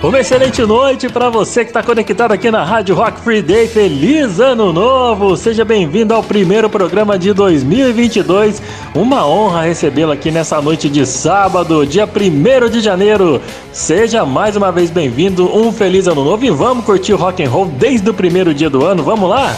Uma 0.00 0.20
excelente 0.20 0.62
noite 0.62 1.08
para 1.08 1.28
você 1.28 1.64
que 1.64 1.70
está 1.70 1.82
conectado 1.82 2.30
aqui 2.30 2.52
na 2.52 2.62
Rádio 2.62 2.94
Rock 2.94 3.20
Free 3.20 3.42
Day. 3.42 3.66
Feliz 3.66 4.38
Ano 4.38 4.72
Novo! 4.72 5.36
Seja 5.36 5.64
bem-vindo 5.64 6.14
ao 6.14 6.22
primeiro 6.22 6.70
programa 6.70 7.18
de 7.18 7.32
2022. 7.32 8.62
Uma 8.94 9.26
honra 9.26 9.62
recebê-lo 9.62 10.12
aqui 10.12 10.30
nessa 10.30 10.62
noite 10.62 10.88
de 10.88 11.04
sábado, 11.04 11.84
dia 11.84 12.06
1 12.06 12.70
de 12.70 12.80
janeiro. 12.80 13.42
Seja 13.72 14.24
mais 14.24 14.54
uma 14.54 14.70
vez 14.70 14.88
bem-vindo. 14.88 15.52
Um 15.52 15.72
feliz 15.72 16.06
Ano 16.06 16.22
Novo 16.22 16.44
e 16.44 16.50
vamos 16.50 16.84
curtir 16.84 17.14
o 17.14 17.16
rock 17.16 17.42
and 17.42 17.50
roll 17.50 17.66
desde 17.66 18.08
o 18.08 18.14
primeiro 18.14 18.54
dia 18.54 18.70
do 18.70 18.84
ano. 18.84 19.02
Vamos 19.02 19.28
lá? 19.28 19.52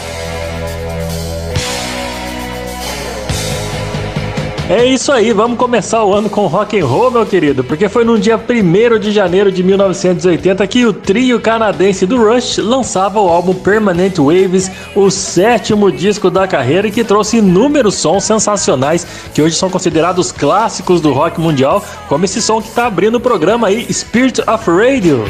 É 4.71 4.85
isso 4.85 5.11
aí, 5.11 5.33
vamos 5.33 5.57
começar 5.57 6.01
o 6.01 6.13
ano 6.13 6.29
com 6.29 6.47
rock 6.47 6.79
and 6.79 6.85
roll, 6.85 7.11
meu 7.11 7.25
querido, 7.25 7.61
porque 7.61 7.89
foi 7.89 8.05
no 8.05 8.17
dia 8.17 8.37
1 8.39 8.99
de 8.99 9.11
janeiro 9.11 9.51
de 9.51 9.61
1980 9.61 10.65
que 10.65 10.85
o 10.85 10.93
trio 10.93 11.41
canadense 11.41 12.05
do 12.05 12.15
Rush 12.15 12.57
lançava 12.59 13.19
o 13.19 13.27
álbum 13.27 13.53
Permanent 13.53 14.17
Waves, 14.17 14.71
o 14.95 15.11
sétimo 15.11 15.91
disco 15.91 16.29
da 16.29 16.47
carreira 16.47 16.87
e 16.87 16.91
que 16.91 17.03
trouxe 17.03 17.39
inúmeros 17.39 17.95
sons 17.95 18.23
sensacionais 18.23 19.05
que 19.33 19.41
hoje 19.41 19.57
são 19.57 19.69
considerados 19.69 20.31
clássicos 20.31 21.01
do 21.01 21.11
rock 21.11 21.37
mundial, 21.37 21.83
como 22.07 22.23
esse 22.23 22.41
som 22.41 22.61
que 22.61 22.69
está 22.69 22.85
abrindo 22.85 23.15
o 23.15 23.19
programa 23.19 23.67
aí, 23.67 23.93
Spirit 23.93 24.39
of 24.49 24.71
Radio. 24.71 25.25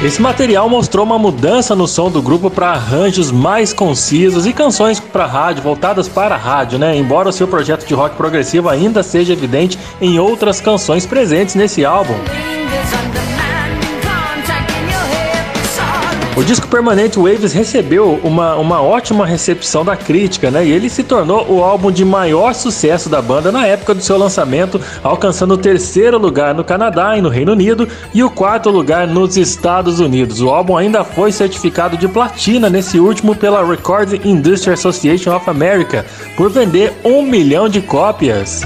Esse 0.00 0.22
material 0.22 0.68
mostrou 0.70 1.04
uma 1.04 1.18
mudança 1.18 1.74
no 1.74 1.88
som 1.88 2.08
do 2.08 2.22
grupo 2.22 2.48
para 2.48 2.68
arranjos 2.68 3.32
mais 3.32 3.72
concisos 3.72 4.46
e 4.46 4.52
canções 4.52 5.00
para 5.00 5.26
rádio, 5.26 5.64
voltadas 5.64 6.06
para 6.06 6.36
a 6.36 6.38
rádio, 6.38 6.78
né? 6.78 6.96
Embora 6.96 7.28
o 7.28 7.32
seu 7.32 7.48
projeto 7.48 7.84
de 7.84 7.94
rock 7.94 8.14
progressivo 8.14 8.68
ainda 8.68 9.02
seja 9.02 9.32
evidente 9.32 9.76
em 10.00 10.20
outras 10.20 10.60
canções 10.60 11.04
presentes 11.04 11.56
nesse 11.56 11.84
álbum. 11.84 12.14
O 16.38 16.44
disco 16.44 16.68
Permanente 16.68 17.18
Waves 17.18 17.52
recebeu 17.52 18.20
uma, 18.22 18.54
uma 18.54 18.80
ótima 18.80 19.26
recepção 19.26 19.84
da 19.84 19.96
crítica, 19.96 20.52
né? 20.52 20.64
E 20.64 20.70
ele 20.70 20.88
se 20.88 21.02
tornou 21.02 21.44
o 21.50 21.64
álbum 21.64 21.90
de 21.90 22.04
maior 22.04 22.54
sucesso 22.54 23.08
da 23.08 23.20
banda 23.20 23.50
na 23.50 23.66
época 23.66 23.92
do 23.92 24.00
seu 24.00 24.16
lançamento, 24.16 24.80
alcançando 25.02 25.54
o 25.54 25.58
terceiro 25.58 26.16
lugar 26.16 26.54
no 26.54 26.62
Canadá 26.62 27.18
e 27.18 27.20
no 27.20 27.28
Reino 27.28 27.50
Unido 27.50 27.88
e 28.14 28.22
o 28.22 28.30
quarto 28.30 28.70
lugar 28.70 29.04
nos 29.08 29.36
Estados 29.36 29.98
Unidos. 29.98 30.40
O 30.40 30.48
álbum 30.48 30.76
ainda 30.76 31.02
foi 31.02 31.32
certificado 31.32 31.96
de 31.96 32.06
platina 32.06 32.70
nesse 32.70 33.00
último 33.00 33.34
pela 33.34 33.68
Recording 33.68 34.20
Industry 34.24 34.74
Association 34.74 35.34
of 35.34 35.50
America 35.50 36.06
por 36.36 36.50
vender 36.50 36.92
um 37.04 37.20
milhão 37.20 37.68
de 37.68 37.80
cópias. 37.80 38.64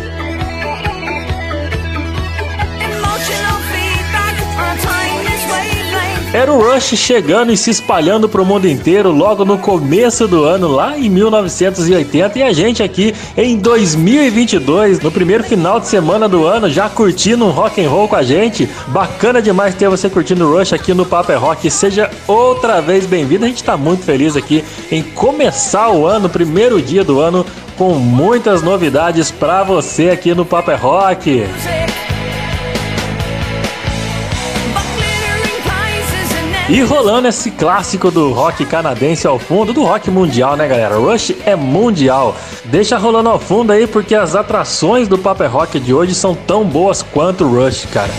Era 6.35 6.51
o 6.51 6.59
Rush 6.59 6.97
chegando 6.97 7.53
e 7.53 7.59
se 7.59 7.69
espalhando 7.69 8.27
para 8.27 8.41
o 8.41 8.47
mundo 8.47 8.67
inteiro 8.67 9.11
logo 9.11 9.45
no 9.45 9.59
começo 9.59 10.27
do 10.27 10.45
ano, 10.45 10.67
lá 10.67 10.97
em 10.97 11.11
1980, 11.11 12.39
e 12.39 12.43
a 12.43 12.51
gente 12.55 12.83
aqui 12.83 13.15
em 13.37 13.59
2022, 13.59 15.01
no 15.01 15.13
primeiro 15.13 15.45
final 15.45 15.79
de 15.79 15.89
semana 15.89 16.27
do 16.27 16.47
ano, 16.47 16.71
já 16.71 16.89
curtindo 16.89 17.45
um 17.45 17.51
rock 17.51 17.85
and 17.85 17.91
roll 17.91 18.09
com 18.09 18.17
a 18.17 18.23
gente. 18.23 18.67
Bacana 18.89 19.43
demais 19.43 19.75
ter 19.75 19.91
você 19.91 20.09
curtindo 20.09 20.47
o 20.47 20.57
Rush 20.57 20.73
aqui 20.73 20.95
no 20.95 21.05
Paper 21.05 21.37
é 21.37 21.39
Rock. 21.39 21.71
Seja 21.71 22.11
outra 22.27 22.81
vez 22.81 23.05
bem-vindo. 23.05 23.45
A 23.45 23.49
gente 23.49 23.59
está 23.59 23.77
muito 23.77 24.03
feliz 24.03 24.35
aqui 24.35 24.65
em 24.91 25.03
começar 25.03 25.91
o 25.91 26.07
ano, 26.07 26.31
primeiro 26.31 26.81
dia 26.81 27.05
do 27.05 27.21
ano, 27.21 27.45
com 27.77 27.93
muitas 27.97 28.63
novidades 28.63 29.31
para 29.31 29.63
você 29.65 30.09
aqui 30.09 30.35
no 30.35 30.47
Paper 30.47 30.77
é 30.77 30.79
Rock. 30.79 31.45
E 36.69 36.81
rolando 36.81 37.27
esse 37.27 37.51
clássico 37.51 38.09
do 38.11 38.33
rock 38.33 38.65
canadense 38.65 39.27
ao 39.27 39.37
fundo, 39.39 39.73
do 39.73 39.83
rock 39.83 40.09
mundial, 40.11 40.57
né, 40.57 40.69
galera? 40.69 40.97
Rush 40.97 41.35
é 41.45 41.57
mundial. 41.57 42.37
Deixa 42.65 42.97
rolando 42.97 43.31
ao 43.31 43.39
fundo 43.39 43.73
aí, 43.73 43.87
porque 43.87 44.15
as 44.15 44.37
atrações 44.37 45.09
do 45.09 45.19
Paper 45.19 45.51
Rock 45.51 45.81
de 45.81 45.93
hoje 45.93 46.15
são 46.15 46.35
tão 46.35 46.65
boas 46.65 47.03
quanto 47.03 47.47
Rush, 47.47 47.87
cara. 47.93 48.11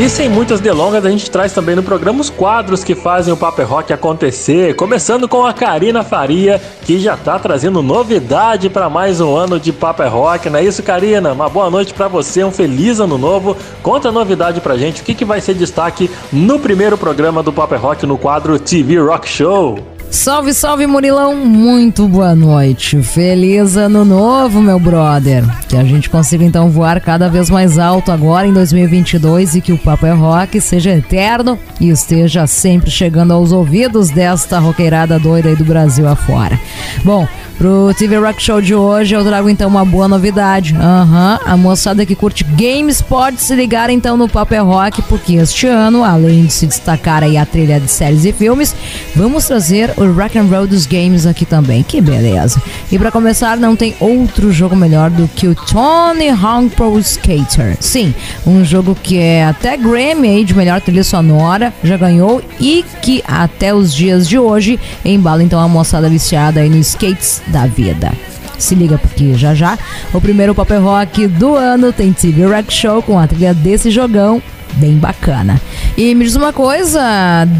E 0.00 0.08
sem 0.08 0.30
muitas 0.30 0.60
delongas, 0.60 1.04
a 1.04 1.10
gente 1.10 1.30
traz 1.30 1.52
também 1.52 1.76
no 1.76 1.82
programa 1.82 2.22
os 2.22 2.30
quadros 2.30 2.82
que 2.82 2.94
fazem 2.94 3.34
o 3.34 3.36
Paper 3.36 3.68
Rock 3.68 3.92
acontecer, 3.92 4.74
começando 4.74 5.28
com 5.28 5.44
a 5.44 5.52
Karina 5.52 6.02
Faria, 6.02 6.58
que 6.86 6.98
já 6.98 7.18
tá 7.18 7.38
trazendo 7.38 7.82
novidade 7.82 8.70
para 8.70 8.88
mais 8.88 9.20
um 9.20 9.36
ano 9.36 9.60
de 9.60 9.74
Paper 9.74 10.10
Rock, 10.10 10.48
não 10.48 10.58
é 10.58 10.64
isso, 10.64 10.82
Karina? 10.82 11.34
Uma 11.34 11.50
boa 11.50 11.68
noite 11.68 11.92
para 11.92 12.08
você, 12.08 12.42
um 12.42 12.50
feliz 12.50 12.98
ano 12.98 13.18
novo. 13.18 13.54
Conta 13.82 14.08
a 14.08 14.12
novidade 14.12 14.62
pra 14.62 14.78
gente, 14.78 15.02
o 15.02 15.04
que, 15.04 15.14
que 15.14 15.24
vai 15.26 15.38
ser 15.38 15.52
destaque 15.52 16.10
no 16.32 16.58
primeiro 16.58 16.96
programa 16.96 17.42
do 17.42 17.52
Paper 17.52 17.78
Rock 17.78 18.06
no 18.06 18.16
quadro 18.16 18.58
TV 18.58 18.98
Rock 18.98 19.28
Show. 19.28 19.89
Salve, 20.10 20.52
salve 20.52 20.88
Murilão, 20.88 21.36
muito 21.36 22.08
boa 22.08 22.34
noite. 22.34 23.00
Feliz 23.00 23.76
ano 23.76 24.04
novo, 24.04 24.60
meu 24.60 24.78
brother. 24.78 25.44
Que 25.68 25.76
a 25.76 25.84
gente 25.84 26.10
consiga 26.10 26.44
então 26.44 26.68
voar 26.68 27.00
cada 27.00 27.28
vez 27.28 27.48
mais 27.48 27.78
alto 27.78 28.10
agora 28.10 28.46
em 28.46 28.52
2022 28.52 29.54
e 29.54 29.60
que 29.60 29.72
o 29.72 29.78
Papo 29.78 30.06
é 30.06 30.10
Rock 30.10 30.60
seja 30.60 30.90
eterno 30.90 31.56
e 31.80 31.90
esteja 31.90 32.44
sempre 32.48 32.90
chegando 32.90 33.32
aos 33.32 33.52
ouvidos 33.52 34.10
desta 34.10 34.58
roqueirada 34.58 35.16
doida 35.16 35.48
aí 35.48 35.54
do 35.56 35.64
Brasil 35.64 36.08
afora. 36.08 36.58
Bom, 37.04 37.26
Pro 37.60 37.92
TV 37.92 38.16
Rock 38.16 38.42
Show 38.42 38.58
de 38.62 38.74
hoje 38.74 39.14
eu 39.14 39.22
trago 39.22 39.46
então 39.46 39.68
uma 39.68 39.84
boa 39.84 40.08
novidade. 40.08 40.74
Aham, 40.74 41.38
uhum, 41.42 41.52
a 41.52 41.56
moçada 41.58 42.06
que 42.06 42.14
curte 42.14 42.42
games 42.42 43.02
pode 43.02 43.42
se 43.42 43.54
ligar 43.54 43.90
então 43.90 44.16
no 44.16 44.26
Paper 44.26 44.64
Rock, 44.64 45.02
porque 45.02 45.34
este 45.34 45.66
ano, 45.66 46.02
além 46.02 46.46
de 46.46 46.54
se 46.54 46.66
destacar 46.66 47.22
aí 47.22 47.36
a 47.36 47.44
trilha 47.44 47.78
de 47.78 47.90
séries 47.90 48.24
e 48.24 48.32
filmes, 48.32 48.74
vamos 49.14 49.44
trazer 49.44 49.92
o 49.98 50.10
rock 50.10 50.38
and 50.38 50.44
roll 50.44 50.66
dos 50.66 50.86
games 50.86 51.26
aqui 51.26 51.44
também. 51.44 51.82
Que 51.82 52.00
beleza. 52.00 52.62
E 52.90 52.98
para 52.98 53.10
começar, 53.10 53.58
não 53.58 53.76
tem 53.76 53.94
outro 54.00 54.50
jogo 54.50 54.74
melhor 54.74 55.10
do 55.10 55.28
que 55.28 55.46
o 55.46 55.54
Tony 55.54 56.30
Hawk 56.30 56.70
Pro 56.70 56.98
Skater. 56.98 57.76
Sim, 57.78 58.14
um 58.46 58.64
jogo 58.64 58.94
que 58.94 59.18
é 59.18 59.44
até 59.44 59.76
Grammy 59.76 60.28
aí 60.28 60.44
de 60.44 60.54
melhor 60.54 60.80
trilha 60.80 61.04
sonora, 61.04 61.74
já 61.84 61.98
ganhou 61.98 62.42
e 62.58 62.82
que 63.02 63.22
até 63.28 63.74
os 63.74 63.92
dias 63.92 64.26
de 64.26 64.38
hoje 64.38 64.80
embala 65.04 65.42
então 65.42 65.60
a 65.60 65.68
moçada 65.68 66.08
viciada 66.08 66.60
aí 66.60 66.70
no 66.70 66.78
skates 66.78 67.42
da 67.50 67.66
vida. 67.66 68.12
Se 68.58 68.74
liga 68.74 68.98
porque 68.98 69.34
já 69.34 69.54
já 69.54 69.78
o 70.12 70.20
primeiro 70.20 70.54
pop 70.54 70.72
rock 70.74 71.26
do 71.26 71.56
ano 71.56 71.92
tem 71.92 72.12
TV 72.12 72.44
Rock 72.44 72.72
Show 72.72 73.02
com 73.02 73.18
a 73.18 73.26
trilha 73.26 73.54
desse 73.54 73.90
jogão 73.90 74.42
bem 74.74 74.96
bacana. 74.96 75.60
E 75.96 76.14
me 76.14 76.24
diz 76.24 76.36
uma 76.36 76.52
coisa, 76.52 77.00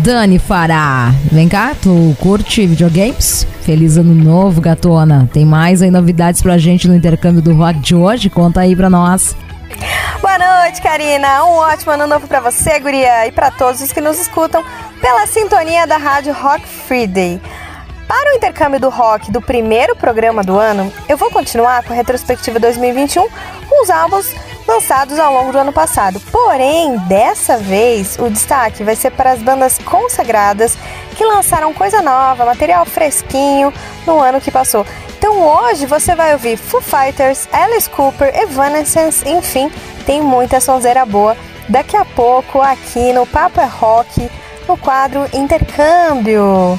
Dani 0.03 0.39
Fará, 0.39 1.13
vem 1.31 1.49
cá, 1.49 1.75
tu 1.81 2.15
curte 2.21 2.67
videogames? 2.67 3.47
Feliz 3.63 3.97
ano 3.97 4.15
novo, 4.15 4.61
gatona. 4.61 5.29
Tem 5.33 5.45
mais 5.45 5.83
aí 5.83 5.91
novidades 5.91 6.43
pra 6.43 6.59
gente 6.59 6.89
no 6.89 6.95
intercâmbio 6.95 7.43
do 7.43 7.55
rock 7.55 7.79
de 7.81 7.95
hoje? 7.95 8.31
Conta 8.31 8.61
aí 8.61 8.75
pra 8.77 8.89
nós. 8.89 9.37
Boa 10.21 10.39
noite, 10.39 10.83
Karina. 10.83 11.45
Um 11.45 11.57
ótimo 11.57 11.93
ano 11.93 12.07
novo 12.07 12.27
para 12.27 12.41
você, 12.41 12.79
guria, 12.79 13.27
e 13.27 13.33
para 13.33 13.51
todos 13.51 13.81
os 13.81 13.93
que 13.93 14.01
nos 14.01 14.21
escutam 14.21 14.63
pela 15.01 15.27
sintonia 15.27 15.87
da 15.87 15.97
Rádio 15.97 16.35
Rock 16.35 16.67
Friday. 16.67 17.41
Para 18.11 18.33
o 18.33 18.35
intercâmbio 18.35 18.81
do 18.81 18.89
rock 18.89 19.31
do 19.31 19.41
primeiro 19.41 19.95
programa 19.95 20.43
do 20.43 20.59
ano, 20.59 20.93
eu 21.09 21.17
vou 21.17 21.31
continuar 21.31 21.85
com 21.85 21.93
a 21.93 21.97
retrospectiva 21.97 22.59
2021 22.59 23.29
com 23.69 23.83
os 23.85 23.89
álbuns 23.89 24.35
lançados 24.67 25.17
ao 25.17 25.33
longo 25.33 25.53
do 25.53 25.59
ano 25.59 25.73
passado. 25.73 26.19
Porém, 26.33 26.99
dessa 27.07 27.57
vez, 27.57 28.19
o 28.19 28.29
destaque 28.29 28.83
vai 28.83 28.97
ser 28.97 29.13
para 29.13 29.31
as 29.31 29.41
bandas 29.41 29.79
consagradas 29.79 30.77
que 31.17 31.25
lançaram 31.25 31.73
coisa 31.73 32.03
nova, 32.03 32.45
material 32.45 32.85
fresquinho 32.85 33.73
no 34.05 34.19
ano 34.19 34.41
que 34.41 34.51
passou. 34.51 34.85
Então 35.17 35.41
hoje 35.41 35.87
você 35.87 36.13
vai 36.17 36.33
ouvir 36.33 36.57
Foo 36.57 36.81
Fighters, 36.81 37.49
Alice 37.53 37.89
Cooper, 37.89 38.37
Evanescence, 38.37 39.23
enfim, 39.29 39.71
tem 40.05 40.21
muita 40.21 40.59
sonzeira 40.59 41.07
boa. 41.07 41.37
Daqui 41.69 41.97
a 41.97 42.05
pouco 42.05 42.61
aqui 42.61 43.13
no 43.13 43.25
Papo 43.25 43.61
é 43.61 43.67
Rock, 43.67 44.29
no 44.67 44.77
quadro 44.77 45.29
Intercâmbio. 45.33 46.77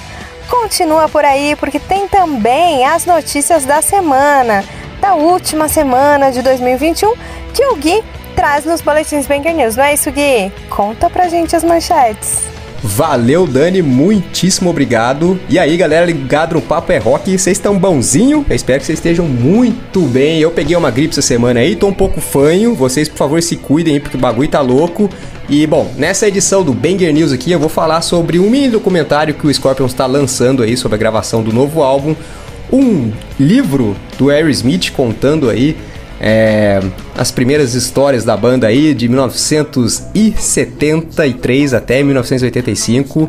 Continua 0.50 1.08
por 1.08 1.24
aí 1.24 1.56
porque 1.56 1.80
tem 1.80 2.08
também 2.08 2.86
as 2.86 3.06
notícias 3.06 3.66
da 3.66 3.82
semana, 3.82 4.64
da 5.00 5.16
última 5.16 5.68
semana 5.68 6.32
de 6.32 6.42
2021, 6.42 7.14
que 7.54 7.66
o 7.66 7.76
Gui 7.76 8.04
traz 8.36 8.66
nos 8.66 8.82
boletins 8.82 9.28
Banger 9.28 9.56
News. 9.56 9.76
Não 9.76 9.84
é 9.84 9.94
isso, 9.94 10.12
Gui? 10.12 10.52
Conta 10.70 11.10
pra 11.10 11.28
gente 11.28 11.56
as 11.56 11.64
manchetes. 11.64 12.51
Valeu, 12.84 13.46
Dani, 13.46 13.80
muitíssimo 13.80 14.72
obrigado. 14.72 15.40
E 15.48 15.60
aí, 15.60 15.78
galera, 15.78 16.04
ligado 16.04 16.56
no 16.56 16.62
Papo 16.62 16.92
é 16.92 16.98
Rock, 16.98 17.38
vocês 17.38 17.58
estão 17.58 17.78
bonzinho? 17.78 18.44
Eu 18.50 18.56
espero 18.56 18.80
que 18.80 18.88
vocês 18.88 18.98
estejam 18.98 19.28
muito 19.28 20.02
bem. 20.02 20.40
Eu 20.40 20.50
peguei 20.50 20.76
uma 20.76 20.90
gripe 20.90 21.12
essa 21.12 21.22
semana 21.22 21.60
aí, 21.60 21.76
tô 21.76 21.88
um 21.88 21.94
pouco 21.94 22.20
fanho. 22.20 22.74
Vocês, 22.74 23.08
por 23.08 23.18
favor, 23.18 23.42
se 23.44 23.56
cuidem 23.56 23.94
aí, 23.94 24.00
porque 24.00 24.18
o 24.18 24.20
bagulho 24.20 24.50
tá 24.50 24.62
louco. 24.62 25.08
E 25.48 25.68
bom, 25.68 25.94
nessa 25.96 26.28
edição 26.28 26.64
do 26.64 26.74
Banger 26.74 27.14
News 27.14 27.32
aqui 27.32 27.52
eu 27.52 27.60
vou 27.60 27.70
falar 27.70 28.02
sobre 28.02 28.40
um 28.40 28.50
mini 28.50 28.70
documentário 28.70 29.36
que 29.36 29.46
o 29.46 29.54
Scorpions 29.54 29.92
está 29.92 30.08
lançando 30.08 30.64
aí 30.64 30.76
sobre 30.76 30.96
a 30.96 30.98
gravação 30.98 31.44
do 31.44 31.54
novo 31.54 31.84
álbum, 31.84 32.16
um 32.72 33.12
livro 33.40 33.96
do 34.18 34.30
Aerosmith 34.30 34.92
contando 34.92 35.50
aí 35.50 35.76
é, 36.24 36.80
as 37.18 37.32
primeiras 37.32 37.74
histórias 37.74 38.24
da 38.24 38.38
banda 38.38 38.68
aí 38.68 38.94
de 38.94 39.10
1973 39.10 41.74
até 41.74 42.04
1985. 42.04 43.28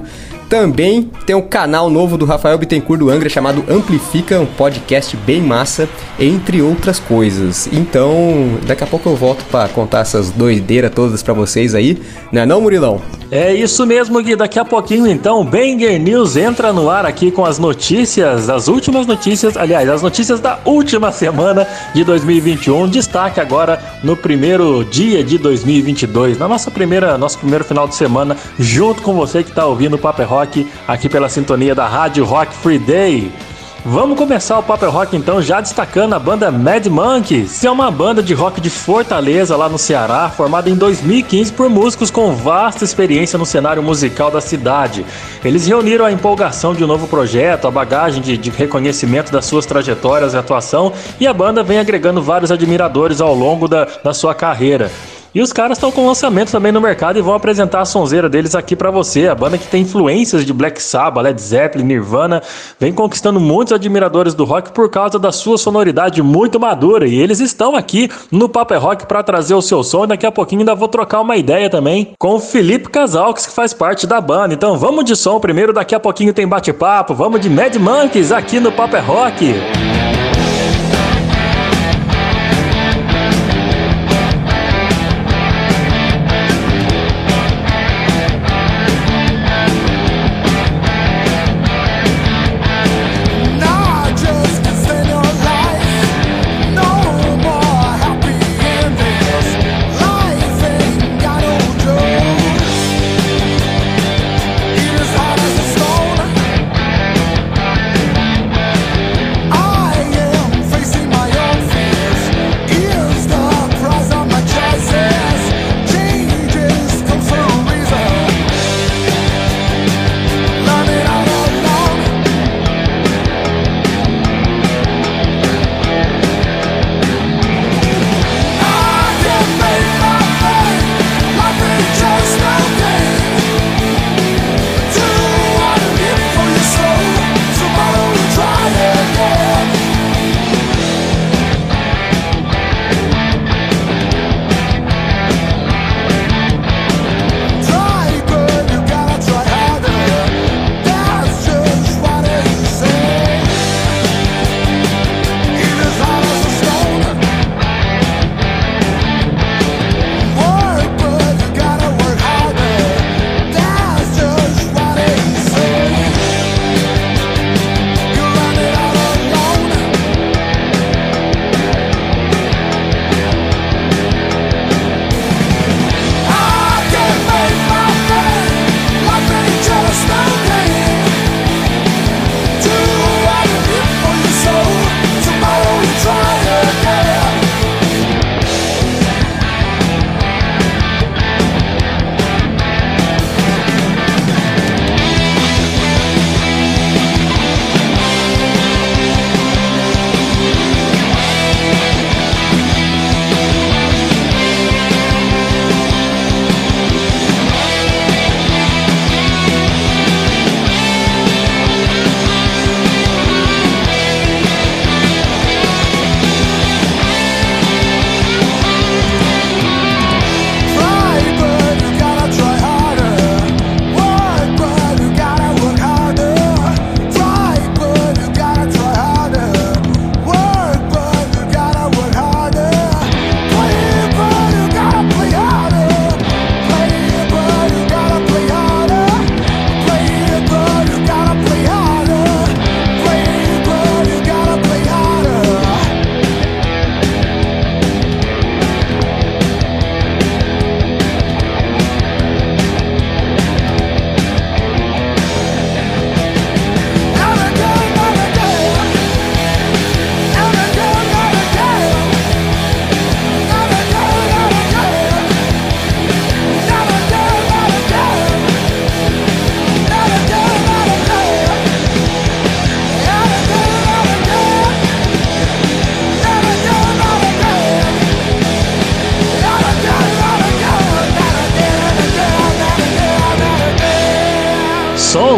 Também 0.53 1.11
tem 1.25 1.35
um 1.35 1.41
canal 1.41 1.89
novo 1.89 2.19
do 2.19 2.27
Rafael 2.27 2.59
Bittencourt 2.59 3.01
do 3.01 3.09
Angra 3.09 3.27
chamado 3.27 3.65
Amplifica, 3.71 4.39
um 4.39 4.45
podcast 4.45 5.17
bem 5.17 5.41
massa, 5.41 5.89
entre 6.21 6.61
outras 6.61 6.99
coisas. 6.99 7.67
Então, 7.73 8.59
daqui 8.67 8.85
a 8.85 8.87
pouco 8.87 9.09
eu 9.09 9.17
volto 9.17 9.47
para 9.47 9.67
contar 9.71 10.01
essas 10.01 10.31
doideiras 10.31 10.93
todas 10.95 11.23
para 11.23 11.33
vocês 11.33 11.75
aí, 11.75 11.97
não 12.31 12.43
é 12.43 12.45
não, 12.45 12.61
Murilão? 12.61 13.01
É 13.31 13.55
isso 13.55 13.87
mesmo, 13.87 14.23
Gui. 14.23 14.37
Daqui 14.37 14.59
a 14.59 14.65
pouquinho, 14.65 15.07
então, 15.07 15.43
Banger 15.43 15.99
News 15.99 16.37
entra 16.37 16.71
no 16.71 16.91
ar 16.91 17.07
aqui 17.07 17.31
com 17.31 17.47
as 17.47 17.59
notícias, 17.59 18.51
as 18.51 18.69
últimas 18.69 19.07
notícias, 19.07 19.57
aliás, 19.57 19.89
as 19.89 20.03
notícias 20.03 20.39
da 20.39 20.59
última 20.67 21.11
semana 21.11 21.67
de 21.95 22.05
2021. 22.05 22.91
Destaque 22.91 23.41
agora 23.41 23.83
no 24.05 24.15
primeiro 24.15 24.85
dia 24.85 25.25
de 25.25 25.39
2022, 25.39 26.37
na 26.37 26.47
nossa 26.47 26.71
primeira, 26.71 27.17
nosso 27.17 27.39
primeiro 27.39 27.65
final 27.65 27.89
de 27.89 27.95
semana, 27.95 28.37
junto 28.59 29.01
com 29.01 29.15
você 29.15 29.43
que 29.43 29.49
está 29.49 29.65
ouvindo 29.65 29.95
o 29.97 29.99
Paper 29.99 30.29
Rock 30.29 30.42
Rock 30.43 30.67
aqui 30.89 31.09
pela 31.09 31.29
sintonia 31.29 31.75
da 31.75 31.87
Rádio 31.87 32.25
Rock 32.25 32.53
Free 32.55 32.79
Day. 32.79 33.33
Vamos 33.85 34.17
começar 34.17 34.59
o 34.59 34.63
Paper 34.63 34.91
Rock 34.91 35.17
então 35.17 35.43
já 35.43 35.61
destacando 35.61 36.15
a 36.15 36.19
banda 36.19 36.51
Mad 36.53 36.87
Monkeys. 36.87 37.65
É 37.65 37.71
uma 37.71 37.91
banda 37.91 38.23
de 38.23 38.33
rock 38.33 38.61
de 38.61 38.71
Fortaleza 38.71 39.57
lá 39.57 39.69
no 39.69 39.79
Ceará, 39.79 40.29
formada 40.29 40.71
em 40.71 40.75
2015 40.77 41.53
por 41.53 41.69
músicos 41.69 42.11
com 42.11 42.33
vasta 42.33 42.85
experiência 42.85 43.39
no 43.39 43.47
cenário 43.47 43.83
musical 43.83 44.31
da 44.31 44.41
cidade. 44.41 45.05
Eles 45.45 45.67
reuniram 45.67 46.05
a 46.05 46.13
empolgação 46.13 46.75
de 46.75 46.85
um 46.85 46.87
novo 46.87 47.09
projeto, 47.09 47.67
a 47.67 47.73
bagagem 47.73 48.23
de, 48.23 48.37
de 48.37 48.51
reconhecimento 48.51 49.33
das 49.33 49.47
suas 49.47 49.67
trajetórias 49.67 50.35
e 50.35 50.37
atuação, 50.37 50.93
e 51.19 51.27
a 51.27 51.35
banda 51.35 51.65
vem 51.65 51.81
agregando 51.81 52.23
vários 52.23 52.53
admiradores 52.53 53.21
ao 53.21 53.35
longo 53.35 53.67
da, 53.67 53.87
da 54.03 54.15
sua 54.15 54.33
carreira. 54.33 54.91
E 55.35 55.41
os 55.41 55.51
caras 55.51 55.79
estão 55.79 55.91
com 55.91 56.07
lançamento 56.07 56.53
também 56.53 56.71
no 56.71 56.81
mercado 56.81 57.19
e 57.19 57.23
vão 57.23 57.33
apresentar 57.35 57.81
a 57.81 57.85
sonzeira 57.87 58.29
deles 58.29 58.55
aqui 58.55 58.77
para 58.77 58.91
você. 58.91 59.29
A 59.29 59.35
banda 59.35 59.57
que 59.57 59.67
tem 59.67 59.81
influências 59.83 60.45
de 60.45 60.53
Black 60.53 60.83
Sabbath, 60.83 61.25
Led 61.25 61.41
Zeppelin, 61.41 61.85
Nirvana, 61.85 62.43
vem 62.79 62.93
conquistando 62.93 63.41
muitos 63.41 63.73
admiradores 63.73 64.35
do 64.35 64.45
rock 64.45 64.73
por 64.73 64.91
causa 64.91 65.19
da 65.19 65.33
sua 65.33 65.57
sonoridade 65.57 66.23
muito 66.23 66.61
madura. 66.61 67.09
E 67.09 67.15
eles 67.15 67.41
estão 67.41 67.75
aqui 67.75 68.11
no 68.31 68.47
Paper 68.47 68.79
Rock 68.79 69.07
para 69.07 69.23
trazer 69.23 69.55
o 69.55 69.63
seu 69.63 69.83
som. 69.83 70.05
E 70.05 70.09
daqui 70.09 70.27
a 70.27 70.33
pouquinho 70.33 70.61
ainda 70.61 70.75
vou 70.75 70.89
trocar 70.89 71.23
uma 71.23 71.37
ideia 71.37 71.71
também 71.71 72.13
com 72.19 72.35
o 72.35 72.41
Felipe 72.41 72.91
Casalques, 72.91 73.47
que 73.47 73.53
faz 73.53 73.73
parte 73.73 74.07
da 74.07 74.21
banda. 74.21 74.53
Então 74.53 74.77
vamos 74.77 75.03
de 75.05 75.17
som 75.17 75.41
primeiro, 75.41 75.73
daqui 75.73 75.95
a 75.95 76.01
pouquinho 76.01 76.35
tem 76.35 76.47
bate-papo. 76.47 77.15
Vamos 77.15 77.41
de 77.41 77.49
Mad 77.49 77.75
Monkeys 77.77 78.33
aqui 78.33 78.61
no 78.61 78.71
Paper 78.71 79.07
Rock. 79.07 79.92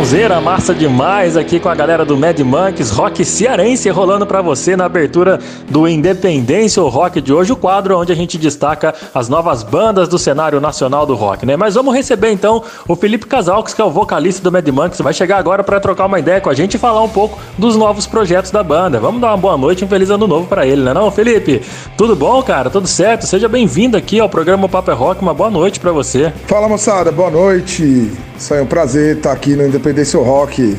Sonzeira 0.05 0.39
massa 0.39 0.75
demais 0.75 1.35
aqui 1.35 1.59
com 1.59 1.71
a 1.71 1.75
galera 1.75 2.05
do 2.05 2.15
Mad 2.15 2.39
Monkeys, 2.41 2.91
rock 2.91 3.25
cearense 3.25 3.89
rolando 3.89 4.27
para 4.27 4.43
você 4.43 4.77
na 4.77 4.85
abertura 4.85 5.39
do 5.71 5.89
Independência 5.89 6.83
o 6.83 6.91
Rock 6.91 7.23
de 7.23 7.33
hoje, 7.33 7.53
o 7.53 7.57
quadro 7.57 7.99
onde 7.99 8.13
a 8.13 8.15
gente 8.15 8.37
destaca 8.37 8.95
as 9.15 9.31
novas 9.31 9.63
bandas 9.63 10.07
do 10.07 10.19
cenário 10.19 10.61
nacional 10.61 11.07
do 11.07 11.15
rock, 11.15 11.47
né? 11.47 11.57
Mas 11.57 11.75
vamos 11.75 11.95
receber 11.95 12.31
então 12.33 12.63
o 12.87 12.95
Felipe 12.95 13.25
Casalques, 13.25 13.73
que 13.73 13.81
é 13.81 13.85
o 13.85 13.91
vocalista 13.91 14.43
do 14.43 14.53
Mad 14.53 14.69
Monkeys, 14.69 15.01
vai 15.01 15.15
chegar 15.15 15.39
agora 15.39 15.65
para 15.65 15.81
trocar 15.81 16.05
uma 16.05 16.19
ideia 16.19 16.39
com 16.39 16.51
a 16.51 16.55
gente 16.55 16.75
e 16.75 16.79
falar 16.79 17.03
um 17.03 17.09
pouco 17.09 17.39
dos 17.57 17.75
novos 17.75 18.07
projetos 18.07 18.51
da 18.51 18.63
banda. 18.63 19.01
Vamos 19.01 19.23
dar 19.23 19.29
uma 19.29 19.39
boa 19.39 19.57
noite 19.57 19.81
e 19.81 19.85
um 19.87 19.89
feliz 19.89 20.11
ano 20.11 20.27
novo 20.27 20.47
para 20.47 20.67
ele, 20.67 20.83
né 20.83 20.93
não, 20.93 21.11
Felipe? 21.11 21.63
Tudo 21.97 22.15
bom, 22.15 22.43
cara? 22.43 22.69
Tudo 22.69 22.87
certo? 22.87 23.27
Seja 23.27 23.49
bem-vindo 23.49 23.97
aqui 23.97 24.21
ao 24.21 24.29
programa 24.29 24.69
Papo 24.69 24.91
é 24.91 24.95
Rock, 24.95 25.23
uma 25.23 25.33
boa 25.33 25.51
noite 25.51 25.81
para 25.81 25.93
você. 25.93 26.31
Fala, 26.47 26.69
moçada, 26.69 27.11
boa 27.11 27.31
noite. 27.31 28.13
Isso 28.37 28.53
aí 28.53 28.61
é 28.61 28.63
um 28.63 28.67
prazer 28.67 29.17
estar 29.17 29.33
aqui 29.33 29.57
no 29.57 29.65
Independência 29.65 29.94
Rock. 30.15 30.77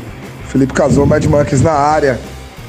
Felipe 0.48 0.74
Casou, 0.74 1.06
Mad 1.06 1.26
Monkeys 1.26 1.62
na 1.62 1.72
área. 1.72 2.20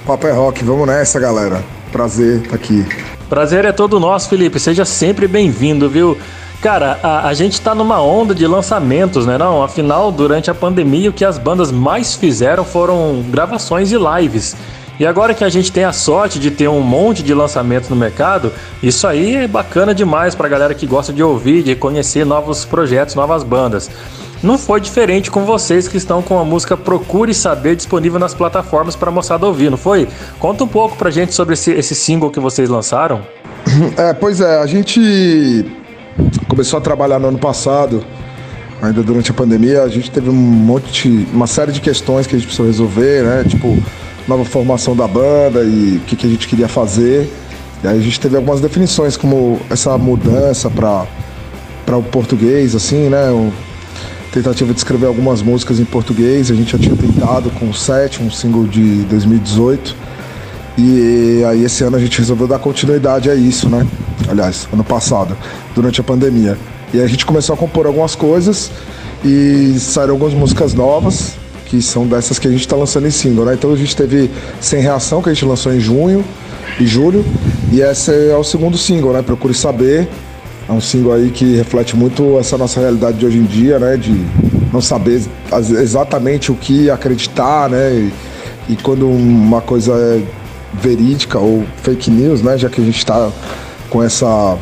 Papo 0.06 0.26
é 0.26 0.32
rock, 0.32 0.64
vamos 0.64 0.86
nessa, 0.86 1.18
galera. 1.18 1.62
Prazer 1.92 2.42
estar 2.42 2.54
aqui. 2.54 2.84
Prazer 3.28 3.64
é 3.64 3.72
todo 3.72 3.98
nosso, 3.98 4.28
Felipe. 4.28 4.60
Seja 4.60 4.84
sempre 4.84 5.26
bem-vindo, 5.26 5.88
viu? 5.88 6.16
Cara, 6.60 6.98
a, 7.02 7.28
a, 7.28 7.34
gente 7.34 7.60
tá 7.60 7.74
numa 7.74 8.00
onda 8.00 8.34
de 8.34 8.46
lançamentos, 8.46 9.26
né? 9.26 9.36
Não, 9.36 9.62
afinal, 9.62 10.10
durante 10.10 10.50
a 10.50 10.54
pandemia, 10.54 11.10
o 11.10 11.12
que 11.12 11.24
as 11.24 11.38
bandas 11.38 11.70
mais 11.70 12.14
fizeram 12.14 12.64
foram 12.64 13.24
gravações 13.30 13.92
e 13.92 13.96
lives. 13.96 14.56
E 14.98 15.06
agora 15.06 15.34
que 15.34 15.44
a 15.44 15.48
gente 15.48 15.70
tem 15.70 15.84
a 15.84 15.92
sorte 15.92 16.38
de 16.38 16.50
ter 16.50 16.68
um 16.68 16.80
monte 16.80 17.22
de 17.22 17.34
lançamentos 17.34 17.90
no 17.90 17.96
mercado, 17.96 18.50
isso 18.82 19.06
aí 19.06 19.36
é 19.36 19.48
bacana 19.48 19.94
demais 19.94 20.34
pra 20.34 20.48
galera 20.48 20.74
que 20.74 20.86
gosta 20.86 21.12
de 21.12 21.22
ouvir, 21.22 21.62
de 21.62 21.74
conhecer 21.76 22.24
novos 22.24 22.64
projetos, 22.64 23.14
novas 23.14 23.42
bandas. 23.42 23.90
Não 24.42 24.58
foi 24.58 24.80
diferente 24.80 25.30
com 25.30 25.44
vocês 25.44 25.88
que 25.88 25.96
estão 25.96 26.20
com 26.20 26.38
a 26.38 26.44
música 26.44 26.76
Procure 26.76 27.32
Saber 27.32 27.74
disponível 27.74 28.18
nas 28.18 28.34
plataformas 28.34 28.94
para 28.94 29.08
a 29.08 29.12
moçada 29.12 29.46
ouvir, 29.46 29.70
não 29.70 29.78
foi? 29.78 30.08
Conta 30.38 30.64
um 30.64 30.68
pouco 30.68 30.96
pra 30.96 31.10
gente 31.10 31.34
sobre 31.34 31.54
esse, 31.54 31.70
esse 31.72 31.94
single 31.94 32.30
que 32.30 32.40
vocês 32.40 32.68
lançaram. 32.68 33.22
É, 33.96 34.14
pois 34.14 34.40
é, 34.40 34.60
a 34.60 34.66
gente 34.66 35.66
começou 36.48 36.78
a 36.78 36.80
trabalhar 36.80 37.18
no 37.18 37.28
ano 37.28 37.38
passado, 37.38 38.04
ainda 38.80 39.02
durante 39.02 39.30
a 39.30 39.34
pandemia, 39.34 39.82
a 39.82 39.88
gente 39.88 40.10
teve 40.10 40.30
um 40.30 40.34
monte, 40.34 41.08
uma 41.32 41.46
série 41.46 41.72
de 41.72 41.80
questões 41.80 42.26
que 42.26 42.34
a 42.34 42.38
gente 42.38 42.46
precisou 42.46 42.66
resolver, 42.66 43.24
né? 43.24 43.44
Tipo, 43.46 43.76
nova 44.26 44.44
formação 44.44 44.96
da 44.96 45.06
banda 45.06 45.62
e 45.62 45.96
o 45.96 46.00
que, 46.06 46.16
que 46.16 46.26
a 46.26 46.30
gente 46.30 46.48
queria 46.48 46.68
fazer. 46.68 47.30
E 47.82 47.88
aí 47.88 47.98
a 47.98 48.02
gente 48.02 48.18
teve 48.18 48.36
algumas 48.36 48.60
definições, 48.60 49.16
como 49.16 49.60
essa 49.68 49.96
mudança 49.98 50.70
para 50.70 51.96
o 51.96 52.02
português, 52.02 52.74
assim, 52.74 53.08
né? 53.08 53.30
Tentativa 54.36 54.70
de 54.70 54.78
escrever 54.78 55.06
algumas 55.06 55.40
músicas 55.40 55.80
em 55.80 55.84
português. 55.84 56.50
A 56.50 56.54
gente 56.54 56.72
já 56.72 56.78
tinha 56.78 56.94
tentado 56.94 57.50
com 57.50 57.70
o 57.70 57.74
Sete, 57.74 58.22
um 58.22 58.30
single 58.30 58.66
de 58.66 59.02
2018. 59.04 59.96
E 60.76 61.42
aí 61.48 61.64
esse 61.64 61.82
ano 61.82 61.96
a 61.96 62.00
gente 62.00 62.18
resolveu 62.18 62.46
dar 62.46 62.58
continuidade 62.58 63.30
a 63.30 63.34
isso, 63.34 63.68
né? 63.70 63.86
Aliás, 64.28 64.68
ano 64.70 64.84
passado, 64.84 65.34
durante 65.74 66.02
a 66.02 66.04
pandemia. 66.04 66.58
E 66.92 67.00
a 67.00 67.06
gente 67.06 67.24
começou 67.24 67.54
a 67.54 67.56
compor 67.56 67.86
algumas 67.86 68.14
coisas 68.14 68.70
e 69.24 69.74
saíram 69.78 70.12
algumas 70.12 70.34
músicas 70.34 70.74
novas, 70.74 71.32
que 71.64 71.80
são 71.80 72.06
dessas 72.06 72.38
que 72.38 72.46
a 72.46 72.50
gente 72.50 72.60
está 72.60 72.76
lançando 72.76 73.06
em 73.06 73.10
single, 73.10 73.46
né? 73.46 73.54
Então 73.54 73.72
a 73.72 73.76
gente 73.76 73.96
teve 73.96 74.30
Sem 74.60 74.82
Reação, 74.82 75.22
que 75.22 75.30
a 75.30 75.32
gente 75.32 75.46
lançou 75.46 75.72
em 75.72 75.80
junho 75.80 76.22
e 76.78 76.86
julho, 76.86 77.24
e 77.72 77.80
esse 77.80 78.12
é 78.12 78.36
o 78.36 78.44
segundo 78.44 78.76
single, 78.76 79.14
né? 79.14 79.22
Procure 79.22 79.54
Saber, 79.54 80.06
é 80.68 80.72
um 80.72 80.80
single 80.80 81.12
aí 81.12 81.30
que 81.30 81.56
reflete 81.56 81.96
muito 81.96 82.38
essa 82.38 82.58
nossa 82.58 82.80
realidade 82.80 83.18
de 83.18 83.26
hoje 83.26 83.38
em 83.38 83.44
dia, 83.44 83.78
né? 83.78 83.96
De 83.96 84.12
não 84.72 84.80
saber 84.80 85.22
exatamente 85.52 86.50
o 86.50 86.56
que 86.56 86.90
acreditar, 86.90 87.70
né? 87.70 87.92
E, 88.68 88.72
e 88.72 88.76
quando 88.76 89.08
uma 89.08 89.60
coisa 89.60 89.92
é 89.92 90.22
verídica 90.74 91.38
ou 91.38 91.64
fake 91.82 92.10
news, 92.10 92.42
né? 92.42 92.58
Já 92.58 92.68
que 92.68 92.80
a 92.80 92.84
gente 92.84 92.98
está 92.98 93.30
com 93.88 94.02
essa 94.02 94.58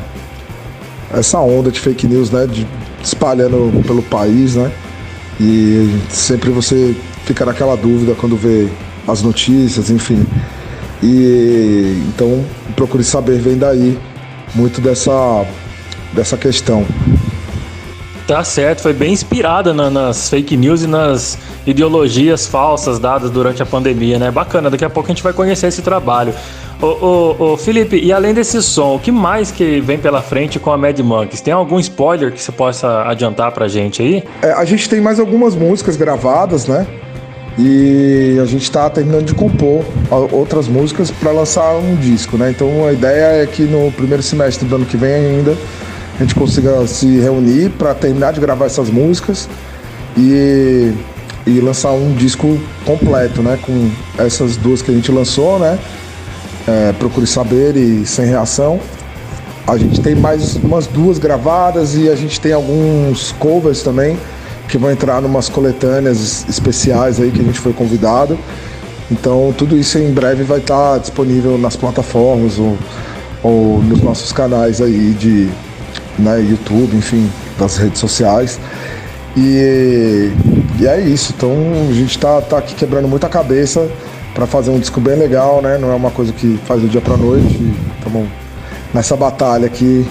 essa 1.13 1.39
onda 1.39 1.71
de 1.71 1.81
fake 1.81 2.07
news, 2.07 2.31
né? 2.31 2.47
De, 2.47 2.67
espalhando 3.03 3.83
pelo 3.87 4.03
país, 4.03 4.57
né? 4.57 4.71
E 5.41 5.99
sempre 6.11 6.51
você 6.51 6.95
fica 7.25 7.47
naquela 7.47 7.77
dúvida 7.77 8.15
quando 8.15 8.37
vê 8.37 8.69
as 9.09 9.23
notícias, 9.23 9.91
enfim. 9.91 10.27
E 11.03 11.99
então 12.09 12.45
procure 12.77 13.03
saber 13.03 13.39
vem 13.39 13.57
daí 13.57 13.99
muito 14.55 14.81
dessa 14.81 15.47
dessa 16.15 16.37
questão. 16.37 16.87
Tá 18.27 18.43
certo, 18.43 18.81
foi 18.81 18.95
bem 18.95 19.13
inspirada 19.13 19.75
na, 19.75 19.91
nas 19.91 20.31
fake 20.31 20.57
news 20.57 20.83
e 20.83 20.87
nas 20.87 21.39
ideologias 21.67 22.47
falsas 22.47 22.99
dadas 22.99 23.31
durante 23.31 23.63
a 23.63 23.67
pandemia, 23.67 24.19
né? 24.19 24.31
Bacana, 24.31 24.71
daqui 24.71 24.85
a 24.85 24.89
pouco 24.89 25.11
a 25.11 25.15
gente 25.15 25.23
vai 25.23 25.35
conhecer 25.35 25.67
esse 25.67 25.83
trabalho. 25.83 26.33
Ô, 26.81 26.87
ô, 26.87 27.37
ô, 27.53 27.57
Felipe, 27.57 27.97
e 27.97 28.13
além 28.13 28.33
desse 28.33 28.63
som, 28.63 28.97
o 28.97 28.99
que 28.99 29.13
mais 29.13 29.51
que 29.51 29.79
vem 29.81 29.99
pela 29.99 30.23
frente 30.23 30.59
com 30.59 30.73
a 30.73 30.79
Mad 30.79 30.99
Monkeys? 31.01 31.43
Tem 31.43 31.53
algum 31.53 31.79
spoiler 31.79 32.33
que 32.33 32.41
você 32.41 32.51
possa 32.51 33.03
adiantar 33.03 33.53
pra 33.53 33.69
gente 33.69 34.01
aí? 34.01 34.25
É, 34.41 34.53
a 34.53 34.65
gente 34.65 34.89
tem 34.89 35.03
mais 35.03 35.21
algumas 35.21 35.55
músicas 35.55 35.97
gravadas, 35.97 36.67
né? 36.67 36.87
E 37.59 38.39
a 38.43 38.47
gente 38.47 38.63
está 38.63 38.89
terminando 38.91 39.27
de 39.27 39.35
compor 39.35 39.85
outras 40.33 40.67
músicas 40.67 41.11
para 41.11 41.31
lançar 41.31 41.75
um 41.77 41.95
disco, 41.95 42.37
né? 42.37 42.51
Então 42.51 42.87
a 42.87 42.93
ideia 42.93 43.43
é 43.43 43.47
que 43.47 43.63
no 43.63 43.93
primeiro 43.93 44.23
semestre 44.23 44.67
do 44.67 44.75
ano 44.75 44.87
que 44.87 44.97
vem 44.97 45.15
ainda 45.15 45.57
a 46.17 46.23
gente 46.23 46.35
consiga 46.35 46.87
se 46.87 47.19
reunir 47.19 47.71
para 47.71 47.95
terminar 47.95 48.33
de 48.33 48.41
gravar 48.41 48.67
essas 48.67 48.89
músicas 48.89 49.49
e, 50.17 50.93
e 51.47 51.61
lançar 51.61 51.91
um 51.93 52.13
disco 52.15 52.59
completo, 52.85 53.43
né? 53.43 53.59
Com 53.61 53.91
essas 54.17 54.57
duas 54.57 54.81
que 54.81 54.91
a 54.91 54.95
gente 54.95 55.11
lançou, 55.11 55.59
né? 55.59 55.79
É, 56.69 56.93
Procure 56.93 57.27
Saber 57.27 57.77
e 57.77 58.07
Sem 58.07 58.27
Reação. 58.27 58.79
A 59.67 59.77
gente 59.77 60.01
tem 60.01 60.15
mais 60.15 60.57
umas 60.57 60.87
duas 60.87 61.19
gravadas 61.19 61.97
e 61.97 62.09
a 62.09 62.15
gente 62.15 62.41
tem 62.41 62.53
alguns 62.53 63.33
covers 63.33 63.83
também 63.83 64.17
que 64.69 64.79
vão 64.79 64.91
entrar 64.91 65.21
numas 65.21 65.49
coletâneas 65.49 66.47
especiais 66.49 67.21
aí 67.21 67.31
que 67.31 67.41
a 67.41 67.45
gente 67.45 67.59
foi 67.59 67.73
convidado. 67.73 68.39
Então 69.11 69.53
tudo 69.57 69.77
isso 69.77 69.99
em 69.99 70.13
breve 70.13 70.45
vai 70.45 70.59
estar 70.59 70.99
disponível 70.99 71.59
nas 71.59 71.77
plataformas 71.77 72.59
ou, 72.59 72.79
ou 73.43 73.83
nos 73.83 74.01
nossos 74.01 74.33
canais 74.33 74.81
aí 74.81 75.13
de, 75.19 75.51
né, 76.19 76.41
YouTube, 76.41 76.97
enfim, 76.97 77.31
das 77.59 77.77
redes 77.77 77.99
sociais. 77.99 78.59
E, 79.37 80.31
e 80.81 80.87
é 80.87 81.01
isso. 81.01 81.33
Então 81.37 81.53
a 81.89 81.93
gente 81.93 82.11
está 82.17 82.41
tá 82.41 82.59
aqui 82.59 82.75
quebrando 82.75 83.09
muita 83.09 83.29
cabeça 83.29 83.89
para 84.35 84.47
fazer 84.47 84.71
um 84.71 84.79
disco 84.79 85.01
bem 85.01 85.17
legal, 85.17 85.61
né? 85.63 85.79
Não 85.79 85.91
é 85.91 85.95
uma 85.95 86.11
coisa 86.11 86.33
que 86.33 86.59
faz 86.65 86.81
do 86.81 86.89
dia 86.89 87.01
para 87.01 87.17
noite. 87.17 87.75
Estamos 87.99 88.29
nessa 88.93 89.17
batalha 89.17 89.67
aqui. 89.67 90.07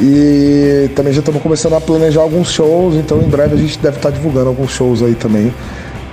E 0.00 0.90
também 0.94 1.12
já 1.12 1.18
estamos 1.20 1.42
começando 1.42 1.74
a 1.74 1.80
planejar 1.80 2.20
alguns 2.20 2.52
shows, 2.52 2.94
então 2.94 3.20
em 3.20 3.28
breve 3.28 3.54
a 3.54 3.58
gente 3.58 3.76
deve 3.80 3.96
estar 3.96 4.10
tá 4.10 4.16
divulgando 4.16 4.48
alguns 4.48 4.70
shows 4.70 5.02
aí 5.02 5.14
também 5.14 5.52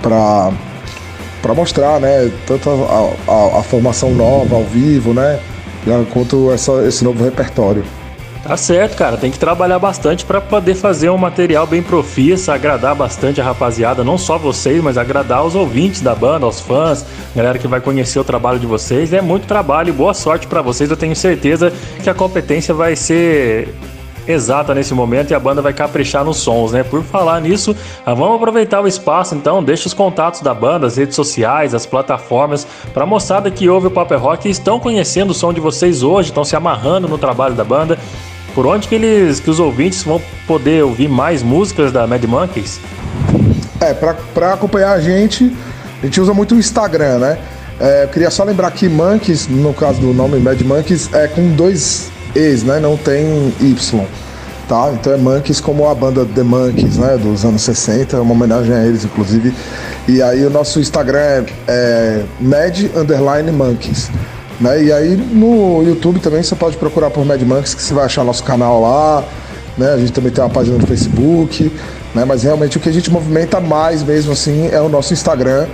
para 0.02 0.52
para 1.40 1.54
mostrar, 1.54 2.00
né, 2.00 2.28
tanto 2.44 2.68
a, 2.68 3.32
a, 3.32 3.60
a, 3.60 3.62
formação 3.62 4.10
nova 4.10 4.56
ao 4.56 4.64
vivo, 4.64 5.14
né, 5.14 5.38
quanto 6.12 6.50
essa, 6.50 6.84
esse 6.88 7.04
novo 7.04 7.22
repertório. 7.22 7.84
Tá 8.46 8.56
certo, 8.56 8.96
cara. 8.96 9.16
Tem 9.16 9.28
que 9.28 9.38
trabalhar 9.40 9.78
bastante 9.80 10.24
para 10.24 10.40
poder 10.40 10.76
fazer 10.76 11.10
um 11.10 11.18
material 11.18 11.66
bem 11.66 11.82
profissa, 11.82 12.54
agradar 12.54 12.94
bastante 12.94 13.40
a 13.40 13.44
rapaziada, 13.44 14.04
não 14.04 14.16
só 14.16 14.38
vocês, 14.38 14.80
mas 14.80 14.96
agradar 14.96 15.44
os 15.44 15.56
ouvintes 15.56 16.00
da 16.00 16.14
banda, 16.14 16.46
os 16.46 16.60
fãs, 16.60 17.04
galera 17.34 17.58
que 17.58 17.66
vai 17.66 17.80
conhecer 17.80 18.20
o 18.20 18.24
trabalho 18.24 18.60
de 18.60 18.66
vocês. 18.66 19.12
É 19.12 19.20
muito 19.20 19.48
trabalho 19.48 19.88
e 19.88 19.92
boa 19.92 20.14
sorte 20.14 20.46
para 20.46 20.62
vocês. 20.62 20.88
Eu 20.88 20.96
tenho 20.96 21.16
certeza 21.16 21.72
que 22.04 22.08
a 22.08 22.14
competência 22.14 22.72
vai 22.72 22.94
ser 22.94 23.74
exata 24.28 24.72
nesse 24.74 24.94
momento 24.94 25.32
e 25.32 25.34
a 25.34 25.40
banda 25.40 25.60
vai 25.60 25.72
caprichar 25.72 26.24
nos 26.24 26.36
sons, 26.36 26.70
né? 26.70 26.84
Por 26.84 27.02
falar 27.02 27.40
nisso, 27.40 27.74
ah, 28.04 28.14
vamos 28.14 28.36
aproveitar 28.36 28.80
o 28.80 28.86
espaço 28.86 29.34
então, 29.34 29.62
deixa 29.62 29.86
os 29.86 29.94
contatos 29.94 30.40
da 30.40 30.54
banda, 30.54 30.86
as 30.86 30.96
redes 30.96 31.14
sociais, 31.16 31.74
as 31.74 31.86
plataformas, 31.86 32.66
para 32.92 33.04
a 33.04 33.06
moçada 33.06 33.50
que 33.50 33.68
ouve 33.68 33.88
o 33.88 33.90
Paper 33.90 34.20
Rock 34.20 34.48
e 34.48 34.50
estão 34.50 34.78
conhecendo 34.78 35.30
o 35.30 35.34
som 35.34 35.52
de 35.52 35.60
vocês 35.60 36.02
hoje, 36.02 36.30
estão 36.30 36.44
se 36.44 36.56
amarrando 36.56 37.08
no 37.08 37.18
trabalho 37.18 37.54
da 37.54 37.64
banda 37.64 37.98
por 38.56 38.66
onde 38.66 38.88
que 38.88 38.94
eles, 38.94 39.38
que 39.38 39.50
os 39.50 39.60
ouvintes 39.60 40.02
vão 40.02 40.20
poder 40.46 40.82
ouvir 40.82 41.10
mais 41.10 41.42
músicas 41.42 41.92
da 41.92 42.06
Mad 42.06 42.24
Monkeys? 42.24 42.80
É, 43.78 43.92
para 43.92 44.54
acompanhar 44.54 44.92
a 44.92 44.98
gente, 44.98 45.54
a 46.02 46.06
gente 46.06 46.18
usa 46.18 46.32
muito 46.32 46.54
o 46.54 46.58
Instagram, 46.58 47.18
né? 47.18 47.38
É, 47.78 48.04
eu 48.04 48.08
queria 48.08 48.30
só 48.30 48.44
lembrar 48.44 48.70
que 48.70 48.88
Monkeys, 48.88 49.46
no 49.46 49.74
caso 49.74 50.00
do 50.00 50.14
nome 50.14 50.38
Mad 50.38 50.58
Monkeys, 50.62 51.12
é 51.12 51.28
com 51.28 51.54
dois 51.54 52.10
E's, 52.34 52.62
né? 52.62 52.80
Não 52.80 52.96
tem 52.96 53.52
Y. 53.60 54.06
Tá? 54.66 54.90
Então 54.94 55.12
é 55.12 55.18
Monkeys 55.18 55.60
como 55.60 55.86
a 55.86 55.94
banda 55.94 56.24
The 56.24 56.42
Monkeys, 56.42 56.96
né? 56.96 57.18
Dos 57.18 57.44
anos 57.44 57.60
60, 57.60 58.16
é 58.16 58.20
uma 58.20 58.32
homenagem 58.32 58.74
a 58.74 58.86
eles, 58.86 59.04
inclusive. 59.04 59.52
E 60.08 60.22
aí 60.22 60.42
o 60.46 60.50
nosso 60.50 60.80
Instagram 60.80 61.18
é, 61.20 61.44
é 61.68 62.24
Mad 62.40 62.80
Monkeys. 63.52 64.10
Né? 64.60 64.84
E 64.84 64.92
aí 64.92 65.16
no 65.16 65.82
YouTube 65.82 66.20
também 66.20 66.42
você 66.42 66.54
pode 66.54 66.76
procurar 66.76 67.10
por 67.10 67.24
Mad 67.24 67.40
Monks, 67.42 67.74
que 67.74 67.82
você 67.82 67.94
vai 67.94 68.06
achar 68.06 68.24
nosso 68.24 68.44
canal 68.44 68.80
lá. 68.80 69.24
Né? 69.76 69.92
A 69.92 69.98
gente 69.98 70.12
também 70.12 70.32
tem 70.32 70.42
uma 70.42 70.50
página 70.50 70.78
no 70.78 70.86
Facebook. 70.86 71.70
né? 72.14 72.24
Mas 72.24 72.42
realmente 72.42 72.76
o 72.76 72.80
que 72.80 72.88
a 72.88 72.92
gente 72.92 73.10
movimenta 73.10 73.60
mais 73.60 74.02
mesmo 74.02 74.32
assim 74.32 74.68
é 74.72 74.80
o 74.80 74.88
nosso 74.88 75.12
Instagram. 75.12 75.66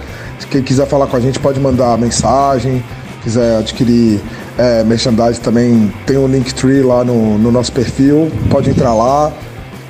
Quem 0.51 0.63
quiser 0.63 0.87
falar 0.87 1.07
com 1.07 1.17
a 1.17 1.21
gente 1.21 1.39
pode 1.39 1.61
mandar 1.61 1.97
mensagem, 1.97 2.83
quiser 3.23 3.59
adquirir 3.59 4.21
é, 4.59 4.83
merchandising 4.83 5.41
também, 5.41 5.93
tem 6.05 6.17
o 6.17 6.25
um 6.25 6.27
Linktree 6.27 6.83
lá 6.83 7.05
no, 7.05 7.39
no 7.39 7.53
nosso 7.53 7.73
perfil, 7.73 8.31
pode 8.51 8.69
entrar 8.69 8.93
lá. 8.93 9.33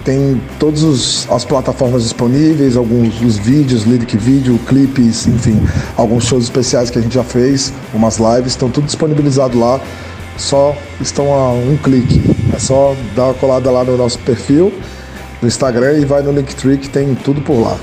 Tem 0.05 0.41
todas 0.59 1.29
as 1.31 1.45
plataformas 1.45 2.03
disponíveis, 2.03 2.77
alguns 2.77 3.21
os 3.21 3.39
vídeos, 3.39 3.85
lyric 3.85 4.17
vídeo, 4.17 4.59
clipes, 4.67 5.27
enfim, 5.27 5.63
alguns 5.97 6.25
shows 6.25 6.45
especiais 6.45 6.91
que 6.91 6.99
a 6.99 7.03
gente 7.03 7.15
já 7.15 7.23
fez, 7.23 7.73
umas 7.95 8.19
lives, 8.19 8.53
estão 8.53 8.69
tudo 8.69 8.87
disponibilizado 8.87 9.59
lá. 9.59 9.81
Só 10.37 10.77
estão 11.01 11.33
a 11.33 11.53
um 11.53 11.77
clique. 11.77 12.21
É 12.55 12.59
só 12.59 12.97
dar 13.15 13.27
uma 13.27 13.35
colada 13.35 13.71
lá 13.71 13.85
no 13.85 13.97
nosso 13.97 14.19
perfil 14.21 14.73
no 15.43 15.49
Instagram 15.49 15.99
e 15.99 16.05
vai 16.05 16.23
no 16.23 16.31
Linktree 16.31 16.79
que 16.79 16.89
tem 16.89 17.15
tudo 17.17 17.43
por 17.43 17.61
lá. 17.61 17.77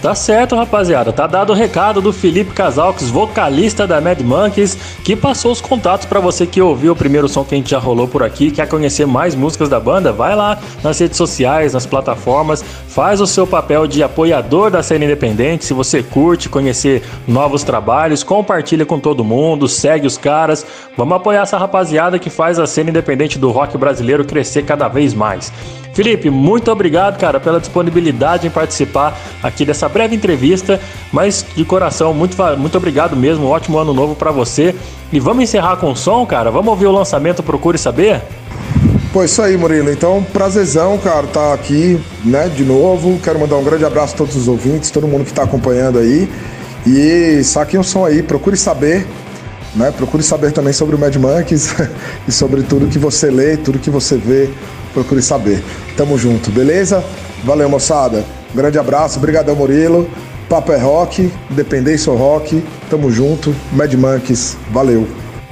Tá 0.00 0.14
certo, 0.14 0.54
rapaziada. 0.54 1.12
Tá 1.12 1.26
dado 1.26 1.50
o 1.50 1.56
recado 1.56 2.00
do 2.00 2.12
Felipe 2.12 2.52
Casalques, 2.52 3.10
vocalista 3.10 3.84
da 3.84 4.00
Mad 4.00 4.20
Monkeys, 4.20 4.78
que 5.02 5.16
passou 5.16 5.50
os 5.50 5.60
contatos 5.60 6.06
para 6.06 6.20
você 6.20 6.46
que 6.46 6.62
ouviu 6.62 6.92
o 6.92 6.96
primeiro 6.96 7.28
som 7.28 7.44
que 7.44 7.56
a 7.56 7.58
gente 7.58 7.70
já 7.70 7.80
rolou 7.80 8.06
por 8.06 8.22
aqui, 8.22 8.52
quer 8.52 8.68
conhecer 8.68 9.06
mais 9.08 9.34
músicas 9.34 9.68
da 9.68 9.80
banda, 9.80 10.12
vai 10.12 10.36
lá 10.36 10.56
nas 10.84 11.00
redes 11.00 11.16
sociais, 11.16 11.72
nas 11.72 11.84
plataformas, 11.84 12.64
faz 12.86 13.20
o 13.20 13.26
seu 13.26 13.44
papel 13.44 13.88
de 13.88 14.00
apoiador 14.00 14.70
da 14.70 14.84
cena 14.84 15.04
independente. 15.04 15.64
Se 15.64 15.74
você 15.74 16.00
curte 16.00 16.48
conhecer 16.48 17.02
novos 17.26 17.64
trabalhos, 17.64 18.22
compartilha 18.22 18.86
com 18.86 19.00
todo 19.00 19.24
mundo, 19.24 19.66
segue 19.66 20.06
os 20.06 20.16
caras. 20.16 20.64
Vamos 20.96 21.16
apoiar 21.16 21.42
essa 21.42 21.58
rapaziada 21.58 22.20
que 22.20 22.30
faz 22.30 22.60
a 22.60 22.68
cena 22.68 22.90
independente 22.90 23.36
do 23.36 23.50
rock 23.50 23.76
brasileiro 23.76 24.24
crescer 24.24 24.62
cada 24.62 24.86
vez 24.86 25.12
mais. 25.12 25.52
Felipe, 25.98 26.30
muito 26.30 26.70
obrigado, 26.70 27.18
cara, 27.18 27.40
pela 27.40 27.58
disponibilidade 27.58 28.46
em 28.46 28.50
participar 28.50 29.20
aqui 29.42 29.64
dessa 29.64 29.88
breve 29.88 30.14
entrevista, 30.14 30.80
mas 31.12 31.44
de 31.56 31.64
coração, 31.64 32.14
muito, 32.14 32.36
muito 32.56 32.78
obrigado 32.78 33.16
mesmo. 33.16 33.46
Um 33.46 33.50
ótimo 33.50 33.78
ano 33.78 33.92
novo 33.92 34.14
para 34.14 34.30
você. 34.30 34.76
E 35.12 35.18
vamos 35.18 35.42
encerrar 35.42 35.74
com 35.78 35.90
o 35.90 35.96
som, 35.96 36.24
cara? 36.24 36.52
Vamos 36.52 36.68
ouvir 36.68 36.86
o 36.86 36.92
lançamento 36.92 37.42
Procure 37.42 37.76
Saber? 37.76 38.22
Pô, 39.12 39.24
isso 39.24 39.42
aí, 39.42 39.56
Murilo. 39.56 39.90
Então, 39.90 40.24
prazerzão, 40.32 40.96
cara, 40.98 41.26
tá 41.26 41.52
aqui, 41.52 42.00
né, 42.24 42.48
de 42.48 42.62
novo. 42.62 43.18
Quero 43.18 43.40
mandar 43.40 43.56
um 43.56 43.64
grande 43.64 43.84
abraço 43.84 44.14
a 44.14 44.18
todos 44.18 44.36
os 44.36 44.46
ouvintes, 44.46 44.92
todo 44.92 45.08
mundo 45.08 45.24
que 45.24 45.32
tá 45.32 45.42
acompanhando 45.42 45.98
aí. 45.98 46.28
E 46.86 47.42
saquem 47.42 47.80
o 47.80 47.82
som 47.82 48.04
aí, 48.04 48.22
procure 48.22 48.56
saber, 48.56 49.04
né? 49.78 49.92
Procure 49.92 50.22
saber 50.22 50.52
também 50.52 50.72
sobre 50.72 50.96
o 50.96 50.98
Mad 50.98 51.14
Monkeys 51.16 51.74
e 52.26 52.32
sobre 52.32 52.62
tudo 52.62 52.88
que 52.88 52.98
você 52.98 53.30
lê, 53.30 53.56
tudo 53.56 53.78
que 53.78 53.90
você 53.90 54.16
vê 54.16 54.50
procure 54.92 55.22
saber. 55.22 55.62
Tamo 55.96 56.18
junto, 56.18 56.50
beleza? 56.50 57.04
Valeu, 57.44 57.68
moçada. 57.68 58.24
Grande 58.54 58.78
abraço, 58.78 59.18
obrigadão, 59.18 59.54
Murilo. 59.54 60.10
Papo 60.48 60.72
é 60.72 60.78
rock, 60.78 61.30
Independência 61.50 62.12
rock. 62.12 62.62
Tamo 62.90 63.10
junto. 63.10 63.54
Mad 63.72 63.92
Monkeys, 63.94 64.56
valeu. 64.70 65.06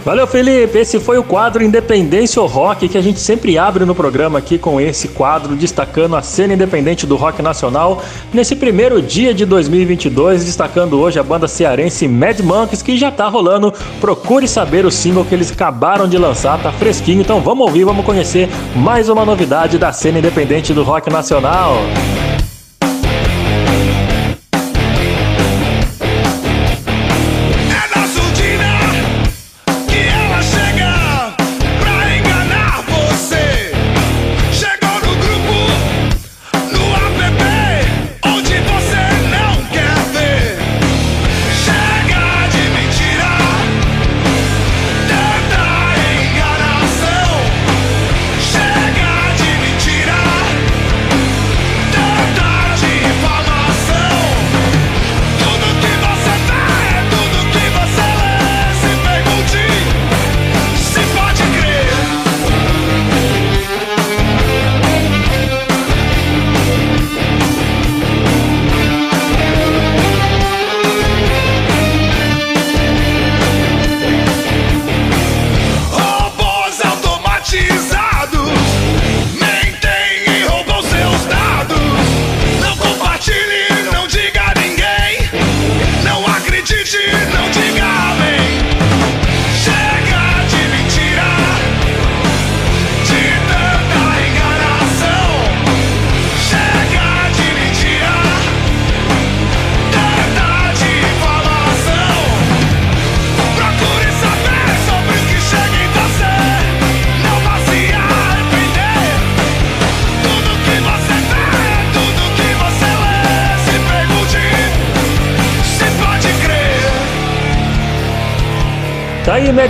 Valeu, 0.07 0.25
Felipe. 0.25 0.79
Esse 0.79 1.01
foi 1.01 1.19
o 1.19 1.25
quadro 1.25 1.65
Independência 1.65 2.41
ou 2.41 2.47
Rock 2.47 2.89
que 2.89 2.97
a 2.97 3.01
gente 3.01 3.19
sempre 3.19 3.59
abre 3.59 3.85
no 3.85 3.93
programa 3.93 4.39
aqui 4.39 4.57
com 4.57 4.81
esse 4.81 5.09
quadro 5.09 5.57
destacando 5.57 6.15
a 6.15 6.23
cena 6.23 6.55
independente 6.55 7.05
do 7.05 7.17
rock 7.17 7.43
nacional 7.43 8.01
nesse 8.33 8.55
primeiro 8.55 9.03
dia 9.03 9.35
de 9.35 9.45
2022, 9.45 10.45
destacando 10.45 11.01
hoje 11.01 11.19
a 11.19 11.25
banda 11.25 11.49
cearense 11.49 12.07
Mad 12.07 12.39
Monkeys 12.39 12.83
que 12.83 12.97
já 12.97 13.11
tá 13.11 13.27
rolando. 13.27 13.75
Procure 14.01 14.47
saber 14.47 14.87
o 14.87 14.93
single 14.93 15.25
que 15.25 15.35
eles 15.35 15.51
acabaram 15.51 16.09
de 16.09 16.17
lançar, 16.17 16.63
tá 16.63 16.71
fresquinho. 16.71 17.21
Então 17.21 17.41
vamos 17.41 17.67
ouvir, 17.67 17.83
vamos 17.83 18.07
conhecer 18.07 18.49
mais 18.77 19.09
uma 19.09 19.25
novidade 19.25 19.77
da 19.77 19.93
cena 19.93 20.21
independente 20.21 20.73
do 20.73 20.85
rock 20.85 21.11
nacional. 21.11 21.79
aí, 21.81 22.16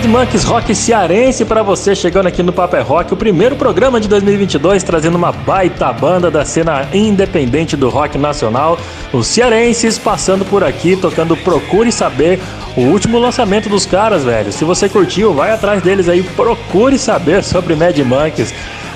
Monkeys 0.07 0.45
Rock 0.45 0.73
cearense 0.73 1.43
para 1.43 1.61
você 1.61 1.93
chegando 1.93 2.27
aqui 2.27 2.41
no 2.41 2.53
Paper 2.53 2.79
é 2.79 2.83
Rock, 2.83 3.13
o 3.13 3.17
primeiro 3.17 3.57
programa 3.57 3.99
de 3.99 4.07
2022 4.07 4.81
trazendo 4.81 5.15
uma 5.15 5.33
baita 5.33 5.91
banda 5.91 6.31
da 6.31 6.45
cena 6.45 6.87
independente 6.93 7.75
do 7.75 7.89
rock 7.89 8.17
nacional. 8.17 8.79
Os 9.11 9.27
cearenses 9.27 9.97
passando 9.97 10.45
por 10.45 10.63
aqui 10.63 10.95
tocando 10.95 11.35
Procure 11.35 11.91
Saber, 11.91 12.39
o 12.77 12.81
último 12.81 13.19
lançamento 13.19 13.67
dos 13.67 13.85
caras, 13.85 14.23
velho. 14.23 14.51
Se 14.53 14.63
você 14.63 14.87
curtiu, 14.87 15.33
vai 15.33 15.51
atrás 15.51 15.83
deles 15.83 16.07
aí, 16.07 16.23
procure 16.23 16.97
saber 16.97 17.43
sobre 17.43 17.75
Mad 17.75 17.97
Monkeys. 17.99 18.53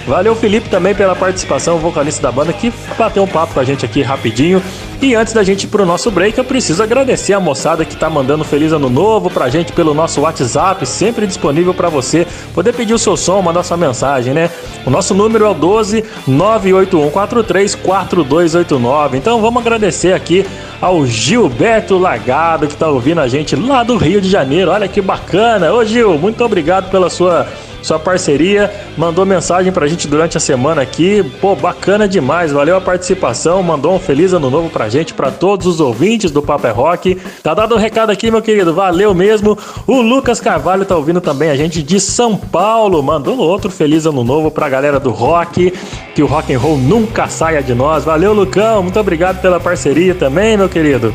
Valeu, 0.08 0.36
Felipe, 0.36 0.70
também 0.70 0.96
pela 0.96 1.16
participação, 1.16 1.78
vocalista 1.78 2.22
da 2.22 2.32
banda, 2.32 2.52
que 2.54 2.74
bateu 2.98 3.24
um 3.24 3.28
papo 3.28 3.54
com 3.54 3.60
a 3.60 3.64
gente 3.64 3.86
aqui 3.86 4.02
rapidinho. 4.02 4.62
E 5.02 5.16
antes 5.16 5.34
da 5.34 5.44
gente 5.44 5.64
ir 5.64 5.68
pro 5.68 5.84
nosso 5.84 6.12
break, 6.12 6.38
eu 6.38 6.44
preciso 6.44 6.84
agradecer 6.84 7.34
a 7.34 7.40
moçada 7.40 7.84
que 7.84 7.96
tá 7.96 8.08
mandando 8.08 8.44
feliz 8.44 8.72
ano 8.72 8.88
novo 8.88 9.32
pra 9.32 9.50
gente 9.50 9.74
pelo 9.74 9.96
nosso 9.96 10.22
WhatsApp, 10.22 10.86
sempre 10.86 11.26
disponível 11.26 11.74
para 11.74 11.90
você 11.90 12.28
poder 12.54 12.72
pedir 12.72 12.94
o 12.94 13.00
seu 13.00 13.18
som, 13.18 13.42
mandar 13.42 13.64
sua 13.64 13.78
mensagem, 13.78 14.32
né? 14.32 14.52
O 14.86 14.92
nosso 14.92 15.16
número 15.16 15.46
é 15.46 15.50
o 15.50 15.56
12 15.56 16.06
98143 16.28 17.74
4289. 17.74 19.18
Então 19.18 19.42
vamos 19.42 19.60
agradecer 19.60 20.14
aqui 20.14 20.46
ao 20.80 21.04
Gilberto 21.08 21.98
Lagado 21.98 22.68
que 22.68 22.76
tá 22.78 22.88
ouvindo 22.88 23.22
a 23.22 23.28
gente 23.28 23.56
lá 23.56 23.84
do 23.84 23.98
Rio 23.98 24.22
de 24.22 24.30
Janeiro. 24.30 24.70
Olha 24.70 24.88
que 24.88 25.02
bacana. 25.02 25.74
Ô 25.74 25.84
Gil, 25.84 26.20
muito 26.20 26.44
obrigado 26.46 26.92
pela 26.92 27.10
sua 27.10 27.48
sua 27.82 28.00
parceria, 28.00 28.72
mandou 28.98 29.26
mensagem 29.26 29.72
pra 29.72 29.88
gente 29.88 30.08
durante 30.08 30.38
a 30.38 30.40
semana 30.40 30.82
aqui. 30.82 31.24
Pô, 31.40 31.56
bacana 31.56 32.08
demais, 32.08 32.52
valeu 32.52 32.76
a 32.76 32.82
participação, 32.82 33.62
mandou 33.64 33.96
um 33.96 34.00
feliz 34.00 34.34
ano 34.34 34.50
novo 34.50 34.70
pra 34.70 34.90
gente, 34.90 35.14
pra 35.14 35.32
todos 35.32 35.66
os 35.66 35.80
ouvintes 35.80 36.32
do 36.32 36.42
Papo 36.42 36.68
é 36.68 36.72
Rock. 36.72 37.18
Tá 37.42 37.54
dado 37.54 37.74
o 37.74 37.76
um 37.76 37.80
recado 37.80 38.12
aqui, 38.12 38.30
meu 38.30 38.42
querido, 38.42 38.74
valeu 38.74 39.14
mesmo. 39.14 39.58
O 39.88 40.02
Lucas 40.02 40.40
Carvalho 40.40 40.86
tá 40.86 40.96
ouvindo 40.96 41.22
também 41.22 41.50
a 41.50 41.56
gente 41.56 41.82
de 41.82 42.00
São 42.00 42.38
Paulo, 42.38 43.02
mandou 43.02 43.38
outro 43.38 43.72
feliz 43.72 44.06
ano 44.06 44.24
novo 44.24 44.52
pra 44.52 44.70
galera 44.70 45.00
do 45.00 45.12
rock, 45.12 45.74
que 46.14 46.24
o 46.24 46.28
rock 46.28 46.54
and 46.54 46.60
roll 46.60 46.78
nunca 46.78 47.28
saia 47.28 47.62
de 47.62 47.74
nós. 47.74 48.04
Valeu, 48.04 48.34
Lucão, 48.34 48.84
muito 48.84 49.00
obrigado 49.00 49.42
pela 49.42 49.60
parceria 49.60 50.14
também, 50.14 50.58
meu 50.58 50.70
querido. 50.70 51.14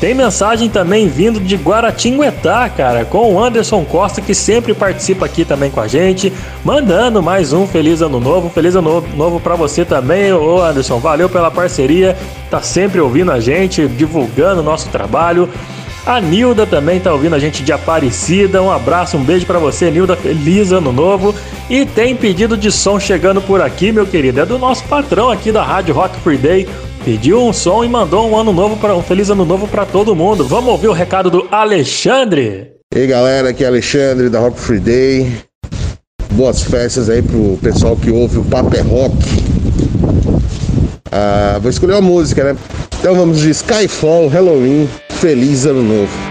Tem 0.00 0.14
mensagem 0.14 0.70
também 0.70 1.08
vindo 1.08 1.38
de 1.38 1.56
Guaratinguetá, 1.56 2.70
cara, 2.70 3.04
com 3.04 3.34
o 3.34 3.38
Anderson 3.38 3.84
Costa, 3.84 4.22
que 4.22 4.34
sempre 4.34 4.72
participa 4.72 5.26
aqui 5.26 5.44
também 5.44 5.70
com 5.70 5.78
a 5.78 5.86
gente, 5.86 6.32
mandando 6.64 7.22
mais 7.22 7.52
um 7.52 7.66
Feliz 7.66 8.00
Ano 8.00 8.18
Novo. 8.18 8.48
Feliz 8.48 8.74
Ano 8.74 9.04
Novo 9.14 9.38
para 9.38 9.54
você 9.56 9.84
também, 9.84 10.32
ô 10.32 10.62
Anderson. 10.62 10.98
Valeu 10.98 11.28
pela 11.28 11.50
parceria, 11.50 12.16
tá 12.50 12.62
sempre 12.62 12.98
ouvindo 12.98 13.30
a 13.30 13.40
gente, 13.40 13.86
divulgando 13.88 14.62
o 14.62 14.64
nosso 14.64 14.88
trabalho. 14.88 15.50
A 16.06 16.18
Nilda 16.18 16.66
também 16.66 16.98
tá 16.98 17.12
ouvindo 17.12 17.36
a 17.36 17.38
gente 17.38 17.62
de 17.62 17.70
Aparecida. 17.70 18.62
Um 18.62 18.70
abraço, 18.70 19.18
um 19.18 19.22
beijo 19.22 19.44
para 19.44 19.58
você, 19.58 19.90
Nilda. 19.90 20.16
Feliz 20.16 20.72
ano 20.72 20.92
novo. 20.92 21.34
E 21.68 21.84
tem 21.84 22.16
pedido 22.16 22.56
de 22.56 22.72
som 22.72 22.98
chegando 22.98 23.42
por 23.42 23.60
aqui, 23.60 23.92
meu 23.92 24.06
querido. 24.06 24.40
É 24.40 24.46
do 24.46 24.58
nosso 24.58 24.82
patrão 24.84 25.30
aqui 25.30 25.52
da 25.52 25.62
Rádio 25.62 25.94
Rock 25.94 26.18
Free 26.20 26.38
Day. 26.38 26.66
Pediu 27.04 27.42
um 27.42 27.52
som 27.52 27.82
e 27.82 27.88
mandou 27.88 28.28
um 28.28 28.36
ano 28.36 28.52
novo 28.52 28.76
para 28.76 28.94
um 28.94 29.02
feliz 29.02 29.30
ano 29.30 29.44
novo 29.44 29.66
para 29.66 29.86
todo 29.86 30.14
mundo. 30.14 30.44
Vamos 30.44 30.70
ouvir 30.70 30.88
o 30.88 30.92
recado 30.92 31.30
do 31.30 31.48
Alexandre. 31.50 32.72
Ei 32.94 33.06
galera, 33.06 33.50
aqui 33.50 33.64
é 33.64 33.68
Alexandre 33.68 34.28
da 34.28 34.38
Rock 34.38 34.60
Free 34.60 34.80
Day. 34.80 35.32
Boas 36.32 36.62
festas 36.62 37.08
aí 37.08 37.22
pro 37.22 37.58
pessoal 37.62 37.96
que 37.96 38.10
ouve 38.10 38.38
o 38.38 38.44
Paper 38.44 38.86
Rock. 38.86 39.16
Ah, 41.10 41.58
vou 41.60 41.70
escolher 41.70 41.94
uma 41.94 42.02
música, 42.02 42.44
né? 42.44 42.56
Então 42.98 43.14
vamos 43.14 43.40
de 43.40 43.50
Skyfall, 43.50 44.28
Halloween, 44.28 44.86
Feliz 45.08 45.64
Ano 45.64 45.82
Novo. 45.82 46.29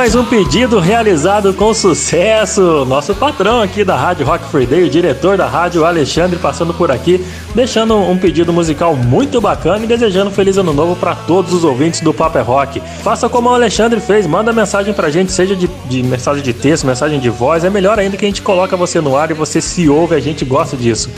Mais 0.00 0.14
um 0.14 0.24
pedido 0.24 0.80
realizado 0.80 1.52
com 1.52 1.74
sucesso. 1.74 2.86
Nosso 2.86 3.14
patrão 3.14 3.60
aqui 3.60 3.84
da 3.84 3.94
Rádio 3.94 4.24
Rock 4.24 4.46
Free 4.46 4.64
Day, 4.64 4.82
o 4.82 4.88
diretor 4.88 5.36
da 5.36 5.46
rádio 5.46 5.84
Alexandre, 5.84 6.38
passando 6.38 6.72
por 6.72 6.90
aqui, 6.90 7.22
deixando 7.54 7.94
um 7.94 8.16
pedido 8.16 8.50
musical 8.50 8.96
muito 8.96 9.42
bacana 9.42 9.84
e 9.84 9.86
desejando 9.86 10.30
feliz 10.30 10.56
ano 10.56 10.72
novo 10.72 10.96
para 10.96 11.14
todos 11.14 11.52
os 11.52 11.64
ouvintes 11.64 12.00
do 12.00 12.14
Paper 12.14 12.40
é 12.40 12.42
Rock. 12.42 12.82
Faça 13.02 13.28
como 13.28 13.50
o 13.50 13.52
Alexandre 13.54 14.00
fez, 14.00 14.26
manda 14.26 14.54
mensagem 14.54 14.94
pra 14.94 15.10
gente, 15.10 15.32
seja 15.32 15.54
de, 15.54 15.68
de 15.86 16.02
mensagem 16.02 16.42
de 16.42 16.54
texto, 16.54 16.86
mensagem 16.86 17.20
de 17.20 17.28
voz. 17.28 17.62
É 17.62 17.68
melhor 17.68 17.98
ainda 17.98 18.16
que 18.16 18.24
a 18.24 18.28
gente 18.28 18.40
coloca 18.40 18.78
você 18.78 19.02
no 19.02 19.18
ar 19.18 19.30
e 19.30 19.34
você 19.34 19.60
se 19.60 19.86
ouve, 19.86 20.14
a 20.14 20.20
gente 20.20 20.46
gosta 20.46 20.78
disso. 20.78 21.10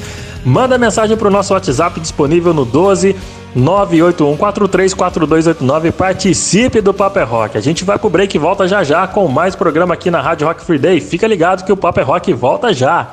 Manda 0.45 0.77
mensagem 0.77 1.17
pro 1.17 1.31
nosso 1.31 1.55
WhatsApp 1.55 2.01
disponível 2.01 2.53
no 2.53 2.65
12 2.65 3.15
981434289 3.57 5.93
participe 5.93 6.81
do 6.81 6.95
Paper 6.95 7.23
é 7.23 7.27
Rock. 7.27 7.59
A 7.59 7.61
gente 7.61 7.85
vai 7.85 7.99
pro 7.99 8.11
break 8.11 8.37
e 8.37 8.41
volta 8.41 8.67
já 8.67 8.83
já 8.83 9.07
com 9.07 9.29
mais 9.29 9.55
programa 9.55 9.95
aqui 9.95 10.11
na 10.11 10.21
Rádio 10.21 10.47
Rock 10.47 10.65
Free 10.65 10.79
Day. 10.79 11.01
Fica 11.01 11.27
ligado 11.27 11.65
que 11.65 11.73
o 11.73 11.77
Paper 11.77 12.03
é 12.03 12.07
Rock 12.07 12.33
volta 12.33 12.73
já. 12.73 13.09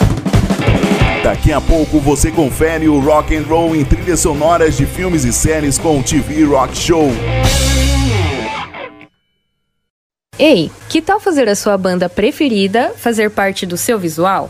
Daqui 1.24 1.52
a 1.52 1.60
pouco 1.60 2.00
você 2.00 2.32
confere 2.32 2.88
o 2.88 3.00
rock 3.00 3.36
and 3.36 3.44
roll 3.44 3.76
em 3.76 3.84
trilhas 3.84 4.22
sonoras 4.22 4.78
de 4.78 4.86
filmes 4.86 5.26
e 5.26 5.34
séries 5.34 5.78
com 5.78 6.00
o 6.00 6.04
TV 6.04 6.46
Rock 6.46 6.78
Show. 6.78 7.10
Ei, 10.38 10.72
que 10.88 11.02
tal 11.02 11.20
fazer 11.20 11.50
a 11.50 11.56
sua 11.56 11.78
banda 11.78 12.08
preferida 12.08 12.94
fazer 12.96 13.30
parte 13.30 13.66
do 13.66 13.76
seu 13.76 14.00
visual? 14.00 14.50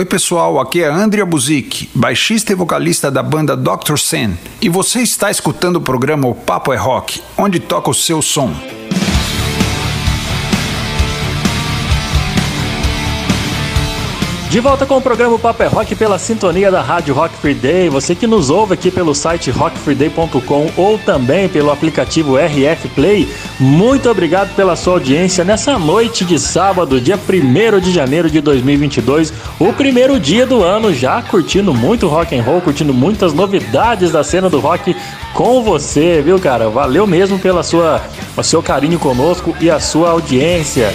Oi 0.00 0.06
pessoal, 0.06 0.58
aqui 0.58 0.82
é 0.82 0.88
Andrea 0.88 1.26
Buzik, 1.26 1.90
baixista 1.94 2.52
e 2.52 2.54
vocalista 2.54 3.10
da 3.10 3.22
banda 3.22 3.54
Dr. 3.54 3.98
Sen, 3.98 4.32
e 4.58 4.66
você 4.66 5.00
está 5.00 5.30
escutando 5.30 5.76
o 5.76 5.80
programa 5.82 6.26
O 6.26 6.34
Papo 6.34 6.72
é 6.72 6.76
Rock, 6.78 7.20
onde 7.36 7.60
toca 7.60 7.90
o 7.90 7.94
seu 7.94 8.22
som. 8.22 8.50
De 14.50 14.58
volta 14.58 14.84
com 14.84 14.96
o 14.96 15.00
programa 15.00 15.38
Paper 15.38 15.66
é 15.66 15.70
Rock 15.70 15.94
pela 15.94 16.18
sintonia 16.18 16.72
da 16.72 16.82
Rádio 16.82 17.14
Rock 17.14 17.36
Free 17.36 17.54
Day. 17.54 17.88
Você 17.88 18.16
que 18.16 18.26
nos 18.26 18.50
ouve 18.50 18.74
aqui 18.74 18.90
pelo 18.90 19.14
site 19.14 19.48
rockfreeday.com 19.48 20.72
ou 20.76 20.98
também 20.98 21.48
pelo 21.48 21.70
aplicativo 21.70 22.36
RF 22.36 22.88
Play, 22.88 23.28
muito 23.60 24.08
obrigado 24.08 24.54
pela 24.56 24.74
sua 24.74 24.94
audiência 24.94 25.44
nessa 25.44 25.78
noite 25.78 26.24
de 26.24 26.38
sábado, 26.38 27.00
dia 27.00 27.18
1 27.18 27.80
de 27.80 27.92
janeiro 27.92 28.30
de 28.30 28.40
2022, 28.40 29.32
o 29.58 29.72
primeiro 29.72 30.18
dia 30.18 30.46
do 30.46 30.62
ano, 30.62 30.94
já 30.94 31.20
curtindo 31.20 31.74
muito 31.74 32.08
rock 32.08 32.34
and 32.34 32.42
roll, 32.42 32.62
curtindo 32.62 32.94
muitas 32.94 33.34
novidades 33.34 34.10
da 34.10 34.24
cena 34.24 34.48
do 34.48 34.60
rock 34.60 34.96
com 35.34 35.62
você, 35.62 36.22
viu, 36.22 36.38
cara? 36.38 36.70
Valeu 36.70 37.06
mesmo 37.06 37.38
pela 37.38 37.62
sua, 37.62 38.02
o 38.36 38.42
seu 38.42 38.62
carinho 38.62 38.98
conosco 38.98 39.54
e 39.60 39.70
a 39.70 39.78
sua 39.78 40.10
audiência. 40.10 40.90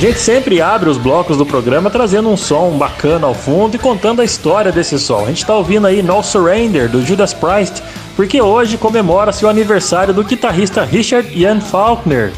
Gente 0.00 0.18
sempre 0.18 0.62
abre 0.62 0.88
os 0.88 0.96
blocos 0.96 1.36
do 1.36 1.44
programa 1.44 1.90
trazendo 1.90 2.30
um 2.30 2.36
som 2.36 2.70
bacana 2.70 3.26
ao 3.26 3.34
fundo 3.34 3.76
e 3.76 3.78
contando 3.78 4.22
a 4.22 4.24
história 4.24 4.72
desse 4.72 4.98
som. 4.98 5.24
A 5.24 5.26
gente 5.26 5.42
está 5.42 5.54
ouvindo 5.54 5.86
aí 5.86 6.02
No 6.02 6.22
Surrender, 6.22 6.88
do 6.88 7.04
Judas 7.04 7.34
Priest, 7.34 7.82
porque 8.16 8.40
hoje 8.40 8.78
comemora-se 8.78 9.44
o 9.44 9.48
aniversário 9.48 10.14
do 10.14 10.24
guitarrista 10.24 10.82
Richard 10.84 11.30
Ian 11.38 11.60
Faulkner. 11.60 12.32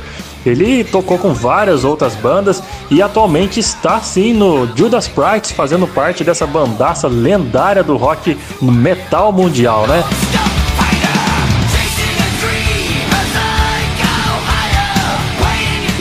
Ele 0.45 0.83
tocou 0.83 1.17
com 1.19 1.33
várias 1.33 1.85
outras 1.85 2.17
bandas 2.17 2.61
e 2.91 3.01
atualmente 3.01 3.61
está 3.61 4.01
sim 4.01 4.35
no 4.35 4.67
Judas 4.77 5.07
Priest, 5.07 5.55
fazendo 5.55 5.87
parte 5.87 6.25
dessa 6.25 6.45
bandaça 6.45 7.07
lendária 7.07 7.85
do 7.85 7.97
rock 7.97 8.37
metal 8.61 9.31
mundial, 9.31 9.87
né? 9.87 10.03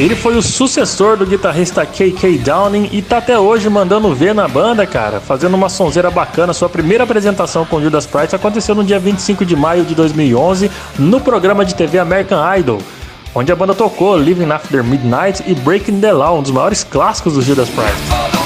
Ele 0.01 0.15
foi 0.15 0.35
o 0.35 0.41
sucessor 0.41 1.15
do 1.15 1.27
guitarrista 1.27 1.85
KK 1.85 2.39
Downing 2.39 2.89
e 2.91 3.03
tá 3.03 3.19
até 3.19 3.37
hoje 3.37 3.69
mandando 3.69 4.11
ver 4.15 4.33
na 4.33 4.47
banda, 4.47 4.83
cara, 4.83 5.19
fazendo 5.19 5.53
uma 5.53 5.69
sonzeira 5.69 6.09
bacana. 6.09 6.53
Sua 6.53 6.67
primeira 6.67 7.03
apresentação 7.03 7.67
com 7.67 7.79
Judas 7.79 8.07
Priest 8.07 8.35
aconteceu 8.35 8.73
no 8.73 8.83
dia 8.83 8.97
25 8.97 9.45
de 9.45 9.55
maio 9.55 9.85
de 9.85 9.93
2011 9.93 10.71
no 10.97 11.21
programa 11.21 11.63
de 11.63 11.75
TV 11.75 11.99
American 11.99 12.39
Idol, 12.57 12.79
onde 13.35 13.51
a 13.51 13.55
banda 13.55 13.75
tocou 13.75 14.17
Living 14.17 14.49
After 14.49 14.83
Midnight 14.83 15.43
e 15.45 15.53
Breaking 15.53 16.01
the 16.01 16.11
Law, 16.11 16.39
um 16.39 16.41
dos 16.41 16.49
maiores 16.51 16.83
clássicos 16.83 17.33
do 17.35 17.41
Judas 17.43 17.69
Priest. 17.69 18.40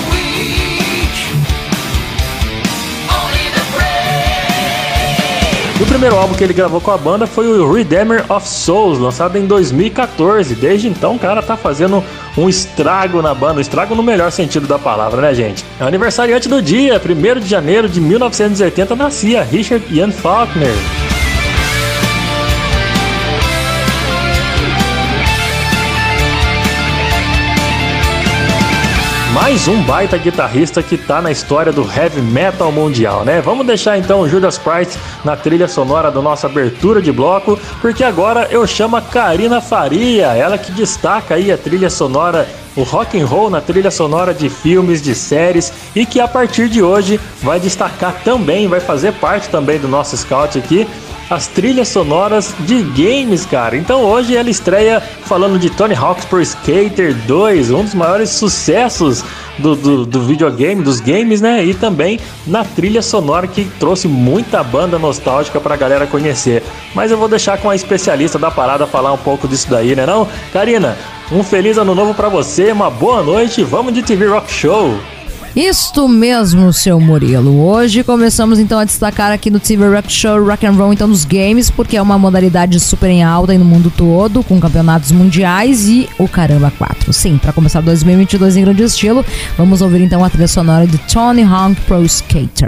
E 5.78 5.84
o 5.84 5.86
primeiro 5.86 6.16
álbum 6.16 6.34
que 6.34 6.44
ele 6.44 6.54
gravou 6.54 6.80
com 6.80 6.90
a 6.90 6.98
banda 6.98 7.28
foi 7.28 7.48
o 7.48 7.70
Redeemer 7.70 8.24
of 8.32 8.48
Souls, 8.48 8.98
lançado 8.98 9.38
em 9.38 9.46
2014. 9.46 10.56
Desde 10.56 10.88
então, 10.88 11.16
o 11.16 11.20
cara 11.20 11.42
tá 11.42 11.58
fazendo 11.58 12.02
um 12.38 12.48
estrago 12.48 13.22
na 13.22 13.34
banda, 13.34 13.58
um 13.58 13.62
estrago 13.62 13.94
no 13.94 14.02
melhor 14.02 14.32
sentido 14.32 14.68
da 14.68 14.80
palavra, 14.80 15.22
né, 15.22 15.34
gente? 15.34 15.66
É 15.78 15.84
o 15.84 15.88
aniversariante 15.88 16.48
do 16.48 16.62
dia, 16.62 17.02
1 17.04 17.40
de 17.42 17.50
janeiro 17.50 17.90
de 17.90 18.00
1980, 18.00 18.96
nascia 18.96 19.44
Richard 19.44 19.86
Ian 19.94 20.12
Faulkner. 20.12 21.05
Mais 29.46 29.68
um 29.68 29.80
baita 29.84 30.18
guitarrista 30.18 30.82
que 30.82 30.98
tá 30.98 31.22
na 31.22 31.30
história 31.30 31.72
do 31.72 31.84
heavy 31.84 32.20
metal 32.20 32.72
mundial, 32.72 33.24
né? 33.24 33.42
Vamos 33.42 33.64
deixar 33.64 33.96
então 33.96 34.22
o 34.22 34.28
Judas 34.28 34.58
Priest 34.58 34.98
na 35.24 35.36
trilha 35.36 35.68
sonora 35.68 36.10
da 36.10 36.20
nossa 36.20 36.48
abertura 36.48 37.00
de 37.00 37.12
bloco, 37.12 37.56
porque 37.80 38.04
agora 38.04 38.48
eu 38.50 38.66
chamo 38.66 38.96
a 38.96 39.04
Karina 39.04 39.62
Faria, 39.62 40.34
ela 40.34 40.58
que 40.58 40.72
destaca 40.72 41.36
aí 41.36 41.52
a 41.52 41.58
trilha 41.60 41.92
sonora 41.92 42.50
o 42.76 42.82
rock 42.82 43.22
and 43.22 43.28
roll 43.28 43.52
na 43.52 43.62
trilha 43.62 43.92
sonora 43.92 44.34
de 44.34 44.50
filmes, 44.50 45.00
de 45.00 45.14
séries 45.14 45.72
e 45.96 46.08
que 46.08 46.20
a 46.20 46.28
partir 46.28 46.68
de 46.68 46.82
hoje 46.82 47.20
vai 47.44 47.60
destacar 47.60 48.16
também, 48.24 48.68
vai 48.68 48.80
fazer 48.80 49.14
parte 49.14 49.48
também 49.50 49.78
do 49.78 49.88
nosso 49.88 50.18
scout 50.18 50.58
aqui 50.58 50.88
as 51.30 51.48
trilhas 51.48 51.88
sonoras 51.88 52.54
de 52.60 52.84
games, 52.84 53.46
cara. 53.46 53.76
Então 53.76 54.02
hoje 54.02 54.36
ela 54.36 54.50
estreia 54.50 55.00
falando 55.00 55.58
de 55.58 55.70
Tony 55.70 55.96
Hawk's 55.96 56.26
Pro 56.26 56.42
Skater 56.42 57.16
2, 57.26 57.72
um 57.72 57.84
dos 57.84 57.94
maiores 57.94 58.30
sucessos 58.30 59.24
do, 59.58 59.76
do, 59.76 60.06
do, 60.06 60.22
videogame, 60.22 60.84
dos 60.84 61.00
games, 61.00 61.42
né? 61.42 61.64
E 61.64 61.74
também 61.74 62.20
na 62.46 62.64
trilha 62.64 63.02
sonora 63.02 63.48
que 63.48 63.66
trouxe 63.80 64.08
muita 64.08 64.62
banda 64.64 65.00
nostálgica 65.00 65.60
pra 65.60 65.76
galera 65.76 66.06
conhecer. 66.06 66.62
Mas 66.94 67.12
eu 67.12 67.18
vou 67.18 67.28
deixar 67.28 67.58
com 67.58 67.70
a 67.70 67.76
especialista 67.76 68.38
da 68.38 68.52
parada 68.52 68.86
falar 68.86 69.14
um 69.14 69.18
pouco 69.18 69.48
disso 69.48 69.70
daí, 69.70 69.96
né 69.96 70.06
não? 70.06 70.28
Karina, 70.52 70.98
um 71.32 71.44
feliz 71.44 71.78
ano 71.78 71.96
novo 71.96 72.14
para 72.14 72.30
você, 72.30 72.72
uma 72.72 72.90
boa 72.90 73.24
noite, 73.24 73.64
vamos 73.64 73.94
de 73.94 74.04
TV 74.04 74.28
Rock 74.28 74.52
Show! 74.52 75.15
Isto 75.56 76.10
mesmo, 76.10 76.74
seu 76.74 77.00
Murilo. 77.00 77.66
Hoje 77.66 78.04
começamos 78.04 78.60
então 78.60 78.78
a 78.78 78.84
destacar 78.84 79.32
aqui 79.32 79.50
no 79.50 79.58
TV 79.58 79.88
Rock 79.88 80.12
Show 80.12 80.44
Rock 80.44 80.66
and 80.66 80.74
Roll 80.74 80.92
então 80.92 81.08
nos 81.08 81.24
games, 81.24 81.70
porque 81.70 81.96
é 81.96 82.02
uma 82.02 82.20
modalidade 82.20 82.78
super 82.78 83.10
em 83.10 83.24
alta 83.24 83.58
no 83.58 83.64
mundo 83.64 83.90
todo, 83.96 84.44
com 84.44 84.60
campeonatos 84.60 85.14
mundiais 85.14 85.88
e 85.88 86.10
o 86.20 86.28
Caramba 86.28 86.74
4. 86.78 87.14
Sim, 87.14 87.38
para 87.38 87.54
começar 87.54 87.80
2022 87.80 88.58
em 88.58 88.66
grande 88.66 88.84
estilo, 88.84 89.26
vamos 89.58 89.82
ouvir 89.82 90.02
então 90.02 90.26
a 90.26 90.30
trilha 90.30 90.50
sonora 90.50 90.86
de 90.86 90.98
Tony 90.98 91.44
Hawk 91.44 91.80
Pro 91.88 92.04
Skater. 92.04 92.68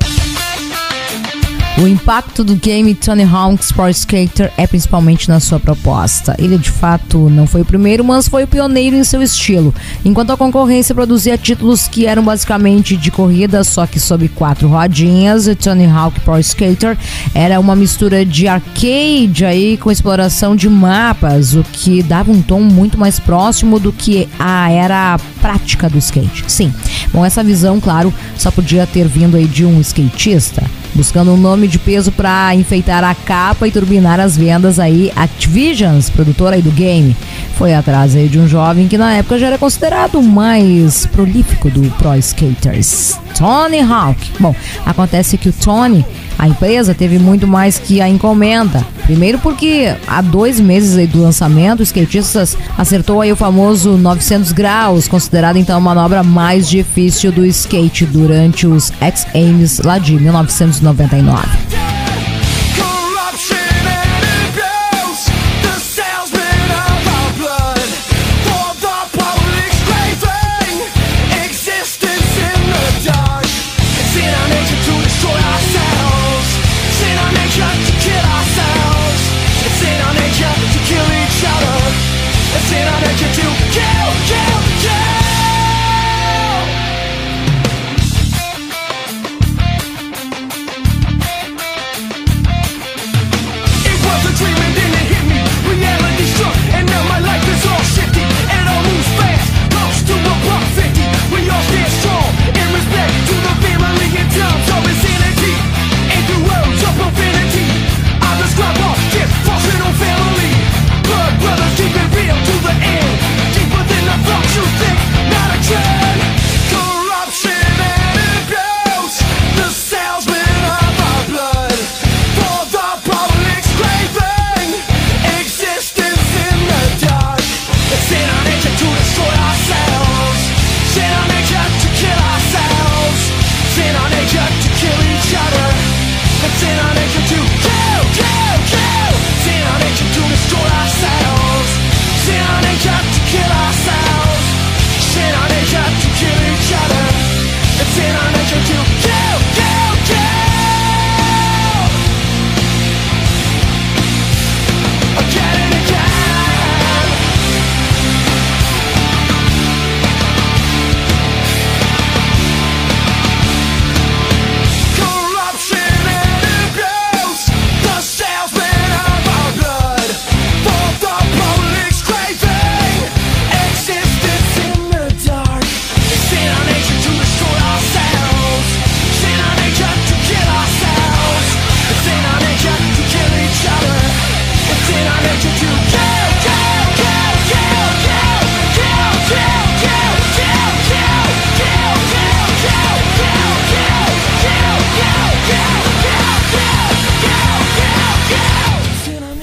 O 1.80 1.88
impacto 1.88 2.44
do 2.44 2.56
game 2.56 2.96
Tony 2.96 3.24
Hawk's 3.24 3.72
Pro 3.72 3.88
Skater 3.90 4.52
é 4.58 4.66
principalmente 4.66 5.30
na 5.30 5.40
sua 5.40 5.60
proposta. 5.60 6.36
Ele 6.40 6.58
de 6.58 6.72
fato 6.72 7.30
não 7.30 7.46
foi 7.46 7.62
o 7.62 7.66
primeiro, 7.66 8.04
mas 8.04 8.28
foi 8.28 8.46
o 8.46 8.48
pioneiro 8.48 8.96
em 8.96 9.04
seu 9.04 9.22
estilo. 9.22 9.72
Enquanto 10.04 10.32
a 10.32 10.38
concorrência 10.38 10.96
produzia 10.96 11.38
títulos 11.38 11.88
que 11.88 12.08
eram 12.08 12.24
basicamente 12.24 12.98
de 12.98 13.12
corrida, 13.12 13.63
só 13.63 13.86
que 13.86 14.00
sob 14.00 14.28
quatro 14.30 14.68
rodinhas, 14.68 15.48
Tony 15.62 15.86
Hawk 15.86 16.20
Pro 16.22 16.40
Skater 16.40 16.98
era 17.32 17.60
uma 17.60 17.76
mistura 17.76 18.26
de 18.26 18.48
arcade 18.48 19.46
aí 19.46 19.78
com 19.78 19.92
exploração 19.92 20.56
de 20.56 20.68
mapas, 20.68 21.54
o 21.54 21.63
que 21.63 22.02
dava 22.02 22.32
um 22.32 22.42
tom 22.42 22.62
muito 22.62 22.98
mais 22.98 23.20
próximo 23.20 23.80
do 23.80 23.94
que 23.94 24.28
a 24.40 24.72
era 24.72 25.20
prática 25.40 25.88
do 25.88 26.00
skate. 26.00 26.44
Sim. 26.48 26.74
Bom, 27.13 27.24
essa 27.24 27.44
visão, 27.44 27.80
claro, 27.80 28.12
só 28.36 28.50
podia 28.50 28.88
ter 28.88 29.08
vindo 29.08 29.38
aí 29.38 29.46
de 29.46 29.63
um 29.63 29.80
skatista 29.80 30.63
buscando 30.93 31.32
um 31.32 31.38
nome 31.38 31.67
de 31.67 31.78
peso 31.80 32.12
para 32.12 32.54
enfeitar 32.56 33.04
a 33.04 33.13
capa 33.13 33.67
e 33.67 33.71
turbinar 33.71 34.19
as 34.19 34.38
vendas 34.38 34.80
aí, 34.80 35.12
Activisions, 35.15 36.10
produtora 36.10 36.56
aí 36.56 36.62
do 36.62 36.71
game, 36.71 37.15
foi 37.58 37.73
atrás 37.73 38.15
aí 38.15 38.28
de 38.28 38.39
um 38.39 38.47
jovem 38.47 38.88
que 38.88 38.97
na 38.97 39.13
época 39.13 39.39
já 39.39 39.47
era 39.47 39.58
considerado 39.58 40.19
o 40.19 40.23
mais 40.23 41.06
prolífico 41.06 41.69
do 41.69 41.89
Pro 41.97 42.15
Skaters, 42.15 43.19
Tony 43.38 43.82
Hawk. 43.82 44.32
Bom, 44.39 44.56
acontece 44.86 45.38
que 45.38 45.50
o 45.50 45.54
Tony, 45.54 46.06
a 46.38 46.47
empresa 46.47 46.93
teve 46.93 47.17
muito 47.19 47.47
mais 47.47 47.80
que 47.80 48.02
a 48.02 48.08
encomenda. 48.08 48.86
Primeiro 49.06 49.39
porque 49.39 49.95
há 50.08 50.21
dois 50.21 50.60
meses 50.60 51.10
do 51.10 51.21
lançamento, 51.21 51.80
o 51.80 51.84
skatistas 51.84 52.58
acertou 52.78 53.21
aí 53.21 53.32
o 53.32 53.36
famoso 53.36 53.97
900 53.97 54.52
graus, 54.52 55.08
considerado 55.08 55.58
então 55.58 55.78
a 55.78 55.80
manobra 55.80 56.23
mais 56.23 56.69
difícil 56.69 57.32
do 57.32 57.45
skate 57.45 58.06
durante 58.06 58.67
os 58.67 58.91
X 59.00 59.26
Games 59.34 59.80
lá 59.80 59.97
de 59.97 60.15
1999. 60.15 62.07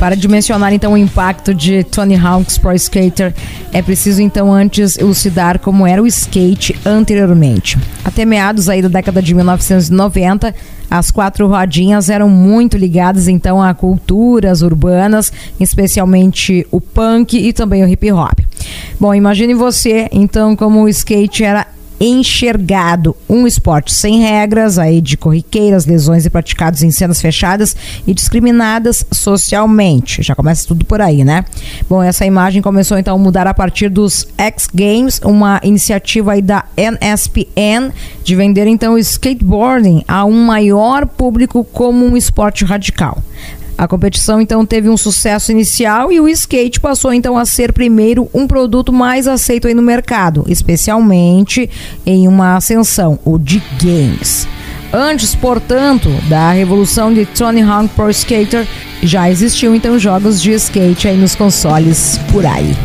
Para 0.05 0.16
dimensionar 0.16 0.70
então 0.74 0.92
o 0.92 0.98
impacto 0.98 1.55
de 1.55 1.82
Tony 1.82 2.14
Hawk's 2.14 2.59
Pro 2.59 2.74
Skater, 2.74 3.32
é 3.72 3.80
preciso 3.80 4.20
então 4.20 4.52
antes 4.52 4.98
elucidar 4.98 5.59
como 5.59 5.86
era 5.86 6.02
o 6.02 6.07
skate 6.07 6.78
anteriormente. 6.84 7.78
Até 8.05 8.26
meados 8.26 8.68
aí 8.68 8.82
da 8.82 8.88
década 8.88 9.22
de 9.22 9.34
1990, 9.34 10.55
as 10.90 11.11
quatro 11.11 11.48
rodinhas 11.48 12.11
eram 12.11 12.28
muito 12.28 12.76
ligadas 12.76 13.28
então 13.28 13.62
a 13.62 13.72
culturas 13.72 14.61
urbanas, 14.61 15.32
especialmente 15.59 16.66
o 16.70 16.82
punk 16.82 17.38
e 17.38 17.50
também 17.55 17.82
o 17.82 17.88
hip 17.88 18.12
hop. 18.12 18.40
Bom, 19.00 19.14
imagine 19.14 19.55
você 19.55 20.07
então 20.12 20.55
como 20.55 20.82
o 20.82 20.88
skate 20.90 21.44
era 21.44 21.66
enxergado. 22.01 23.16
Um 23.28 23.47
esporte 23.47 23.92
sem 23.92 24.20
regras, 24.20 24.78
aí 24.78 25.01
de 25.01 25.16
corriqueiras, 25.16 25.86
lesões 25.86 26.26
e 26.26 26.30
praticados 26.30 26.82
em 26.82 26.90
cenas 26.90 27.20
fechadas 27.20 27.76
e 28.07 28.14
discriminadas 28.14 29.05
socialmente. 29.11 30.22
Já 30.22 30.34
começa 30.34 30.66
tudo 30.66 30.84
por 30.84 31.01
aí, 31.01 31.24
né? 31.24 31.45
Bom, 31.88 32.03
essa 32.03 32.26
imagem 32.26 32.62
começou 32.62 32.99
então 32.99 33.14
a 33.14 33.18
mudar 33.18 33.47
a 33.47 33.55
partir 33.55 33.88
dos 33.88 34.28
X 34.36 34.68
Games, 34.72 35.20
uma 35.24 35.61
iniciativa 35.62 36.32
aí 36.32 36.42
da 36.42 36.64
NSPN 36.76 37.92
de 38.22 38.34
vender 38.34 38.66
então 38.66 38.95
o 38.95 38.99
skateboarding 38.99 40.05
a 40.07 40.24
um 40.24 40.45
maior 40.45 41.07
público 41.07 41.64
como 41.64 42.05
um 42.05 42.16
esporte 42.16 42.64
radical. 42.64 43.22
A 43.77 43.89
competição 43.89 44.41
então 44.41 44.64
teve 44.64 44.89
um 44.89 44.97
sucesso 44.97 45.51
inicial 45.51 46.12
e 46.12 46.20
o 46.20 46.29
skate 46.29 46.79
passou 46.79 47.12
então 47.12 47.37
a 47.37 47.45
ser 47.45 47.72
primeiro 47.72 48.29
um 48.33 48.47
produto 48.47 48.93
mais 48.93 49.27
aceito 49.27 49.66
aí 49.66 49.75
no 49.75 49.83
mercado, 49.83 50.45
especialmente 50.49 51.68
em 52.07 52.29
uma 52.29 52.57
ascensão, 52.57 53.18
o 53.25 53.39
de 53.39 53.61
games. 53.83 54.47
Antes, 54.93 55.35
portanto, 55.35 56.09
da 56.29 56.53
revolução 56.53 57.12
de 57.12 57.27
Tony 57.27 57.62
Hawk 57.62 57.89
Pro 57.97 58.09
Skater, 58.11 58.64
já 59.03 59.29
existiam 59.29 59.75
então 59.75 59.99
jogos 59.99 60.41
de 60.41 60.53
skate 60.53 61.09
aí 61.09 61.16
nos 61.16 61.35
consoles 61.35 62.20
por 62.31 62.47
aí. 62.47 62.77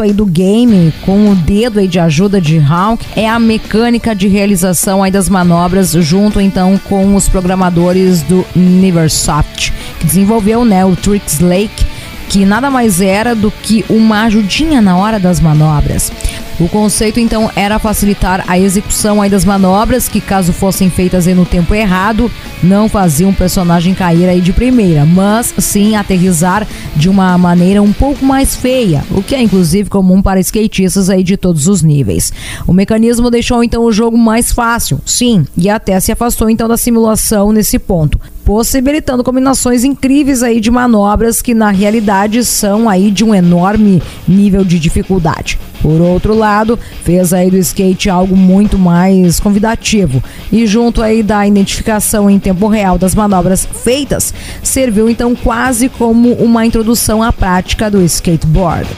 Aí 0.00 0.12
do 0.12 0.26
game, 0.26 0.92
com 1.04 1.30
o 1.30 1.34
dedo 1.34 1.78
aí 1.78 1.88
de 1.88 1.98
ajuda 1.98 2.40
de 2.40 2.58
Hawk, 2.58 3.04
é 3.16 3.28
a 3.28 3.38
mecânica 3.38 4.14
de 4.14 4.28
realização 4.28 5.02
aí 5.02 5.10
das 5.10 5.28
manobras, 5.28 5.92
junto 5.92 6.40
então 6.40 6.78
com 6.84 7.14
os 7.14 7.28
programadores 7.28 8.22
do 8.22 8.44
Neversoft, 8.54 9.72
que 9.98 10.06
desenvolveu 10.06 10.64
né, 10.64 10.84
o 10.84 10.94
Tricks 10.96 11.40
Lake, 11.40 11.86
que 12.28 12.44
nada 12.44 12.70
mais 12.70 13.00
era 13.00 13.34
do 13.34 13.50
que 13.50 13.84
uma 13.88 14.24
ajudinha 14.24 14.80
na 14.80 14.96
hora 14.96 15.18
das 15.18 15.40
manobras. 15.40 16.12
O 16.60 16.68
conceito 16.68 17.20
então 17.20 17.50
era 17.54 17.78
facilitar 17.78 18.44
a 18.48 18.58
execução 18.58 19.22
aí 19.22 19.30
das 19.30 19.44
manobras 19.44 20.08
que 20.08 20.20
caso 20.20 20.52
fossem 20.52 20.90
feitas 20.90 21.26
no 21.26 21.46
tempo 21.46 21.74
errado, 21.74 22.30
não 22.62 22.88
faziam 22.88 23.30
o 23.30 23.34
personagem 23.34 23.94
cair 23.94 24.28
aí 24.28 24.40
de 24.40 24.52
primeira, 24.52 25.04
mas 25.04 25.54
sim 25.58 25.96
aterrizar 25.96 26.66
de 26.96 27.08
uma 27.08 27.36
maneira 27.38 27.82
um 27.82 27.92
pouco 27.92 28.24
mais 28.24 28.56
feia, 28.56 29.04
o 29.10 29.22
que 29.22 29.34
é 29.34 29.42
inclusive 29.42 29.88
comum 29.88 30.20
para 30.20 30.40
skatistas 30.40 31.10
aí 31.10 31.22
de 31.22 31.36
todos 31.36 31.68
os 31.68 31.82
níveis. 31.82 32.32
O 32.66 32.72
mecanismo 32.72 33.30
deixou 33.30 33.62
então 33.62 33.84
o 33.84 33.92
jogo 33.92 34.16
mais 34.16 34.52
fácil, 34.52 35.00
sim, 35.04 35.46
e 35.56 35.68
até 35.68 35.98
se 36.00 36.12
afastou 36.12 36.50
então 36.50 36.68
da 36.68 36.76
simulação 36.76 37.52
nesse 37.52 37.78
ponto 37.78 38.18
possibilitando 38.48 39.22
combinações 39.22 39.84
incríveis 39.84 40.42
aí 40.42 40.58
de 40.58 40.70
manobras 40.70 41.42
que 41.42 41.52
na 41.52 41.68
realidade 41.68 42.42
são 42.46 42.88
aí 42.88 43.10
de 43.10 43.22
um 43.22 43.34
enorme 43.34 44.02
nível 44.26 44.64
de 44.64 44.78
dificuldade. 44.78 45.58
Por 45.82 46.00
outro 46.00 46.34
lado, 46.34 46.78
fez 47.04 47.34
aí 47.34 47.50
do 47.50 47.58
skate 47.58 48.08
algo 48.08 48.34
muito 48.34 48.78
mais 48.78 49.38
convidativo 49.38 50.24
e 50.50 50.66
junto 50.66 51.02
aí 51.02 51.22
da 51.22 51.46
identificação 51.46 52.30
em 52.30 52.38
tempo 52.48 52.66
real 52.66 52.96
das 52.96 53.14
manobras 53.14 53.66
feitas, 53.66 54.32
serviu 54.62 55.10
então 55.10 55.36
quase 55.36 55.88
como 55.88 56.32
uma 56.32 56.64
introdução 56.64 57.22
à 57.22 57.30
prática 57.30 57.90
do 57.90 58.02
skateboard. 58.02 58.88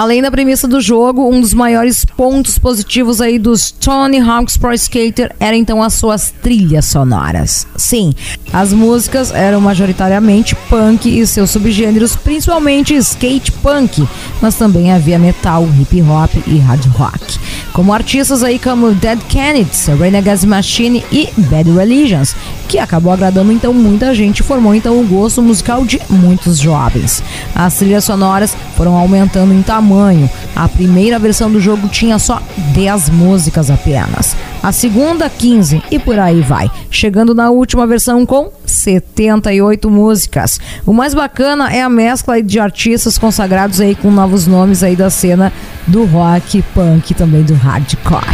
Além 0.00 0.22
da 0.22 0.30
premissa 0.30 0.66
do 0.66 0.80
jogo, 0.80 1.28
um 1.28 1.42
dos 1.42 1.52
maiores 1.52 2.06
pontos 2.06 2.58
positivos 2.58 3.20
aí 3.20 3.38
dos 3.38 3.70
Tony 3.70 4.18
Hawk's 4.18 4.56
Pro 4.56 4.72
Skater 4.72 5.30
era 5.38 5.54
então 5.54 5.82
as 5.82 5.92
suas 5.92 6.32
trilhas 6.42 6.86
sonoras. 6.86 7.66
Sim, 7.76 8.14
as 8.50 8.72
músicas 8.72 9.30
eram 9.30 9.60
majoritariamente 9.60 10.56
punk 10.70 11.06
e 11.06 11.26
seus 11.26 11.50
subgêneros, 11.50 12.16
principalmente 12.16 12.94
skate 12.94 13.52
punk, 13.52 14.08
mas 14.40 14.54
também 14.54 14.90
havia 14.90 15.18
metal, 15.18 15.68
hip 15.78 16.00
hop 16.00 16.30
e 16.46 16.56
hard 16.56 16.86
rock. 16.96 17.38
Como 17.74 17.92
artistas 17.92 18.42
aí 18.42 18.58
como 18.58 18.94
Dead 18.94 19.20
Kennedys, 19.28 19.86
Renegades 19.98 20.46
Machine 20.46 21.04
e 21.12 21.28
Bad 21.36 21.70
Religions, 21.72 22.34
que 22.70 22.78
acabou 22.78 23.12
agradando 23.12 23.50
então 23.50 23.74
muita 23.74 24.14
gente 24.14 24.38
e 24.38 24.42
formou 24.44 24.72
então 24.72 25.00
o 25.00 25.04
gosto 25.04 25.42
musical 25.42 25.84
de 25.84 26.00
muitos 26.08 26.56
jovens. 26.56 27.20
As 27.52 27.74
trilhas 27.74 28.04
sonoras 28.04 28.56
foram 28.76 28.96
aumentando 28.96 29.52
em 29.52 29.60
tamanho. 29.60 30.30
A 30.54 30.68
primeira 30.68 31.18
versão 31.18 31.50
do 31.50 31.60
jogo 31.60 31.88
tinha 31.88 32.16
só 32.16 32.40
10 32.72 33.08
músicas 33.08 33.72
apenas. 33.72 34.36
A 34.62 34.70
segunda, 34.70 35.28
15 35.28 35.82
e 35.90 35.98
por 35.98 36.16
aí 36.16 36.42
vai, 36.42 36.70
chegando 36.92 37.34
na 37.34 37.50
última 37.50 37.88
versão 37.88 38.24
com 38.24 38.52
78 38.64 39.90
músicas. 39.90 40.60
O 40.86 40.92
mais 40.92 41.12
bacana 41.12 41.72
é 41.72 41.82
a 41.82 41.88
mescla 41.88 42.40
de 42.40 42.60
artistas 42.60 43.18
consagrados 43.18 43.80
aí 43.80 43.96
com 43.96 44.12
novos 44.12 44.46
nomes 44.46 44.84
aí 44.84 44.94
da 44.94 45.10
cena 45.10 45.52
do 45.88 46.04
rock, 46.04 46.62
punk 46.72 47.10
e 47.10 47.14
também 47.14 47.42
do 47.42 47.54
hardcore. 47.54 48.24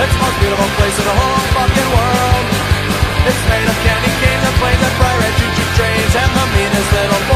It's 0.00 0.16
the 0.16 0.22
most 0.24 0.38
beautiful 0.40 0.70
place 0.80 0.96
in 0.96 1.04
the 1.04 1.12
whole 1.12 1.44
fucking 1.52 1.90
world. 1.92 2.46
It's 3.28 3.42
made 3.52 3.68
of 3.68 3.76
candy 3.84 4.12
canes 4.16 4.44
and 4.48 4.56
planes 4.56 4.80
and 4.80 4.94
red 4.96 5.34
choo-choo 5.36 5.68
trains 5.76 6.14
and 6.16 6.30
the 6.40 6.46
meanest 6.56 6.88
little 6.88 7.29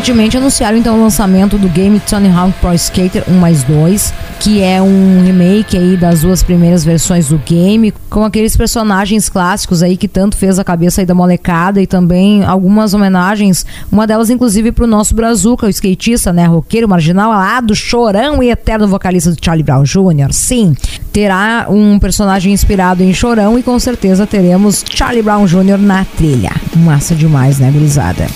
Recentemente 0.00 0.38
anunciaram 0.38 0.78
então 0.78 0.96
o 0.96 1.02
lançamento 1.02 1.58
do 1.58 1.68
game 1.68 2.00
Tony 2.00 2.30
Hawk 2.30 2.54
Pro 2.58 2.72
Skater 2.72 3.22
1 3.28 3.34
mais 3.34 3.62
2, 3.64 4.14
que 4.40 4.62
é 4.62 4.80
um 4.80 5.22
remake 5.22 5.76
aí 5.76 5.94
das 5.94 6.22
duas 6.22 6.42
primeiras 6.42 6.82
versões 6.82 7.28
do 7.28 7.36
game, 7.36 7.92
com 8.08 8.24
aqueles 8.24 8.56
personagens 8.56 9.28
clássicos 9.28 9.82
aí 9.82 9.98
que 9.98 10.08
tanto 10.08 10.38
fez 10.38 10.58
a 10.58 10.64
cabeça 10.64 11.02
aí 11.02 11.06
da 11.06 11.14
molecada 11.14 11.82
e 11.82 11.86
também 11.86 12.42
algumas 12.42 12.94
homenagens, 12.94 13.66
uma 13.92 14.06
delas 14.06 14.30
inclusive 14.30 14.72
pro 14.72 14.86
nosso 14.86 15.14
Brazuca, 15.14 15.66
o 15.66 15.68
skatista, 15.68 16.32
né, 16.32 16.46
roqueiro 16.46 16.88
marginal 16.88 17.32
lá 17.32 17.60
do 17.60 17.76
chorão 17.76 18.42
e 18.42 18.48
eterno 18.48 18.88
vocalista 18.88 19.30
do 19.30 19.36
Charlie 19.38 19.62
Brown 19.62 19.82
Jr. 19.82 20.32
Sim, 20.32 20.74
terá 21.12 21.66
um 21.68 21.98
personagem 21.98 22.54
inspirado 22.54 23.02
em 23.02 23.12
Chorão 23.12 23.58
e 23.58 23.62
com 23.62 23.78
certeza 23.78 24.26
teremos 24.26 24.82
Charlie 24.88 25.22
Brown 25.22 25.44
Jr. 25.44 25.76
na 25.78 26.06
trilha. 26.06 26.52
Massa 26.74 27.14
demais, 27.14 27.58
né, 27.58 27.70
gurizada? 27.70 28.26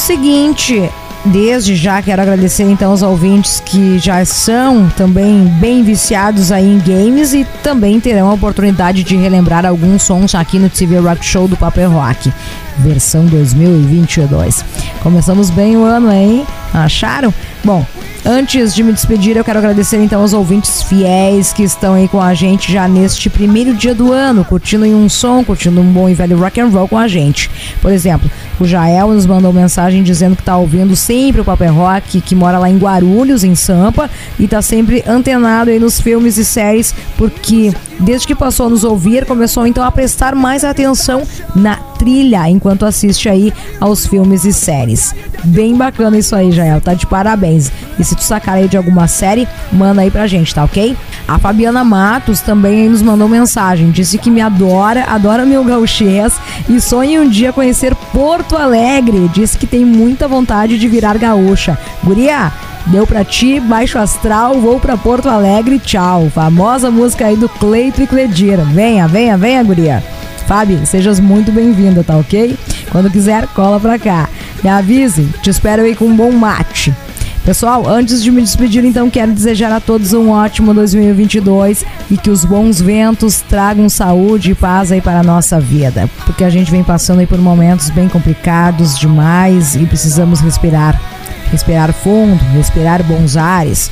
Seguinte. 0.00 0.90
Desde 1.26 1.76
já 1.76 2.00
quero 2.00 2.22
agradecer 2.22 2.62
então 2.64 2.92
aos 2.92 3.02
ouvintes 3.02 3.60
que 3.60 3.98
já 3.98 4.24
são 4.24 4.88
também 4.96 5.44
bem 5.60 5.82
viciados 5.82 6.50
aí 6.50 6.66
em 6.66 6.78
games 6.78 7.34
e 7.34 7.46
também 7.62 8.00
terão 8.00 8.30
a 8.30 8.32
oportunidade 8.32 9.04
de 9.04 9.16
relembrar 9.16 9.66
alguns 9.66 10.02
sons 10.02 10.34
aqui 10.34 10.58
no 10.58 10.70
TV 10.70 10.98
Rock 10.98 11.22
Show 11.22 11.46
do 11.46 11.58
Papel 11.58 11.90
Rock, 11.90 12.32
versão 12.78 13.26
2022. 13.26 14.64
Começamos 15.02 15.50
bem 15.50 15.76
o 15.76 15.84
ano, 15.84 16.10
hein? 16.10 16.46
Acharam? 16.72 17.34
Bom, 17.62 17.84
Antes 18.24 18.74
de 18.74 18.82
me 18.82 18.92
despedir, 18.92 19.36
eu 19.36 19.44
quero 19.44 19.58
agradecer 19.58 19.96
então 19.96 20.20
aos 20.20 20.34
ouvintes 20.34 20.82
fiéis 20.82 21.54
que 21.54 21.62
estão 21.62 21.94
aí 21.94 22.06
com 22.06 22.20
a 22.20 22.34
gente 22.34 22.70
já 22.70 22.86
neste 22.86 23.30
primeiro 23.30 23.72
dia 23.72 23.94
do 23.94 24.12
ano, 24.12 24.44
curtindo 24.44 24.84
um 24.84 25.08
som, 25.08 25.42
curtindo 25.42 25.80
um 25.80 25.90
bom 25.90 26.06
e 26.06 26.12
velho 26.12 26.38
rock 26.38 26.60
and 26.60 26.68
roll 26.68 26.86
com 26.86 26.98
a 26.98 27.08
gente. 27.08 27.50
Por 27.80 27.90
exemplo, 27.90 28.30
o 28.60 28.66
Jael 28.66 29.08
nos 29.08 29.24
mandou 29.24 29.54
mensagem 29.54 30.02
dizendo 30.02 30.36
que 30.36 30.42
está 30.42 30.54
ouvindo 30.54 30.94
sempre 30.94 31.40
o 31.40 31.44
Paper 31.44 31.74
Rock, 31.74 32.20
que 32.20 32.34
mora 32.34 32.58
lá 32.58 32.68
em 32.68 32.76
Guarulhos, 32.76 33.42
em 33.42 33.54
Sampa, 33.54 34.10
e 34.38 34.44
está 34.44 34.60
sempre 34.60 35.02
antenado 35.06 35.70
aí 35.70 35.78
nos 35.78 35.98
filmes 35.98 36.36
e 36.36 36.44
séries, 36.44 36.94
porque 37.16 37.72
desde 37.98 38.26
que 38.26 38.34
passou 38.34 38.66
a 38.66 38.70
nos 38.70 38.84
ouvir, 38.84 39.24
começou 39.24 39.66
então 39.66 39.82
a 39.82 39.90
prestar 39.90 40.34
mais 40.34 40.62
atenção 40.62 41.22
na 41.56 41.89
trilha 42.00 42.48
enquanto 42.48 42.86
assiste 42.86 43.28
aí 43.28 43.52
aos 43.78 44.06
filmes 44.06 44.46
e 44.46 44.54
séries. 44.54 45.14
Bem 45.44 45.76
bacana 45.76 46.16
isso 46.16 46.34
aí, 46.34 46.50
Jael, 46.50 46.80
tá 46.80 46.94
de 46.94 47.06
parabéns. 47.06 47.70
E 47.98 48.04
se 48.04 48.16
tu 48.16 48.22
sacar 48.22 48.54
aí 48.54 48.66
de 48.66 48.78
alguma 48.78 49.06
série, 49.06 49.46
manda 49.70 50.00
aí 50.00 50.10
pra 50.10 50.26
gente, 50.26 50.54
tá 50.54 50.64
ok? 50.64 50.96
A 51.28 51.38
Fabiana 51.38 51.84
Matos 51.84 52.40
também 52.40 52.88
nos 52.88 53.02
mandou 53.02 53.28
mensagem, 53.28 53.90
disse 53.90 54.16
que 54.16 54.30
me 54.30 54.40
adora, 54.40 55.04
adora 55.04 55.44
meu 55.44 55.62
gauchês 55.62 56.32
e 56.70 56.80
sonha 56.80 57.20
um 57.20 57.28
dia 57.28 57.52
conhecer 57.52 57.94
Porto 58.14 58.56
Alegre. 58.56 59.28
Disse 59.28 59.58
que 59.58 59.66
tem 59.66 59.84
muita 59.84 60.26
vontade 60.26 60.78
de 60.78 60.88
virar 60.88 61.18
gaúcha. 61.18 61.78
Guria, 62.02 62.50
Deu 62.86 63.06
pra 63.06 63.22
ti, 63.22 63.60
baixo 63.60 63.98
astral, 63.98 64.54
vou 64.54 64.80
pra 64.80 64.96
Porto 64.96 65.28
Alegre, 65.28 65.78
tchau. 65.78 66.30
Famosa 66.30 66.90
música 66.90 67.26
aí 67.26 67.36
do 67.36 67.46
Cleito 67.46 68.02
e 68.02 68.06
Cledira. 68.06 68.64
Venha, 68.64 69.06
venha, 69.06 69.36
venha, 69.36 69.62
guria. 69.62 70.02
Fábio, 70.50 70.84
sejas 70.84 71.20
muito 71.20 71.52
bem-vinda, 71.52 72.02
tá 72.02 72.16
ok? 72.16 72.58
Quando 72.90 73.08
quiser, 73.08 73.46
cola 73.54 73.78
pra 73.78 73.96
cá. 74.00 74.28
Me 74.64 74.68
avise, 74.68 75.28
te 75.44 75.48
espero 75.48 75.82
aí 75.82 75.94
com 75.94 76.06
um 76.06 76.16
bom 76.16 76.32
mate. 76.32 76.92
Pessoal, 77.44 77.88
antes 77.88 78.20
de 78.20 78.32
me 78.32 78.42
despedir, 78.42 78.84
então 78.84 79.08
quero 79.08 79.30
desejar 79.30 79.70
a 79.70 79.78
todos 79.78 80.12
um 80.12 80.30
ótimo 80.30 80.74
2022 80.74 81.84
e 82.10 82.16
que 82.16 82.30
os 82.30 82.44
bons 82.44 82.80
ventos 82.80 83.40
tragam 83.48 83.88
saúde 83.88 84.50
e 84.50 84.54
paz 84.56 84.90
aí 84.90 85.00
para 85.00 85.20
a 85.20 85.22
nossa 85.22 85.60
vida, 85.60 86.10
porque 86.26 86.42
a 86.42 86.50
gente 86.50 86.68
vem 86.68 86.82
passando 86.82 87.20
aí 87.20 87.28
por 87.28 87.38
momentos 87.38 87.88
bem 87.88 88.08
complicados 88.08 88.98
demais 88.98 89.76
e 89.76 89.86
precisamos 89.86 90.40
respirar, 90.40 91.00
respirar 91.52 91.92
fundo, 91.92 92.42
respirar 92.56 93.04
bons 93.04 93.36
ares. 93.36 93.88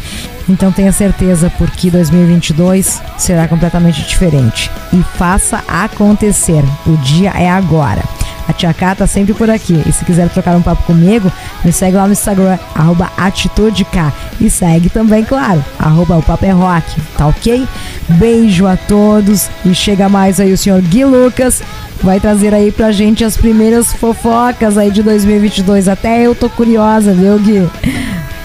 Então 0.49 0.73
tenha 0.73 0.93
certeza 0.93 1.53
porque 1.59 1.91
2022 1.91 3.03
será 3.19 3.47
completamente 3.47 4.03
diferente. 4.03 4.71
E 4.93 5.03
faça 5.17 5.63
acontecer. 5.69 6.65
O 6.87 6.97
dia 6.97 7.31
é 7.31 7.49
agora. 7.51 8.03
A 8.49 8.53
Tia 8.55 8.73
K 8.73 8.95
tá 8.95 9.07
sempre 9.07 9.35
por 9.35 9.51
aqui. 9.51 9.83
E 9.87 9.93
se 9.93 10.05
quiser 10.07 10.31
trocar 10.31 10.57
um 10.57 10.63
papo 10.63 10.83
comigo, 10.85 11.31
me 11.63 11.71
segue 11.71 11.97
lá 11.97 12.07
no 12.07 12.15
Instagram, 12.15 12.59
arroba 12.75 13.11
AtitudeK. 13.15 14.11
E 14.41 14.49
segue 14.49 14.89
também, 14.89 15.23
claro, 15.23 15.63
arroba 15.79 16.17
o 16.17 16.23
Papo 16.23 16.47
é 16.47 16.51
Rock, 16.51 16.99
tá 17.17 17.27
ok? 17.27 17.69
Beijo 18.09 18.67
a 18.67 18.77
todos 18.77 19.51
e 19.67 19.75
chega 19.75 20.09
mais 20.09 20.41
aí 20.41 20.51
o 20.51 20.57
senhor 20.57 20.81
Gui 20.81 21.05
Lucas. 21.05 21.63
Vai 22.03 22.21
trazer 22.21 22.55
aí 22.55 22.73
pra 22.73 22.91
gente 22.91 23.23
as 23.23 23.37
primeiras 23.37 23.93
fofocas 23.93 24.79
aí 24.79 24.91
de 24.91 25.03
2022. 25.03 25.89
Até 25.89 26.23
eu 26.23 26.35
tô 26.35 26.49
curiosa, 26.49 27.13
viu, 27.13 27.39
Gui? 27.39 27.69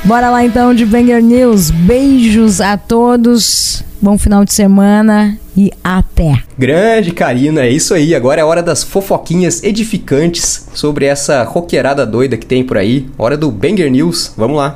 Bora 0.06 0.30
lá 0.30 0.43
então 0.43 0.76
de 0.76 0.86
Banger 0.86 1.24
News. 1.24 1.72
Beijos 1.72 2.60
a 2.60 2.78
todos. 2.78 3.84
Bom 4.01 4.18
final 4.18 4.43
de 4.43 4.54
semana 4.54 5.39
e 5.56 5.72
até. 5.82 6.43
Grande 6.58 7.12
Karina, 7.12 7.62
é 7.62 7.70
isso 7.70 7.93
aí. 7.93 8.14
Agora 8.14 8.41
é 8.41 8.43
hora 8.43 8.62
das 8.62 8.84
fofoquinhas 8.84 9.64
edificantes 9.64 10.68
sobre 10.74 11.06
essa 11.06 11.43
roqueirada 11.43 12.06
doida 12.06 12.36
que 12.36 12.45
tem 12.45 12.66
por 12.66 12.78
aí. 12.78 13.08
Hora 13.18 13.38
do 13.38 13.49
Banger 13.49 13.89
News. 13.89 14.34
Vamos 14.36 14.58
lá. 14.58 14.76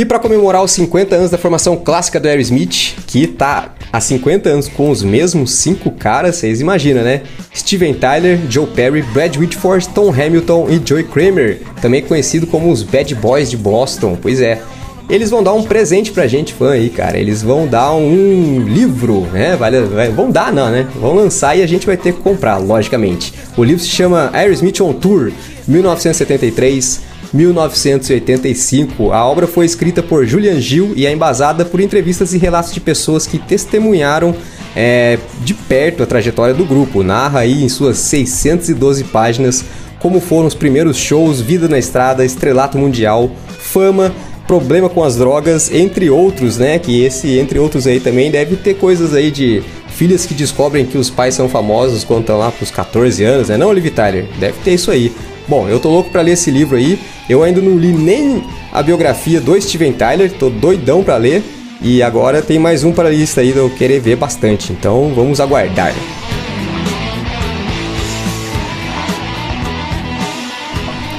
E 0.00 0.04
para 0.06 0.18
comemorar 0.18 0.64
os 0.64 0.70
50 0.70 1.14
anos 1.14 1.30
da 1.30 1.36
formação 1.36 1.76
clássica 1.76 2.18
do 2.18 2.26
Aerosmith, 2.26 2.96
que 3.06 3.26
tá 3.26 3.74
há 3.92 4.00
50 4.00 4.48
anos 4.48 4.66
com 4.66 4.88
os 4.88 5.02
mesmos 5.02 5.52
cinco 5.52 5.90
caras, 5.90 6.36
vocês 6.36 6.58
imaginam, 6.58 7.02
né? 7.02 7.20
Steven 7.54 7.92
Tyler, 7.92 8.40
Joe 8.48 8.66
Perry, 8.66 9.02
Brad 9.02 9.36
Whitford, 9.36 9.90
Tom 9.90 10.08
Hamilton 10.10 10.68
e 10.70 10.80
Joey 10.82 11.04
Kramer, 11.04 11.60
também 11.82 12.00
conhecido 12.00 12.46
como 12.46 12.72
os 12.72 12.82
Bad 12.82 13.14
Boys 13.16 13.50
de 13.50 13.58
Boston. 13.58 14.16
Pois 14.22 14.40
é. 14.40 14.62
Eles 15.10 15.28
vão 15.28 15.42
dar 15.42 15.52
um 15.52 15.64
presente 15.64 16.12
pra 16.12 16.26
gente 16.26 16.54
fã 16.54 16.70
aí, 16.70 16.88
cara. 16.88 17.18
Eles 17.18 17.42
vão 17.42 17.66
dar 17.66 17.92
um 17.92 18.58
livro, 18.60 19.28
né? 19.30 19.54
Vale, 19.54 19.82
vão 20.16 20.30
dar, 20.30 20.50
não, 20.50 20.70
né? 20.70 20.88
Vão 20.98 21.14
lançar 21.14 21.58
e 21.58 21.62
a 21.62 21.66
gente 21.66 21.84
vai 21.84 21.98
ter 21.98 22.14
que 22.14 22.22
comprar, 22.22 22.56
logicamente. 22.56 23.34
O 23.54 23.62
livro 23.62 23.82
se 23.82 23.90
chama 23.90 24.30
Aerosmith 24.32 24.80
on 24.80 24.94
Tour, 24.94 25.30
1973 25.68 27.09
1985. 27.32 29.12
A 29.12 29.24
obra 29.24 29.46
foi 29.46 29.64
escrita 29.64 30.02
por 30.02 30.26
Julian 30.26 30.60
Gil 30.60 30.92
e 30.96 31.06
é 31.06 31.12
embasada 31.12 31.64
por 31.64 31.80
entrevistas 31.80 32.34
e 32.34 32.38
relatos 32.38 32.72
de 32.72 32.80
pessoas 32.80 33.26
que 33.26 33.38
testemunharam 33.38 34.34
é, 34.74 35.18
de 35.44 35.54
perto 35.54 36.02
a 36.02 36.06
trajetória 36.06 36.54
do 36.54 36.64
grupo. 36.64 37.02
Narra 37.02 37.40
aí 37.40 37.64
em 37.64 37.68
suas 37.68 37.98
612 37.98 39.04
páginas 39.04 39.64
como 40.00 40.18
foram 40.18 40.46
os 40.46 40.54
primeiros 40.54 40.96
shows, 40.96 41.40
vida 41.40 41.68
na 41.68 41.78
estrada, 41.78 42.24
estrelato 42.24 42.78
mundial, 42.78 43.30
fama, 43.58 44.12
problema 44.46 44.88
com 44.88 45.04
as 45.04 45.16
drogas, 45.16 45.72
entre 45.72 46.10
outros, 46.10 46.56
né? 46.56 46.78
Que 46.78 47.04
esse, 47.04 47.38
entre 47.38 47.58
outros 47.58 47.86
aí 47.86 48.00
também, 48.00 48.30
deve 48.30 48.56
ter 48.56 48.74
coisas 48.74 49.14
aí 49.14 49.30
de 49.30 49.62
filhas 49.88 50.24
que 50.24 50.32
descobrem 50.32 50.86
que 50.86 50.96
os 50.96 51.10
pais 51.10 51.34
são 51.34 51.48
famosos 51.48 52.02
quando 52.02 52.22
estão 52.22 52.38
lá 52.38 52.50
pros 52.50 52.70
14 52.70 53.22
anos, 53.22 53.48
né? 53.48 53.56
Não, 53.56 53.72
Liv 53.72 53.90
Tyler? 53.90 54.26
Deve 54.38 54.58
ter 54.64 54.72
isso 54.72 54.90
aí. 54.90 55.12
Bom, 55.50 55.68
eu 55.68 55.80
tô 55.80 55.90
louco 55.90 56.10
para 56.10 56.22
ler 56.22 56.34
esse 56.34 56.48
livro 56.48 56.76
aí. 56.76 56.96
Eu 57.28 57.42
ainda 57.42 57.60
não 57.60 57.76
li 57.76 57.88
nem 57.88 58.40
a 58.70 58.80
biografia 58.84 59.40
do 59.40 59.60
Steven 59.60 59.92
Tyler, 59.92 60.30
tô 60.30 60.48
doidão 60.48 61.02
para 61.02 61.16
ler. 61.16 61.42
E 61.82 62.04
agora 62.04 62.40
tem 62.40 62.56
mais 62.56 62.84
um 62.84 62.92
para 62.92 63.08
a 63.08 63.10
lista 63.10 63.40
aí 63.40 63.52
de 63.52 63.58
eu 63.58 63.68
querer 63.68 63.98
ver 63.98 64.14
bastante. 64.14 64.72
Então 64.72 65.12
vamos 65.12 65.40
aguardar. 65.40 65.92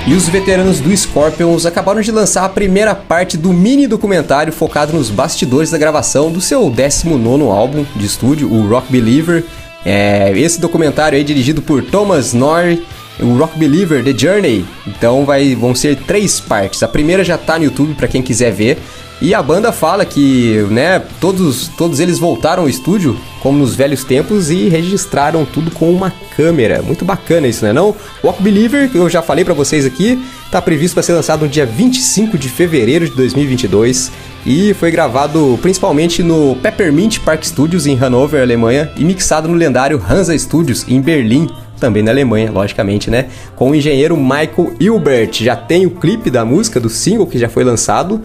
E 0.07 0.13
os 0.13 0.29
veteranos 0.29 0.79
do 0.79 0.95
Scorpions 0.95 1.65
acabaram 1.65 1.99
de 1.99 2.13
lançar 2.13 2.45
a 2.45 2.49
primeira 2.49 2.95
parte 2.95 3.35
do 3.35 3.51
mini 3.51 3.85
documentário 3.85 4.53
focado 4.53 4.93
nos 4.93 5.09
bastidores 5.09 5.71
da 5.71 5.77
gravação 5.77 6.31
do 6.31 6.39
seu 6.39 6.69
19 6.69 7.43
álbum 7.49 7.85
de 7.97 8.05
estúdio, 8.05 8.49
o 8.49 8.65
Rock 8.65 8.89
Believer. 8.89 9.43
É, 9.85 10.31
esse 10.37 10.61
documentário 10.61 11.19
é 11.19 11.23
dirigido 11.23 11.61
por 11.61 11.83
Thomas 11.83 12.33
Norrie, 12.33 12.81
o 13.19 13.37
Rock 13.37 13.57
Believer 13.57 14.03
The 14.03 14.17
Journey. 14.17 14.65
Então 14.87 15.25
vai, 15.25 15.55
vão 15.55 15.75
ser 15.75 15.97
três 15.97 16.39
partes. 16.39 16.83
A 16.83 16.87
primeira 16.87 17.23
já 17.23 17.35
está 17.35 17.57
no 17.57 17.65
YouTube 17.65 17.93
para 17.93 18.07
quem 18.07 18.21
quiser 18.21 18.51
ver. 18.51 18.77
E 19.21 19.35
a 19.35 19.43
banda 19.43 19.71
fala 19.71 20.03
que, 20.03 20.65
né, 20.71 20.99
todos, 21.19 21.67
todos 21.77 21.99
eles 21.99 22.17
voltaram 22.17 22.63
ao 22.63 22.69
estúdio, 22.69 23.15
como 23.39 23.59
nos 23.59 23.75
velhos 23.75 24.03
tempos, 24.03 24.49
e 24.49 24.67
registraram 24.67 25.45
tudo 25.45 25.69
com 25.69 25.91
uma 25.91 26.11
câmera. 26.35 26.81
Muito 26.81 27.05
bacana 27.05 27.47
isso, 27.47 27.63
né 27.63 27.71
não? 27.71 27.95
Walk 28.23 28.41
Believer, 28.41 28.89
que 28.89 28.97
eu 28.97 29.07
já 29.07 29.21
falei 29.21 29.45
para 29.45 29.53
vocês 29.53 29.85
aqui, 29.85 30.19
tá 30.49 30.59
previsto 30.59 30.95
para 30.95 31.03
ser 31.03 31.13
lançado 31.13 31.41
no 31.41 31.47
dia 31.47 31.67
25 31.67 32.35
de 32.35 32.49
fevereiro 32.49 33.05
de 33.05 33.15
2022 33.15 34.11
e 34.43 34.73
foi 34.73 34.89
gravado 34.89 35.59
principalmente 35.61 36.23
no 36.23 36.55
Peppermint 36.55 37.19
Park 37.19 37.43
Studios 37.43 37.85
em 37.85 37.99
Hanover, 37.99 38.41
Alemanha, 38.41 38.91
e 38.97 39.03
mixado 39.03 39.47
no 39.47 39.53
lendário 39.53 40.03
Hansa 40.09 40.35
Studios 40.35 40.83
em 40.87 40.99
Berlim, 40.99 41.47
também 41.81 42.03
na 42.03 42.11
Alemanha, 42.11 42.51
logicamente, 42.51 43.09
né? 43.09 43.25
Com 43.55 43.71
o 43.71 43.75
engenheiro 43.75 44.15
Michael 44.15 44.73
Hilbert. 44.79 45.33
Já 45.43 45.55
tem 45.55 45.87
o 45.87 45.89
clipe 45.89 46.29
da 46.29 46.45
música, 46.45 46.79
do 46.79 46.89
single 46.89 47.25
que 47.25 47.39
já 47.39 47.49
foi 47.49 47.63
lançado. 47.63 48.21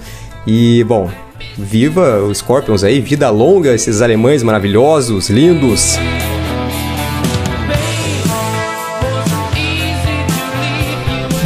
E, 0.46 0.84
bom, 0.84 1.10
viva 1.56 2.20
os 2.20 2.38
Scorpions 2.38 2.84
aí, 2.84 3.00
vida 3.00 3.28
longa, 3.30 3.74
esses 3.74 4.02
alemães 4.02 4.42
maravilhosos, 4.42 5.30
lindos. 5.30 5.98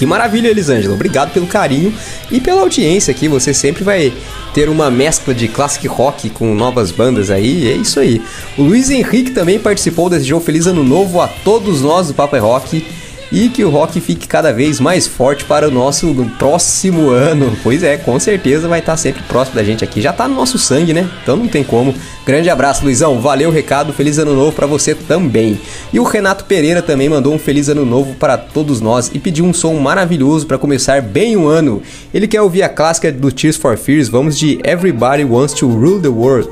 Que 0.01 0.05
maravilha, 0.07 0.47
Elisângela. 0.47 0.95
Obrigado 0.95 1.31
pelo 1.31 1.45
carinho 1.45 1.93
e 2.31 2.41
pela 2.41 2.61
audiência 2.61 3.11
aqui. 3.11 3.27
Você 3.27 3.53
sempre 3.53 3.83
vai 3.83 4.11
ter 4.51 4.67
uma 4.67 4.89
mescla 4.89 5.31
de 5.31 5.47
classic 5.47 5.87
rock 5.87 6.27
com 6.31 6.55
novas 6.55 6.89
bandas 6.89 7.29
aí. 7.29 7.71
É 7.71 7.75
isso 7.75 7.99
aí. 7.99 8.19
O 8.57 8.63
Luiz 8.63 8.89
Henrique 8.89 9.29
também 9.29 9.59
participou, 9.59 10.09
desejou 10.09 10.41
feliz 10.41 10.65
ano 10.65 10.83
novo 10.83 11.21
a 11.21 11.27
todos 11.27 11.81
nós 11.81 12.07
do 12.07 12.15
Papo 12.15 12.35
é 12.35 12.39
Rock 12.39 12.83
e 13.31 13.49
que 13.49 13.63
o 13.63 13.69
rock 13.69 13.99
fique 14.01 14.27
cada 14.27 14.51
vez 14.51 14.79
mais 14.79 15.07
forte 15.07 15.45
para 15.45 15.67
o 15.67 15.71
nosso 15.71 16.13
próximo 16.37 17.09
ano. 17.09 17.55
Pois 17.63 17.83
é, 17.83 17.97
com 17.97 18.19
certeza 18.19 18.67
vai 18.67 18.79
estar 18.79 18.97
sempre 18.97 19.23
próximo 19.23 19.55
da 19.55 19.63
gente 19.63 19.83
aqui. 19.83 20.01
Já 20.01 20.11
está 20.11 20.27
no 20.27 20.35
nosso 20.35 20.57
sangue, 20.57 20.93
né? 20.93 21.09
Então 21.23 21.37
não 21.37 21.47
tem 21.47 21.63
como. 21.63 21.93
Grande 22.25 22.49
abraço, 22.49 22.83
Luizão. 22.83 23.19
Valeu 23.19 23.49
o 23.49 23.53
recado. 23.53 23.93
Feliz 23.93 24.17
ano 24.17 24.35
novo 24.35 24.51
para 24.51 24.67
você 24.67 24.93
também. 24.93 25.59
E 25.93 25.99
o 25.99 26.03
Renato 26.03 26.45
Pereira 26.45 26.81
também 26.81 27.09
mandou 27.09 27.33
um 27.33 27.39
feliz 27.39 27.69
ano 27.69 27.85
novo 27.85 28.15
para 28.15 28.37
todos 28.37 28.81
nós 28.81 29.09
e 29.13 29.19
pediu 29.19 29.45
um 29.45 29.53
som 29.53 29.73
maravilhoso 29.75 30.45
para 30.45 30.57
começar 30.57 31.01
bem 31.01 31.37
o 31.37 31.47
ano. 31.47 31.81
Ele 32.13 32.27
quer 32.27 32.41
ouvir 32.41 32.63
a 32.63 32.69
clássica 32.69 33.11
do 33.11 33.31
Tears 33.31 33.55
for 33.55 33.77
Fears. 33.77 34.09
Vamos 34.09 34.37
de 34.37 34.59
Everybody 34.63 35.23
Wants 35.23 35.53
to 35.53 35.67
Rule 35.67 36.01
the 36.01 36.09
World. 36.09 36.51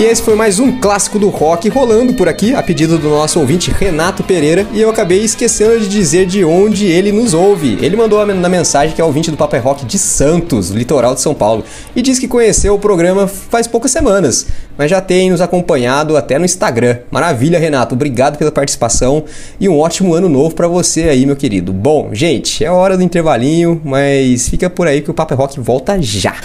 E 0.00 0.02
esse 0.02 0.22
foi 0.22 0.34
mais 0.34 0.58
um 0.58 0.80
clássico 0.80 1.18
do 1.18 1.28
rock 1.28 1.68
rolando 1.68 2.14
por 2.14 2.26
aqui, 2.26 2.54
a 2.54 2.62
pedido 2.62 2.96
do 2.96 3.10
nosso 3.10 3.38
ouvinte 3.38 3.70
Renato 3.70 4.24
Pereira, 4.24 4.66
e 4.72 4.80
eu 4.80 4.88
acabei 4.88 5.22
esquecendo 5.22 5.78
de 5.78 5.86
dizer 5.86 6.24
de 6.24 6.42
onde 6.42 6.86
ele 6.86 7.12
nos 7.12 7.34
ouve. 7.34 7.76
Ele 7.82 7.96
mandou 7.96 8.24
na 8.24 8.48
mensagem 8.48 8.94
que 8.94 9.00
é 9.02 9.04
ouvinte 9.04 9.30
do 9.30 9.36
Paper 9.36 9.60
é 9.60 9.62
Rock 9.62 9.84
de 9.84 9.98
Santos, 9.98 10.70
litoral 10.70 11.14
de 11.14 11.20
São 11.20 11.34
Paulo, 11.34 11.64
e 11.94 12.00
diz 12.00 12.18
que 12.18 12.26
conheceu 12.26 12.74
o 12.74 12.78
programa 12.78 13.26
faz 13.26 13.66
poucas 13.66 13.90
semanas, 13.90 14.46
mas 14.78 14.90
já 14.90 15.02
tem 15.02 15.28
nos 15.28 15.42
acompanhado 15.42 16.16
até 16.16 16.38
no 16.38 16.46
Instagram. 16.46 17.00
Maravilha, 17.10 17.58
Renato, 17.58 17.94
obrigado 17.94 18.38
pela 18.38 18.50
participação 18.50 19.24
e 19.60 19.68
um 19.68 19.78
ótimo 19.78 20.14
ano 20.14 20.30
novo 20.30 20.54
para 20.54 20.66
você 20.66 21.10
aí, 21.10 21.26
meu 21.26 21.36
querido. 21.36 21.74
Bom, 21.74 22.08
gente, 22.14 22.64
é 22.64 22.70
hora 22.70 22.96
do 22.96 23.02
intervalinho, 23.02 23.78
mas 23.84 24.48
fica 24.48 24.70
por 24.70 24.86
aí 24.86 25.02
que 25.02 25.10
o 25.10 25.14
Paper 25.14 25.36
é 25.36 25.40
Rock 25.42 25.60
volta 25.60 26.00
já. 26.00 26.36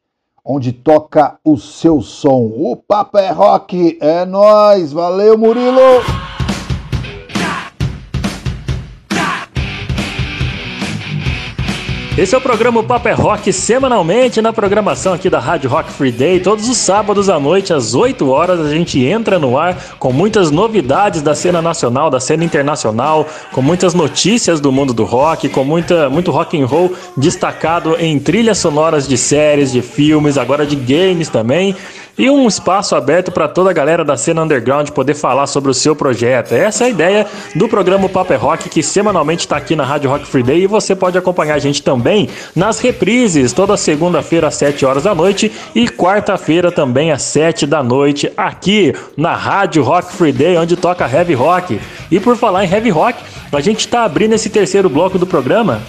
onde 0.50 0.72
toca 0.72 1.38
o 1.44 1.58
seu 1.58 2.00
som. 2.00 2.50
O 2.56 2.74
Papo 2.74 3.18
é 3.18 3.30
Rock, 3.30 3.98
é 4.00 4.24
nós, 4.24 4.94
valeu 4.94 5.36
Murilo! 5.36 6.27
Esse 12.18 12.34
é 12.34 12.38
o 12.38 12.40
programa 12.40 12.82
Papo 12.82 13.06
é 13.06 13.12
Rock, 13.12 13.52
semanalmente 13.52 14.42
na 14.42 14.52
programação 14.52 15.12
aqui 15.12 15.30
da 15.30 15.38
Rádio 15.38 15.70
Rock 15.70 15.88
Free 15.92 16.10
Day. 16.10 16.40
Todos 16.40 16.68
os 16.68 16.76
sábados 16.76 17.28
à 17.28 17.38
noite, 17.38 17.72
às 17.72 17.94
8 17.94 18.28
horas, 18.28 18.58
a 18.58 18.68
gente 18.68 18.98
entra 19.04 19.38
no 19.38 19.56
ar 19.56 19.80
com 20.00 20.12
muitas 20.12 20.50
novidades 20.50 21.22
da 21.22 21.32
cena 21.32 21.62
nacional, 21.62 22.10
da 22.10 22.18
cena 22.18 22.42
internacional, 22.42 23.24
com 23.52 23.62
muitas 23.62 23.94
notícias 23.94 24.58
do 24.58 24.72
mundo 24.72 24.92
do 24.92 25.04
rock, 25.04 25.48
com 25.48 25.62
muita, 25.62 26.10
muito 26.10 26.32
rock 26.32 26.60
and 26.60 26.66
roll 26.66 26.92
destacado 27.16 27.94
em 28.00 28.18
trilhas 28.18 28.58
sonoras 28.58 29.06
de 29.06 29.16
séries, 29.16 29.70
de 29.70 29.80
filmes, 29.80 30.36
agora 30.36 30.66
de 30.66 30.74
games 30.74 31.28
também 31.28 31.76
e 32.18 32.28
um 32.28 32.48
espaço 32.48 32.96
aberto 32.96 33.30
para 33.30 33.46
toda 33.46 33.70
a 33.70 33.72
galera 33.72 34.04
da 34.04 34.16
cena 34.16 34.42
underground 34.42 34.90
poder 34.90 35.14
falar 35.14 35.46
sobre 35.46 35.70
o 35.70 35.74
seu 35.74 35.94
projeto. 35.94 36.52
Essa 36.52 36.84
é 36.84 36.86
a 36.88 36.90
ideia 36.90 37.26
do 37.54 37.68
programa 37.68 38.08
Paper 38.08 38.40
Rock 38.40 38.68
que 38.68 38.82
semanalmente 38.82 39.46
está 39.46 39.56
aqui 39.56 39.76
na 39.76 39.84
Rádio 39.84 40.10
Rock 40.10 40.26
Free 40.26 40.42
Day 40.42 40.62
e 40.62 40.66
você 40.66 40.96
pode 40.96 41.16
acompanhar 41.16 41.54
a 41.54 41.58
gente 41.58 41.82
também 41.82 42.28
nas 42.56 42.80
reprises 42.80 43.52
toda 43.52 43.76
segunda-feira 43.76 44.48
às 44.48 44.56
7 44.56 44.84
horas 44.84 45.04
da 45.04 45.14
noite 45.14 45.52
e 45.74 45.88
quarta-feira 45.88 46.72
também 46.72 47.12
às 47.12 47.22
7 47.22 47.66
da 47.66 47.82
noite 47.82 48.32
aqui 48.36 48.92
na 49.16 49.34
Rádio 49.34 49.82
Rock 49.82 50.12
Free 50.12 50.32
Day 50.32 50.56
onde 50.56 50.76
toca 50.76 51.08
heavy 51.08 51.34
rock. 51.34 51.80
E 52.10 52.18
por 52.18 52.36
falar 52.36 52.64
em 52.64 52.72
heavy 52.72 52.90
rock, 52.90 53.22
a 53.52 53.60
gente 53.60 53.80
está 53.80 54.04
abrindo 54.04 54.34
esse 54.34 54.50
terceiro 54.50 54.88
bloco 54.88 55.18
do 55.18 55.26
programa 55.26 55.80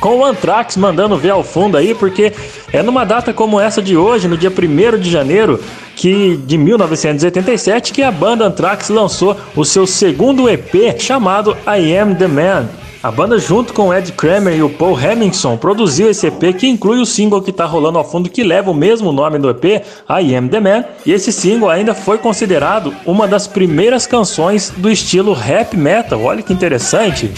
com 0.00 0.18
o 0.18 0.24
Anthrax 0.24 0.76
mandando 0.76 1.16
ver 1.16 1.30
ao 1.30 1.42
fundo 1.42 1.76
aí, 1.76 1.94
porque 1.94 2.32
é 2.72 2.82
numa 2.82 3.04
data 3.04 3.32
como 3.32 3.60
essa 3.60 3.82
de 3.82 3.96
hoje, 3.96 4.28
no 4.28 4.36
dia 4.36 4.50
1 4.50 4.98
de 4.98 5.10
janeiro 5.10 5.60
que, 5.96 6.36
de 6.36 6.56
1987, 6.56 7.92
que 7.92 8.02
a 8.02 8.10
banda 8.10 8.46
Anthrax 8.46 8.88
lançou 8.88 9.36
o 9.56 9.64
seu 9.64 9.86
segundo 9.86 10.48
EP 10.48 10.98
chamado 10.98 11.56
I 11.66 11.96
Am 11.96 12.14
The 12.14 12.28
Man. 12.28 12.68
A 13.00 13.12
banda, 13.12 13.38
junto 13.38 13.72
com 13.72 13.94
Ed 13.94 14.10
Kramer 14.12 14.56
e 14.56 14.62
o 14.62 14.68
Paul 14.68 14.98
Hemmingson, 14.98 15.56
produziu 15.56 16.10
esse 16.10 16.26
EP 16.26 16.56
que 16.56 16.66
inclui 16.66 17.00
o 17.00 17.06
single 17.06 17.40
que 17.40 17.50
está 17.50 17.64
rolando 17.64 17.96
ao 17.96 18.04
fundo, 18.04 18.28
que 18.28 18.42
leva 18.42 18.72
o 18.72 18.74
mesmo 18.74 19.12
nome 19.12 19.38
do 19.38 19.48
EP, 19.48 19.64
I 20.08 20.34
Am 20.34 20.48
The 20.48 20.60
Man, 20.60 20.84
e 21.06 21.12
esse 21.12 21.32
single 21.32 21.70
ainda 21.70 21.94
foi 21.94 22.18
considerado 22.18 22.92
uma 23.06 23.28
das 23.28 23.46
primeiras 23.46 24.04
canções 24.04 24.72
do 24.76 24.90
estilo 24.90 25.32
rap 25.32 25.76
metal. 25.76 26.20
Olha 26.22 26.42
que 26.42 26.52
interessante. 26.52 27.30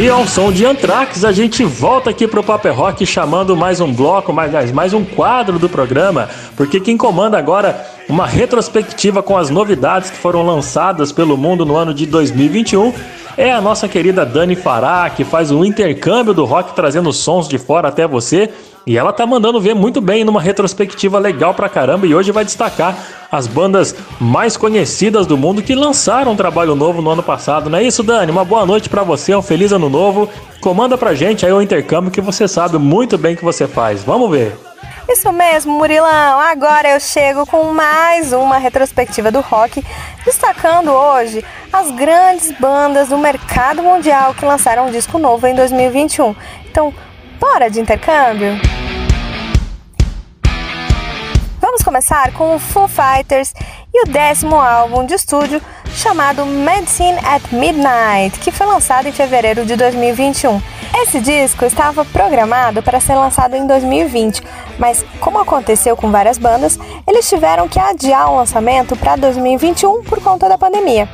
E 0.00 0.08
ao 0.08 0.28
som 0.28 0.52
de 0.52 0.64
Anthrax, 0.64 1.24
a 1.24 1.32
gente 1.32 1.64
volta 1.64 2.10
aqui 2.10 2.28
pro 2.28 2.40
Paper 2.40 2.72
Rock 2.72 3.04
chamando 3.04 3.56
mais 3.56 3.80
um 3.80 3.92
bloco, 3.92 4.32
mais, 4.32 4.70
mais 4.70 4.94
um 4.94 5.04
quadro 5.04 5.58
do 5.58 5.68
programa, 5.68 6.28
porque 6.56 6.78
quem 6.78 6.96
comanda 6.96 7.36
agora 7.36 7.84
uma 8.08 8.24
retrospectiva 8.24 9.24
com 9.24 9.36
as 9.36 9.50
novidades 9.50 10.08
que 10.08 10.16
foram 10.16 10.46
lançadas 10.46 11.10
pelo 11.10 11.36
mundo 11.36 11.66
no 11.66 11.74
ano 11.74 11.92
de 11.92 12.06
2021 12.06 12.94
é 13.36 13.52
a 13.52 13.60
nossa 13.60 13.88
querida 13.88 14.24
Dani 14.24 14.54
Fará, 14.54 15.10
que 15.10 15.24
faz 15.24 15.50
o 15.50 15.64
intercâmbio 15.64 16.32
do 16.32 16.44
rock 16.44 16.76
trazendo 16.76 17.12
sons 17.12 17.48
de 17.48 17.58
fora 17.58 17.88
até 17.88 18.06
você. 18.06 18.50
E 18.88 18.96
ela 18.96 19.12
tá 19.12 19.26
mandando 19.26 19.60
ver 19.60 19.74
muito 19.74 20.00
bem 20.00 20.24
numa 20.24 20.40
retrospectiva 20.40 21.18
legal 21.18 21.52
pra 21.52 21.68
caramba 21.68 22.06
e 22.06 22.14
hoje 22.14 22.32
vai 22.32 22.42
destacar 22.42 22.96
as 23.30 23.46
bandas 23.46 23.94
mais 24.18 24.56
conhecidas 24.56 25.26
do 25.26 25.36
mundo 25.36 25.62
que 25.62 25.74
lançaram 25.74 26.32
um 26.32 26.36
trabalho 26.36 26.74
novo 26.74 27.02
no 27.02 27.10
ano 27.10 27.22
passado. 27.22 27.68
Não 27.68 27.78
é 27.78 27.82
isso, 27.82 28.02
Dani? 28.02 28.32
Uma 28.32 28.46
boa 28.46 28.64
noite 28.64 28.88
para 28.88 29.02
você, 29.02 29.34
um 29.34 29.42
feliz 29.42 29.72
ano 29.72 29.90
novo. 29.90 30.26
Comanda 30.62 30.96
pra 30.96 31.12
gente 31.12 31.44
aí 31.44 31.52
o 31.52 31.60
intercâmbio 31.60 32.10
que 32.10 32.22
você 32.22 32.48
sabe 32.48 32.78
muito 32.78 33.18
bem 33.18 33.36
que 33.36 33.44
você 33.44 33.68
faz. 33.68 34.02
Vamos 34.02 34.30
ver. 34.30 34.56
Isso 35.06 35.30
mesmo, 35.34 35.76
Murilão. 35.76 36.40
Agora 36.40 36.88
eu 36.88 36.98
chego 36.98 37.44
com 37.44 37.64
mais 37.64 38.32
uma 38.32 38.56
retrospectiva 38.56 39.30
do 39.30 39.42
rock, 39.42 39.84
destacando 40.24 40.92
hoje 40.92 41.44
as 41.70 41.90
grandes 41.90 42.52
bandas 42.52 43.10
do 43.10 43.18
mercado 43.18 43.82
mundial 43.82 44.32
que 44.32 44.46
lançaram 44.46 44.86
um 44.86 44.90
disco 44.90 45.18
novo 45.18 45.46
em 45.46 45.54
2021. 45.54 46.34
Então, 46.70 46.94
bora 47.38 47.70
de 47.70 47.80
intercâmbio? 47.80 48.58
Vamos 51.60 51.82
começar 51.82 52.32
com 52.32 52.54
o 52.54 52.58
Foo 52.58 52.88
Fighters 52.88 53.52
e 53.92 54.02
o 54.02 54.10
décimo 54.10 54.56
álbum 54.56 55.04
de 55.04 55.14
estúdio 55.14 55.60
chamado 55.92 56.44
Medicine 56.44 57.18
at 57.24 57.42
Midnight, 57.52 58.38
que 58.40 58.50
foi 58.50 58.66
lançado 58.66 59.08
em 59.08 59.12
fevereiro 59.12 59.64
de 59.64 59.76
2021. 59.76 60.60
Esse 61.02 61.20
disco 61.20 61.64
estava 61.64 62.04
programado 62.04 62.82
para 62.82 63.00
ser 63.00 63.14
lançado 63.14 63.54
em 63.54 63.66
2020, 63.66 64.42
mas 64.78 65.04
como 65.20 65.38
aconteceu 65.38 65.96
com 65.96 66.10
várias 66.10 66.38
bandas, 66.38 66.78
eles 67.06 67.28
tiveram 67.28 67.68
que 67.68 67.78
adiar 67.78 68.32
o 68.32 68.36
lançamento 68.36 68.96
para 68.96 69.16
2021 69.16 70.02
por 70.04 70.22
conta 70.22 70.48
da 70.48 70.58
pandemia. 70.58 71.08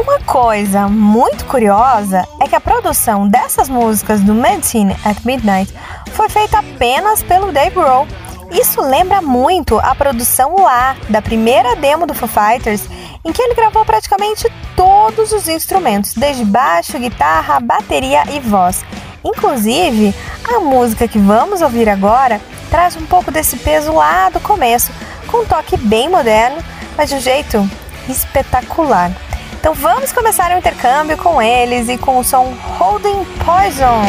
Uma 0.00 0.20
coisa 0.20 0.86
muito 0.86 1.44
curiosa 1.46 2.24
é 2.40 2.46
que 2.46 2.54
a 2.54 2.60
produção 2.60 3.26
dessas 3.26 3.68
músicas 3.68 4.20
do 4.20 4.32
Medicine 4.32 4.96
at 5.04 5.24
Midnight 5.24 5.74
foi 6.12 6.28
feita 6.28 6.60
apenas 6.60 7.20
pelo 7.20 7.50
Dave 7.50 7.74
Grohl, 7.74 8.06
isso 8.52 8.80
lembra 8.80 9.20
muito 9.20 9.76
a 9.80 9.96
produção 9.96 10.54
lá 10.62 10.94
da 11.08 11.20
primeira 11.20 11.74
demo 11.74 12.06
do 12.06 12.14
Foo 12.14 12.28
Fighters 12.28 12.88
em 13.24 13.32
que 13.32 13.42
ele 13.42 13.56
gravou 13.56 13.84
praticamente 13.84 14.46
todos 14.76 15.32
os 15.32 15.48
instrumentos, 15.48 16.14
desde 16.14 16.44
baixo, 16.44 16.96
guitarra, 16.96 17.58
bateria 17.58 18.22
e 18.30 18.38
voz. 18.38 18.84
Inclusive, 19.24 20.14
a 20.44 20.60
música 20.60 21.08
que 21.08 21.18
vamos 21.18 21.60
ouvir 21.60 21.88
agora 21.88 22.40
traz 22.70 22.94
um 22.94 23.04
pouco 23.04 23.32
desse 23.32 23.56
peso 23.56 23.92
lá 23.92 24.30
do 24.30 24.38
começo, 24.38 24.92
com 25.26 25.38
um 25.38 25.44
toque 25.44 25.76
bem 25.76 26.08
moderno, 26.08 26.62
mas 26.96 27.08
de 27.08 27.16
um 27.16 27.20
jeito 27.20 27.68
espetacular. 28.08 29.10
Então 29.58 29.74
vamos 29.74 30.12
começar 30.12 30.52
o 30.52 30.58
intercâmbio 30.58 31.16
com 31.16 31.42
eles 31.42 31.88
e 31.88 31.98
com 31.98 32.18
o 32.18 32.24
som 32.24 32.54
Holding 32.78 33.24
Poison. 33.44 34.02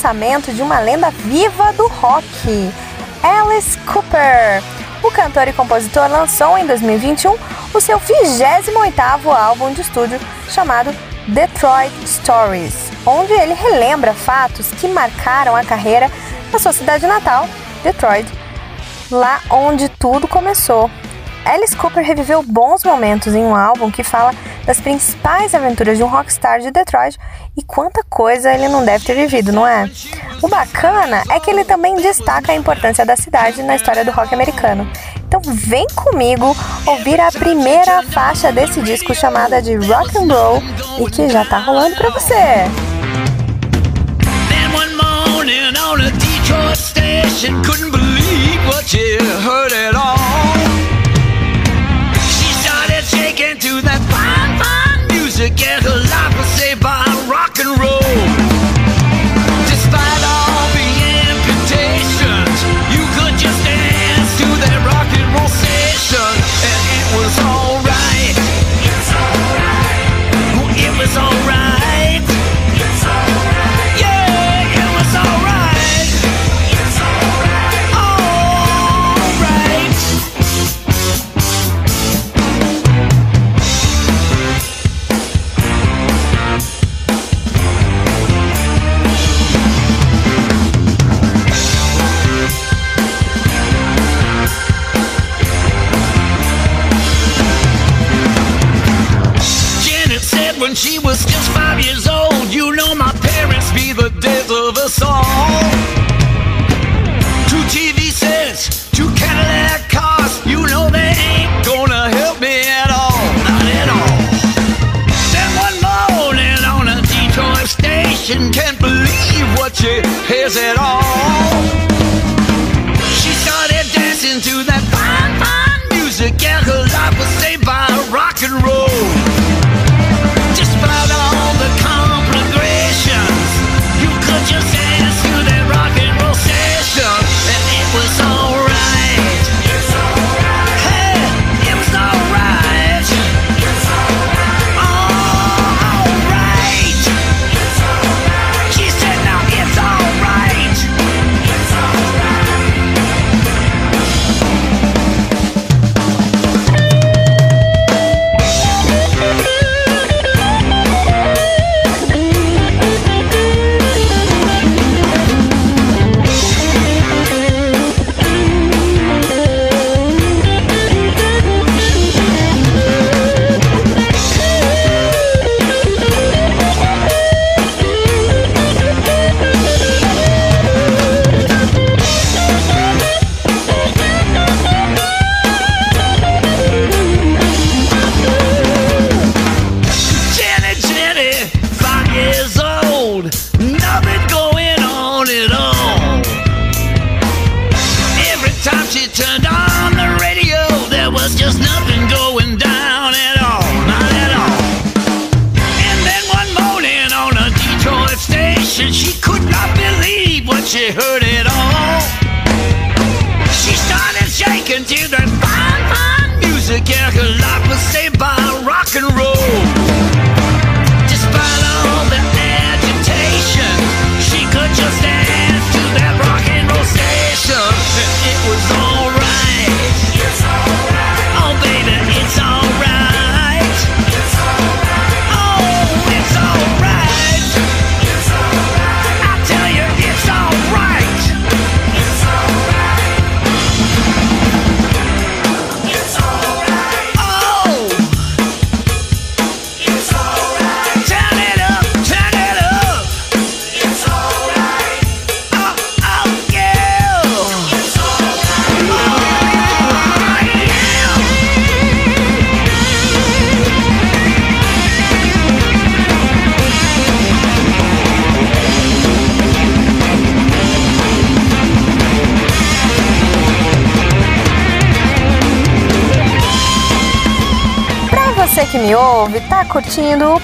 Lançamento 0.00 0.50
de 0.54 0.62
uma 0.62 0.78
lenda 0.80 1.10
viva 1.10 1.74
do 1.74 1.86
rock, 1.86 2.72
Alice 3.22 3.76
Cooper. 3.80 4.62
O 5.02 5.10
cantor 5.10 5.46
e 5.46 5.52
compositor 5.52 6.08
lançou 6.08 6.56
em 6.56 6.66
2021 6.66 7.36
o 7.74 7.80
seu 7.82 8.00
28º 8.00 9.26
álbum 9.26 9.74
de 9.74 9.82
estúdio 9.82 10.18
chamado 10.48 10.90
Detroit 11.28 11.92
Stories, 12.06 12.90
onde 13.04 13.34
ele 13.34 13.52
relembra 13.52 14.14
fatos 14.14 14.70
que 14.70 14.88
marcaram 14.88 15.54
a 15.54 15.62
carreira 15.62 16.10
na 16.50 16.58
sua 16.58 16.72
cidade 16.72 17.06
natal, 17.06 17.46
Detroit, 17.82 18.26
lá 19.10 19.42
onde 19.50 19.90
tudo 19.90 20.26
começou. 20.26 20.90
Alice 21.44 21.76
Cooper 21.76 22.04
reviveu 22.04 22.42
bons 22.42 22.84
momentos 22.84 23.34
em 23.34 23.44
um 23.44 23.54
álbum 23.54 23.90
que 23.90 24.02
fala 24.02 24.34
das 24.64 24.80
principais 24.80 25.54
aventuras 25.54 25.98
de 25.98 26.02
um 26.02 26.08
rockstar 26.08 26.60
de 26.60 26.70
Detroit 26.70 27.18
e 27.56 27.62
quanta 27.62 28.02
coisa 28.20 28.52
ele 28.52 28.68
não 28.68 28.84
deve 28.84 29.02
ter 29.02 29.14
vivido, 29.14 29.50
não 29.50 29.66
é? 29.66 29.90
O 30.42 30.48
bacana 30.48 31.22
é 31.30 31.40
que 31.40 31.48
ele 31.48 31.64
também 31.64 31.96
destaca 31.96 32.52
a 32.52 32.54
importância 32.54 33.02
da 33.06 33.16
cidade 33.16 33.62
na 33.62 33.76
história 33.76 34.04
do 34.04 34.10
rock 34.10 34.34
americano. 34.34 34.86
Então 35.26 35.40
vem 35.42 35.86
comigo 35.94 36.54
ouvir 36.84 37.18
a 37.18 37.32
primeira 37.32 38.02
faixa 38.02 38.52
desse 38.52 38.82
disco 38.82 39.14
chamada 39.14 39.62
de 39.62 39.74
Rock 39.74 40.18
and 40.18 40.30
Roll 40.30 40.62
e 40.98 41.10
que 41.10 41.30
já 41.30 41.46
tá 41.46 41.60
rolando 41.60 41.96
para 41.96 42.10
você. 42.10 42.68
rock 57.30 57.60
and 57.60 57.78
roll. 57.78 58.49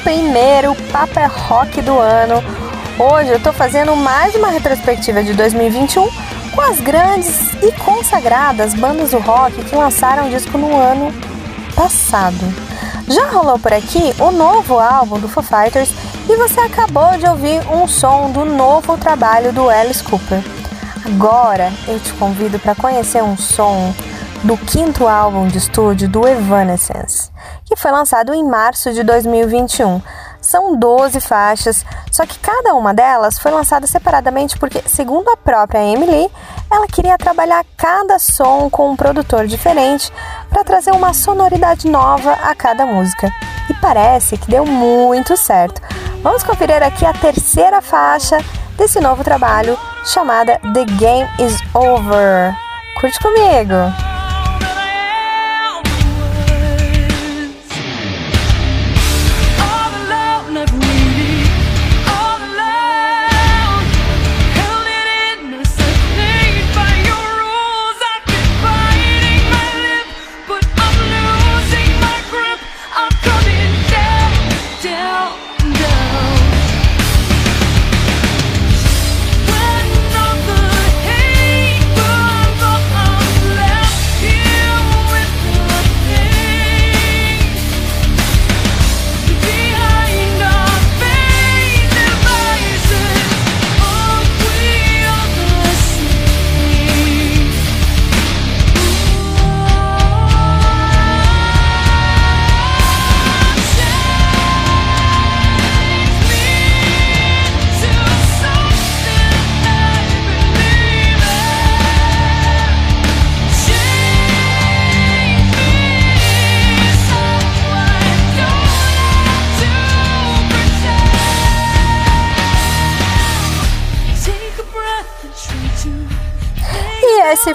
Primeiro 0.07 0.73
Papa 0.93 1.27
Rock 1.27 1.83
do 1.83 1.99
ano. 1.99 2.37
Hoje 2.97 3.31
eu 3.31 3.41
tô 3.41 3.53
fazendo 3.53 3.97
mais 3.97 4.37
uma 4.37 4.51
retrospectiva 4.51 5.21
de 5.21 5.35
2021 5.35 6.09
com 6.55 6.61
as 6.61 6.79
grandes 6.79 7.55
e 7.55 7.73
consagradas 7.73 8.73
bandas 8.73 9.11
do 9.11 9.19
rock 9.19 9.65
que 9.65 9.75
lançaram 9.75 10.31
disco 10.31 10.57
no 10.57 10.77
ano 10.77 11.13
passado. 11.75 12.39
Já 13.09 13.27
rolou 13.27 13.59
por 13.59 13.73
aqui 13.73 14.15
o 14.21 14.31
novo 14.31 14.79
álbum 14.79 15.19
do 15.19 15.29
Foo 15.29 15.43
Fighters 15.43 15.91
e 16.31 16.37
você 16.37 16.61
acabou 16.61 17.19
de 17.19 17.27
ouvir 17.27 17.61
um 17.69 17.89
som 17.89 18.31
do 18.31 18.45
novo 18.45 18.97
trabalho 18.97 19.53
do 19.53 19.69
Alice 19.69 20.05
Cooper. 20.05 20.41
Agora 21.05 21.73
eu 21.89 21.99
te 21.99 22.13
convido 22.13 22.61
para 22.61 22.77
conhecer 22.77 23.25
um 23.25 23.37
som 23.37 23.93
do 24.45 24.57
quinto 24.57 25.07
álbum 25.07 25.49
de 25.49 25.59
estúdio 25.59 26.09
do 26.09 26.27
Evanescence, 26.27 27.31
que 27.65 27.77
foi 27.77 27.91
lançado 27.91 28.33
em 28.33 28.45
março 28.45 28.93
de 28.93 29.03
2021. 29.03 30.01
São 30.41 30.79
12 30.79 31.21
faixas, 31.21 31.85
só 32.13 32.25
que 32.25 32.39
cada 32.39 32.75
uma 32.75 32.95
delas 32.95 33.39
foi 33.39 33.51
lançada 33.51 33.87
separadamente 33.87 34.59
porque, 34.59 34.83
segundo 34.87 35.29
a 35.29 35.37
própria 35.37 35.83
Emily, 35.85 36.31
ela 36.71 36.87
queria 36.87 37.19
trabalhar 37.19 37.65
cada 37.77 38.19
som 38.19 38.71
com 38.71 38.91
um 38.91 38.97
produtor 38.97 39.47
diferente 39.47 40.13
para 40.49 40.63
trazer 40.63 40.93
uma 40.93 41.13
sonoridade 41.13 41.89
nova 41.89 42.33
a 42.33 42.55
cada 42.55 42.87
música. 42.87 43.33
E 43.69 43.75
parece 43.75 44.37
que 44.37 44.51
deu 44.51 44.65
muito 44.65 45.37
certo. 45.37 45.81
Vamos 46.23 46.43
conferir 46.43 46.83
aqui 46.83 47.05
a 47.05 47.13
terceira 47.13 47.81
faixa 47.83 48.39
desse 48.77 49.01
novo 49.01 49.25
trabalho, 49.25 49.77
chamada 50.05 50.61
The 50.73 50.85
Game 50.85 51.29
Is 51.39 51.59
Over. 51.75 52.55
Curte 53.01 53.19
comigo! 53.21 54.16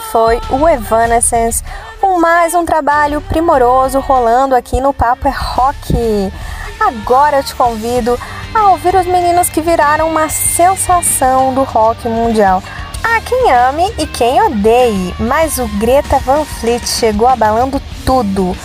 Foi 0.02 0.42
o 0.50 0.68
Evanescence, 0.68 1.64
com 2.00 2.20
mais 2.20 2.54
um 2.54 2.66
trabalho 2.66 3.22
primoroso 3.22 4.00
rolando 4.00 4.56
aqui 4.56 4.82
no 4.82 4.94
Papo 4.94 5.28
é 5.28 5.32
Rock. 5.32 6.34
Agora 6.80 7.38
eu 7.38 7.44
te 7.44 7.54
convido 7.54 8.20
a 8.54 8.70
ouvir 8.70 8.96
os 8.96 9.06
meninos 9.06 9.50
que 9.50 9.62
viraram 9.62 10.10
uma 10.10 10.28
sensação 10.30 11.54
do 11.54 11.64
rock 11.64 12.08
mundial. 12.10 12.64
Há 13.04 13.22
quem 13.22 13.52
ame 13.52 13.94
e 13.98 14.08
quem 14.08 14.42
odeie, 14.42 15.14
mas 15.20 15.58
o 15.60 15.68
Greta 15.80 16.18
Van 16.20 16.44
Fleet 16.44 16.86
chegou 16.88 17.28
abalando 17.28 17.82
tudo, 18.06 18.56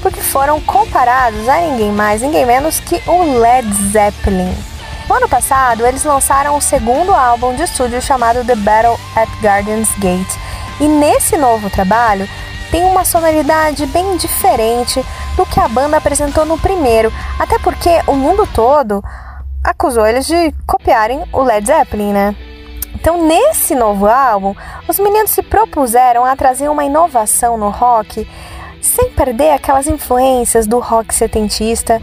porque 0.00 0.20
foram 0.20 0.60
comparados 0.60 1.48
a 1.48 1.60
ninguém 1.60 1.92
mais, 1.92 2.22
ninguém 2.22 2.46
menos 2.46 2.80
que 2.80 3.02
o 3.06 3.38
Led 3.38 3.70
Zeppelin. 3.90 4.54
No 5.08 5.14
ano 5.14 5.28
passado, 5.28 5.86
eles 5.86 6.02
lançaram 6.02 6.56
o 6.56 6.60
segundo 6.60 7.14
álbum 7.14 7.54
de 7.54 7.62
estúdio 7.62 8.02
chamado 8.02 8.44
The 8.44 8.56
Battle 8.56 8.98
at 9.14 9.28
Guardians 9.40 9.88
Gate. 9.98 10.46
E 10.80 10.88
nesse 10.88 11.36
novo 11.36 11.70
trabalho, 11.70 12.28
tem 12.70 12.84
uma 12.84 13.04
sonoridade 13.04 13.86
bem 13.86 14.16
diferente 14.16 15.04
do 15.36 15.46
que 15.46 15.60
a 15.60 15.68
banda 15.68 15.96
apresentou 15.96 16.44
no 16.44 16.58
primeiro, 16.58 17.12
até 17.38 17.58
porque 17.58 17.90
o 18.06 18.14
mundo 18.14 18.46
todo 18.52 19.02
acusou 19.62 20.06
eles 20.06 20.26
de 20.26 20.52
copiarem 20.66 21.24
o 21.32 21.42
Led 21.42 21.66
Zeppelin, 21.66 22.12
né? 22.12 22.36
Então, 22.94 23.26
nesse 23.26 23.74
novo 23.74 24.06
álbum, 24.06 24.54
os 24.88 24.98
meninos 24.98 25.30
se 25.30 25.42
propuseram 25.42 26.24
a 26.24 26.34
trazer 26.34 26.68
uma 26.68 26.84
inovação 26.84 27.56
no 27.56 27.70
rock, 27.70 28.28
sem 28.80 29.10
perder 29.10 29.52
aquelas 29.52 29.86
influências 29.86 30.66
do 30.66 30.78
rock 30.78 31.14
setentista, 31.14 32.00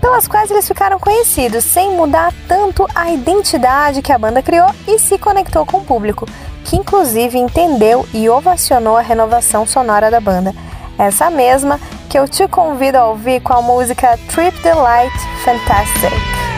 pelas 0.00 0.28
quais 0.28 0.50
eles 0.50 0.66
ficaram 0.66 0.98
conhecidos, 0.98 1.64
sem 1.64 1.96
mudar 1.96 2.32
tanto 2.46 2.86
a 2.94 3.10
identidade 3.10 4.00
que 4.00 4.12
a 4.12 4.18
banda 4.18 4.42
criou 4.42 4.68
e 4.86 4.98
se 4.98 5.18
conectou 5.18 5.66
com 5.66 5.78
o 5.78 5.84
público, 5.84 6.26
que 6.68 6.76
inclusive 6.76 7.38
entendeu 7.38 8.06
e 8.12 8.28
ovacionou 8.28 8.96
a 8.96 9.00
renovação 9.00 9.66
sonora 9.66 10.10
da 10.10 10.20
banda. 10.20 10.54
Essa 10.98 11.30
mesma 11.30 11.80
que 12.10 12.18
eu 12.18 12.28
te 12.28 12.46
convido 12.46 12.98
a 12.98 13.06
ouvir 13.06 13.40
com 13.40 13.54
a 13.54 13.62
música 13.62 14.18
Trip 14.28 14.56
the 14.62 14.74
Light 14.74 15.14
Fantastic. 15.44 16.57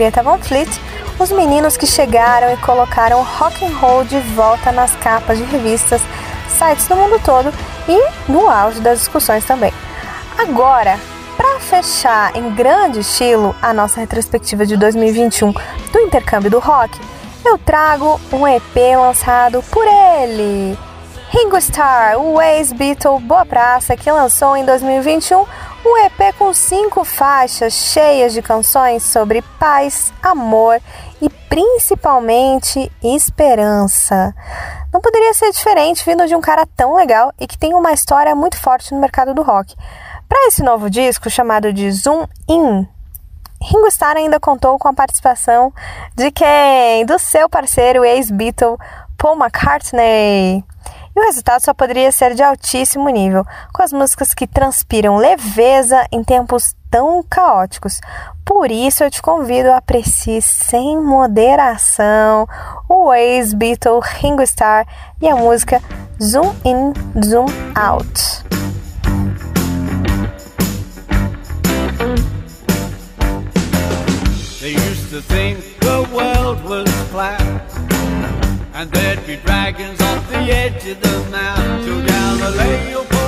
Greta 0.00 0.22
Van 0.22 0.38
Fleet, 0.38 0.66
os 1.18 1.30
meninos 1.30 1.76
que 1.76 1.86
chegaram 1.86 2.50
e 2.50 2.56
colocaram 2.56 3.22
rock 3.22 3.62
and 3.66 3.76
roll 3.76 4.02
de 4.02 4.18
volta 4.34 4.72
nas 4.72 4.96
capas 4.96 5.36
de 5.36 5.44
revistas, 5.44 6.00
sites 6.48 6.88
do 6.88 6.96
mundo 6.96 7.20
todo 7.22 7.52
e 7.86 8.32
no 8.32 8.48
auge 8.48 8.80
das 8.80 9.00
discussões 9.00 9.44
também. 9.44 9.70
Agora, 10.38 10.98
para 11.36 11.60
fechar 11.60 12.34
em 12.34 12.48
grande 12.54 13.00
estilo 13.00 13.54
a 13.60 13.74
nossa 13.74 14.00
retrospectiva 14.00 14.64
de 14.64 14.74
2021 14.78 15.52
do 15.92 15.98
intercâmbio 15.98 16.50
do 16.50 16.60
rock, 16.60 16.98
eu 17.44 17.58
trago 17.58 18.18
um 18.32 18.48
EP 18.48 18.96
lançado 18.96 19.62
por 19.70 19.86
ele, 19.86 20.78
Ringo 21.28 21.58
Starr, 21.58 22.18
o 22.18 22.40
ex-Beatle 22.40 23.20
Boa 23.20 23.44
Praça, 23.44 23.94
que 23.96 24.10
lançou 24.10 24.56
em 24.56 24.64
2021 24.64 25.44
um 25.84 25.96
EP 25.98 26.34
com 26.36 26.52
cinco 26.52 27.04
faixas 27.04 27.72
cheias 27.72 28.32
de 28.32 28.42
canções 28.42 29.02
sobre 29.02 29.42
paz, 29.58 30.12
amor 30.22 30.80
e 31.20 31.28
principalmente 31.48 32.90
esperança. 33.02 34.34
Não 34.92 35.00
poderia 35.00 35.32
ser 35.34 35.50
diferente 35.52 36.04
vindo 36.04 36.26
de 36.26 36.34
um 36.34 36.40
cara 36.40 36.66
tão 36.76 36.94
legal 36.94 37.32
e 37.40 37.46
que 37.46 37.58
tem 37.58 37.74
uma 37.74 37.92
história 37.92 38.34
muito 38.34 38.58
forte 38.58 38.92
no 38.92 39.00
mercado 39.00 39.34
do 39.34 39.42
rock. 39.42 39.74
Para 40.28 40.46
esse 40.46 40.62
novo 40.62 40.90
disco 40.90 41.28
chamado 41.30 41.72
de 41.72 41.90
Zoom 41.90 42.26
In, 42.48 42.86
Ringo 43.62 43.88
Starr 43.88 44.16
ainda 44.16 44.40
contou 44.40 44.78
com 44.78 44.88
a 44.88 44.94
participação 44.94 45.72
de 46.14 46.30
quem? 46.30 47.04
Do 47.04 47.18
seu 47.18 47.48
parceiro 47.48 48.04
ex-Beatle 48.04 48.78
Paul 49.18 49.36
McCartney. 49.36 50.64
O 51.20 51.22
resultado 51.22 51.60
só 51.62 51.74
poderia 51.74 52.10
ser 52.10 52.34
de 52.34 52.42
altíssimo 52.42 53.10
nível, 53.10 53.44
com 53.74 53.82
as 53.82 53.92
músicas 53.92 54.32
que 54.32 54.46
transpiram 54.46 55.18
leveza 55.18 56.06
em 56.10 56.24
tempos 56.24 56.74
tão 56.90 57.22
caóticos. 57.22 58.00
Por 58.42 58.70
isso 58.70 59.04
eu 59.04 59.10
te 59.10 59.20
convido 59.20 59.70
a 59.70 59.76
apreciar 59.76 60.40
sem 60.40 60.98
moderação 60.98 62.48
o 62.88 63.12
ex-Beatle 63.12 64.00
Ringo 64.00 64.40
Starr 64.40 64.86
e 65.20 65.28
a 65.28 65.36
música 65.36 65.82
Zoom 66.22 66.54
In, 66.64 66.94
Zoom 67.22 67.48
Out. 67.74 68.42
They 74.58 74.72
used 74.72 75.10
to 75.10 75.20
think 75.20 75.58
the 75.80 76.00
world 76.14 76.64
was 76.66 76.88
flat 77.10 77.42
And 78.80 78.90
there'd 78.92 79.26
be 79.26 79.36
dragons 79.36 79.99
the 80.46 80.52
edge 80.52 80.86
of 80.86 81.00
the 81.00 81.30
mountain, 81.30 81.84
to 81.84 82.02
the. 82.06 83.19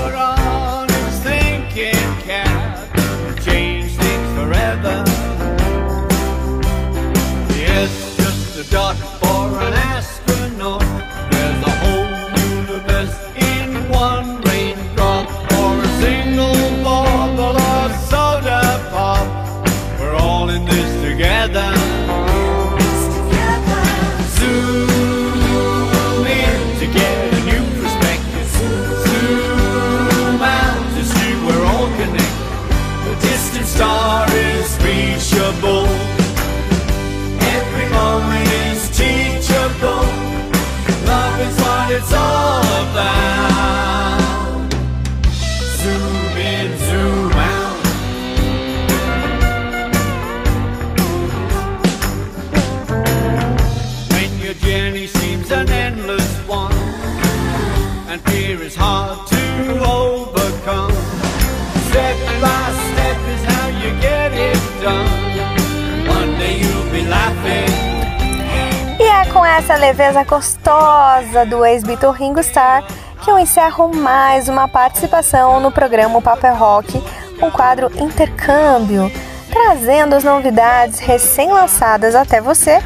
Com 69.32 69.44
essa 69.44 69.76
leveza 69.76 70.22
gostosa 70.24 71.46
do 71.46 71.64
ex-Beatle 71.64 72.12
Ringo 72.12 72.40
Starr 72.40 72.84
que 73.22 73.30
eu 73.30 73.38
encerro 73.38 73.88
mais 73.94 74.46
uma 74.46 74.68
participação 74.68 75.58
no 75.58 75.72
programa 75.72 76.22
é 76.42 76.50
Rock, 76.50 77.02
o 77.40 77.50
quadro 77.50 77.90
Intercâmbio, 77.96 79.10
trazendo 79.50 80.14
as 80.14 80.24
novidades 80.24 80.98
recém-lançadas 80.98 82.14
até 82.14 82.40
você, 82.40 82.82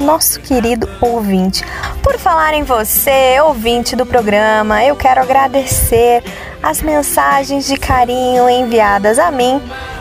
nosso 0.00 0.40
querido 0.40 0.88
ouvinte. 1.02 1.64
Por 2.02 2.18
falar 2.18 2.54
em 2.54 2.62
você, 2.62 3.38
ouvinte 3.40 3.94
do 3.94 4.06
programa, 4.06 4.82
eu 4.82 4.96
quero 4.96 5.20
agradecer 5.20 6.22
as 6.62 6.80
mensagens 6.80 7.66
de 7.66 7.76
carinho 7.76 8.48
enviadas 8.48 9.18
a 9.18 9.30
mim 9.30 9.60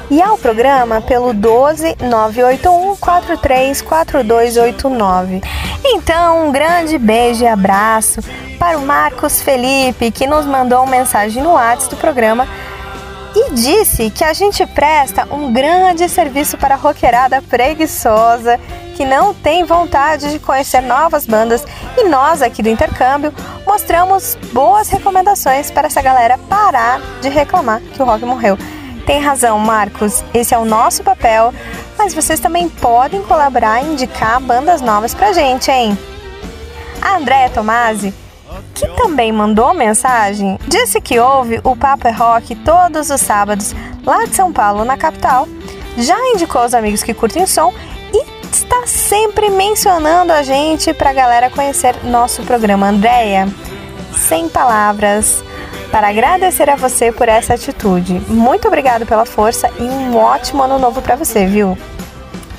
e 0.10 0.22
ao 0.22 0.38
programa 0.38 1.02
pelo 1.02 1.34
12 1.34 1.98
981 2.02 2.96
434289. 2.98 5.42
Então, 5.84 6.48
um 6.48 6.52
grande 6.52 6.98
beijo 6.98 7.44
e 7.44 7.48
abraço 7.48 8.22
para 8.58 8.78
o 8.78 8.86
Marcos 8.86 9.42
Felipe, 9.42 10.12
que 10.12 10.28
nos 10.28 10.46
mandou 10.46 10.84
uma 10.84 10.92
mensagem 10.92 11.42
no 11.42 11.54
WhatsApp 11.54 11.96
do 11.96 12.00
programa 12.00 12.46
e 13.36 13.52
disse 13.54 14.10
que 14.10 14.24
a 14.24 14.34
gente 14.34 14.66
presta 14.66 15.28
um 15.32 15.54
grande 15.54 16.10
serviço 16.10 16.58
para 16.58 16.74
a 16.76 16.78
roqueirada 16.78 17.42
preguiçosa 17.44 18.60
que 18.96 19.06
não 19.06 19.34
tem 19.34 19.64
vontade 19.64 20.30
de 20.30 20.40
conhecer 20.40 20.82
novas 20.82 21.26
bandas 21.26 21.66
e 21.98 22.10
nós 22.10 22.42
aqui 22.42 22.62
do 22.62 22.68
Intercâmbio 22.68 23.34
mostramos 23.66 24.38
boas 24.52 24.90
recomendações 24.90 25.72
para 25.72 25.88
essa 25.88 26.02
galera 26.02 26.38
parar 26.50 27.00
de 27.22 27.30
reclamar 27.30 27.80
que 27.80 28.02
o 28.02 28.06
rock 28.06 28.26
morreu. 28.26 28.58
Tem 29.10 29.20
razão, 29.20 29.58
Marcos, 29.58 30.24
esse 30.36 30.54
é 30.54 30.58
o 30.60 30.66
nosso 30.66 31.04
papel, 31.04 31.52
mas 31.98 32.14
vocês 32.14 32.40
também 32.40 32.70
podem 32.70 33.24
colaborar 33.24 33.82
e 33.82 33.88
indicar 33.88 34.40
bandas 34.40 34.82
novas 34.82 35.16
pra 35.16 35.34
gente, 35.34 35.72
hein? 35.72 35.98
A 37.02 37.18
Andréa 37.18 37.50
Tomasi 37.50 38.14
que 38.76 38.88
também 38.90 39.32
mandou 39.32 39.74
mensagem, 39.74 40.60
disse 40.68 41.02
que 41.02 41.18
ouve 41.18 41.60
o 41.64 41.76
Papo 41.76 42.08
é 42.08 42.12
Rock 42.12 42.54
todos 42.58 43.10
os 43.10 43.20
sábados 43.20 43.74
lá 44.06 44.26
de 44.26 44.36
São 44.36 44.54
Paulo, 44.54 44.86
na 44.86 44.96
capital. 44.96 45.48
Já 45.98 46.16
indicou 46.28 46.64
os 46.64 46.76
amigos 46.76 47.02
que 47.02 47.12
curtem 47.12 47.48
som 47.48 47.74
e 48.14 48.24
está 48.52 48.86
sempre 48.86 49.50
mencionando 49.50 50.32
a 50.32 50.44
gente 50.44 50.94
para 50.94 51.10
a 51.10 51.14
galera 51.14 51.50
conhecer 51.50 51.96
nosso 52.04 52.44
programa. 52.44 52.90
Andréia, 52.90 53.50
sem 54.16 54.48
palavras, 54.48 55.44
para 55.92 56.10
agradecer 56.10 56.70
a 56.70 56.76
você 56.76 57.12
por 57.12 57.28
essa 57.28 57.54
atitude. 57.54 58.22
Muito 58.28 58.68
obrigado 58.68 59.06
pela 59.06 59.26
força 59.26 59.70
e 59.80 59.84
um 59.84 60.18
ótimo 60.18 60.64
ano 60.64 60.80
novo 60.80 61.02
para 61.02 61.16
você, 61.16 61.46
viu? 61.46 61.78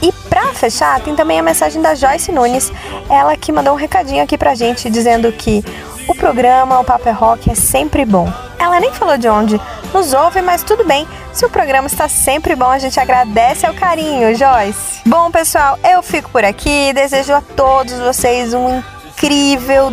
E 0.03 0.13
pra 0.29 0.53
fechar, 0.55 1.01
tem 1.01 1.15
também 1.15 1.39
a 1.39 1.43
mensagem 1.43 1.81
da 1.83 1.95
Joyce 1.95 2.33
Nunes, 2.33 2.73
ela 3.09 3.37
que 3.37 3.53
mandou 3.53 3.75
um 3.75 3.77
recadinho 3.77 4.23
aqui 4.23 4.39
pra 4.39 4.55
gente 4.55 4.89
dizendo 4.89 5.31
que 5.33 5.63
o 6.09 6.15
programa 6.15 6.81
O 6.81 6.85
Papo 6.85 7.09
é 7.09 7.13
Rock 7.13 7.51
é 7.51 7.55
sempre 7.55 8.05
bom. 8.05 8.33
Ela 8.59 8.81
nem 8.81 8.93
falou 8.93 9.17
de 9.17 9.29
onde 9.29 9.61
nos 9.93 10.13
ouve, 10.13 10.43
mas 10.43 10.63
tudo 10.63 10.85
bem. 10.85 11.07
Se 11.33 11.45
o 11.45 11.51
programa 11.51 11.87
está 11.87 12.09
sempre 12.09 12.57
bom, 12.57 12.71
a 12.71 12.79
gente 12.79 12.99
agradece 12.99 13.67
ao 13.67 13.75
carinho, 13.75 14.35
Joyce. 14.35 15.01
Bom, 15.07 15.31
pessoal, 15.31 15.79
eu 15.85 16.03
fico 16.03 16.31
por 16.31 16.45
aqui. 16.45 16.93
Desejo 16.93 17.33
a 17.33 17.41
todos 17.41 17.93
vocês 17.95 18.53
um 18.55 18.83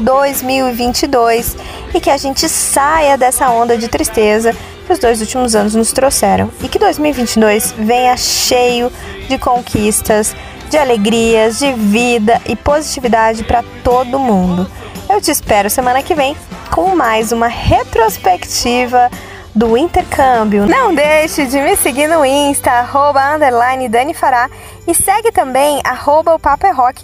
2022 0.04 1.58
e 1.94 2.00
que 2.00 2.10
a 2.10 2.18
gente 2.18 2.48
saia 2.48 3.18
dessa 3.18 3.50
onda 3.50 3.78
de 3.78 3.88
tristeza 3.88 4.56
que 4.86 4.94
os 4.94 5.00
dois 5.00 5.20
últimos 5.20 5.54
anos 5.54 5.76
nos 5.76 5.92
trouxeram. 5.92 6.50
E 6.64 6.70
que 6.70 6.80
2022 6.80 7.74
venha 7.78 8.16
cheio 8.16 8.92
de 9.28 9.38
conquistas, 9.38 10.34
de 10.70 10.78
alegrias, 10.78 11.60
de 11.60 11.74
vida 11.74 12.42
e 12.46 12.56
positividade 12.56 13.44
para 13.44 13.64
todo 13.84 14.18
mundo. 14.18 14.70
Eu 15.10 15.22
te 15.22 15.32
espero 15.32 15.70
semana 15.70 16.02
que 16.02 16.16
vem 16.16 16.36
com 16.72 16.96
mais 16.96 17.32
uma 17.32 17.48
retrospectiva 17.48 19.10
do 19.54 19.76
intercâmbio. 19.78 20.66
Não 20.68 20.94
deixe 20.94 21.46
de 21.48 21.60
me 21.60 21.76
seguir 21.76 22.08
no 22.08 22.24
Insta, 22.24 22.72
arroba, 22.72 23.36
underline 23.36 23.90
Dani 23.90 24.14
Fará, 24.14 24.50
e 24.88 24.94
segue 24.94 25.32
também 25.32 25.82
arroba 25.84 26.36
o 26.36 26.40
Papo 26.40 26.66
é 26.66 26.72
Rock. 26.72 27.04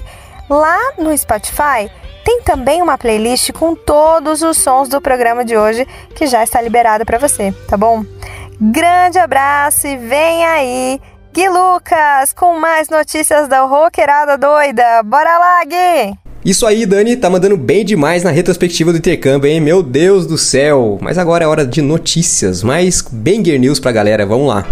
Lá 0.50 0.94
no 0.98 1.18
Spotify 1.18 1.90
tem 2.24 2.42
também 2.42 2.82
uma 2.82 2.98
playlist 2.98 3.52
com 3.52 3.76
todos 3.76 4.42
os 4.42 4.58
sons 4.58 4.88
do 4.90 5.02
programa 5.02 5.44
de 5.44 5.58
hoje 5.58 5.88
que 6.16 6.28
já 6.28 6.44
está 6.44 6.62
liberada 6.62 7.06
para 7.06 7.18
você, 7.18 7.54
tá 7.68 7.78
bom? 7.78 8.06
Grande 8.60 9.20
abraço 9.20 9.88
e 9.88 9.98
vem 9.98 10.46
aí 10.46 11.02
Gui 11.34 11.50
Lucas, 11.50 12.32
com 12.34 12.60
mais 12.60 12.90
notícias 12.90 13.48
da 13.48 13.62
roqueirada 13.62 14.38
doida. 14.38 15.02
Bora 15.04 15.38
lá, 15.38 15.64
Gui! 15.66 16.18
Isso 16.46 16.68
aí, 16.68 16.86
Dani, 16.86 17.16
tá 17.16 17.30
mandando 17.30 17.58
bem 17.58 17.84
demais 17.84 18.22
na 18.22 18.30
retrospectiva 18.30 18.92
do 18.92 18.98
intercâmbio, 18.98 19.50
hein? 19.50 19.60
Meu 19.60 19.82
Deus 19.82 20.28
do 20.28 20.38
céu! 20.38 21.00
Mas 21.02 21.18
agora 21.18 21.46
é 21.46 21.48
hora 21.48 21.66
de 21.66 21.82
notícias, 21.82 22.62
mais 22.62 23.02
banger 23.02 23.60
news 23.60 23.80
pra 23.80 23.92
galera, 23.92 24.26
vamos 24.26 24.48
lá. 24.48 24.66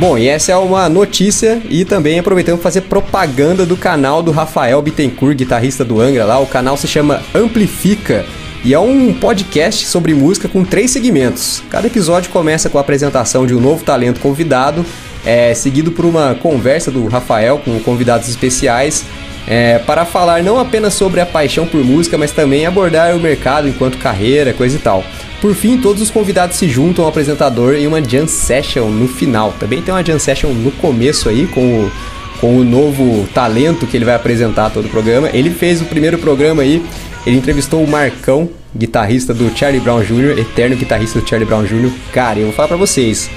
Bom, 0.00 0.16
e 0.16 0.28
essa 0.28 0.52
é 0.52 0.56
uma 0.56 0.88
notícia 0.88 1.60
e 1.68 1.84
também 1.84 2.18
aproveitando 2.18 2.54
para 2.54 2.62
fazer 2.62 2.80
propaganda 2.80 3.66
do 3.66 3.76
canal 3.76 4.22
do 4.22 4.30
Rafael 4.30 4.80
Bittencourt, 4.80 5.36
guitarrista 5.36 5.84
do 5.84 6.00
Angra 6.00 6.24
lá. 6.24 6.38
O 6.38 6.46
canal 6.46 6.74
se 6.78 6.88
chama 6.88 7.20
Amplifica 7.34 8.24
e 8.64 8.72
é 8.72 8.78
um 8.78 9.12
podcast 9.12 9.84
sobre 9.84 10.14
música 10.14 10.48
com 10.48 10.64
três 10.64 10.90
segmentos. 10.90 11.62
Cada 11.68 11.86
episódio 11.86 12.30
começa 12.30 12.70
com 12.70 12.78
a 12.78 12.80
apresentação 12.80 13.46
de 13.46 13.54
um 13.54 13.60
novo 13.60 13.84
talento 13.84 14.20
convidado, 14.20 14.86
é, 15.22 15.52
seguido 15.52 15.92
por 15.92 16.06
uma 16.06 16.34
conversa 16.34 16.90
do 16.90 17.06
Rafael 17.06 17.58
com 17.62 17.78
convidados 17.80 18.26
especiais 18.26 19.04
é, 19.46 19.80
para 19.80 20.06
falar 20.06 20.42
não 20.42 20.58
apenas 20.58 20.94
sobre 20.94 21.20
a 21.20 21.26
paixão 21.26 21.66
por 21.66 21.84
música, 21.84 22.16
mas 22.16 22.32
também 22.32 22.64
abordar 22.64 23.14
o 23.14 23.20
mercado 23.20 23.68
enquanto 23.68 23.98
carreira, 23.98 24.54
coisa 24.54 24.76
e 24.76 24.78
tal. 24.78 25.04
Por 25.40 25.54
fim, 25.54 25.78
todos 25.78 26.02
os 26.02 26.10
convidados 26.10 26.56
se 26.56 26.68
juntam 26.68 27.04
ao 27.04 27.10
apresentador 27.10 27.74
em 27.74 27.86
uma 27.86 28.02
jam 28.02 28.28
session 28.28 28.88
no 28.88 29.08
final. 29.08 29.54
Também 29.58 29.80
tem 29.80 29.92
uma 29.92 30.04
jam 30.04 30.18
session 30.18 30.50
no 30.50 30.70
começo 30.72 31.30
aí 31.30 31.46
com 31.46 31.60
o, 31.60 31.92
com 32.40 32.58
o 32.58 32.64
novo 32.64 33.26
talento 33.32 33.86
que 33.86 33.96
ele 33.96 34.04
vai 34.04 34.14
apresentar 34.14 34.68
todo 34.68 34.84
o 34.84 34.90
programa. 34.90 35.30
Ele 35.32 35.48
fez 35.50 35.80
o 35.80 35.86
primeiro 35.86 36.18
programa 36.18 36.62
aí, 36.62 36.84
ele 37.26 37.38
entrevistou 37.38 37.82
o 37.82 37.88
Marcão, 37.88 38.50
guitarrista 38.76 39.32
do 39.32 39.50
Charlie 39.56 39.80
Brown 39.80 40.02
Jr., 40.02 40.38
eterno 40.38 40.76
guitarrista 40.76 41.20
do 41.20 41.28
Charlie 41.28 41.48
Brown 41.48 41.64
Jr. 41.64 41.90
Cara, 42.12 42.38
eu 42.38 42.46
vou 42.46 42.54
falar 42.54 42.68
pra 42.68 42.76
vocês, 42.76 43.30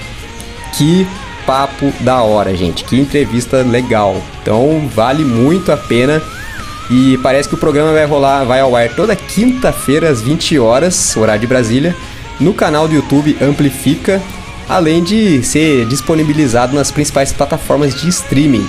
que 0.78 1.08
papo 1.46 1.92
da 2.02 2.22
hora, 2.22 2.56
gente, 2.56 2.84
que 2.84 3.00
entrevista 3.00 3.62
legal. 3.62 4.22
Então 4.42 4.90
vale 4.94 5.24
muito 5.24 5.72
a 5.72 5.78
pena 5.78 6.22
e 6.90 7.18
parece 7.18 7.48
que 7.48 7.56
o 7.56 7.58
programa 7.58 7.94
vai 7.94 8.06
rolar, 8.06 8.44
vai 8.44 8.60
ao 8.60 8.76
ar 8.76 8.90
toda 8.90 9.16
quinta-feira 9.16 10.10
às 10.10 10.22
20 10.22 10.60
horas, 10.60 11.16
horário 11.16 11.42
de 11.42 11.48
Brasília, 11.48 11.96
no 12.40 12.54
canal 12.54 12.88
do 12.88 12.96
YouTube 12.96 13.38
Amplifica, 13.42 14.22
além 14.68 15.04
de 15.04 15.44
ser 15.44 15.86
disponibilizado 15.86 16.76
nas 16.76 16.92
principais 16.92 17.32
plataformas 17.32 17.96
de 17.96 18.10
streaming. 18.10 18.68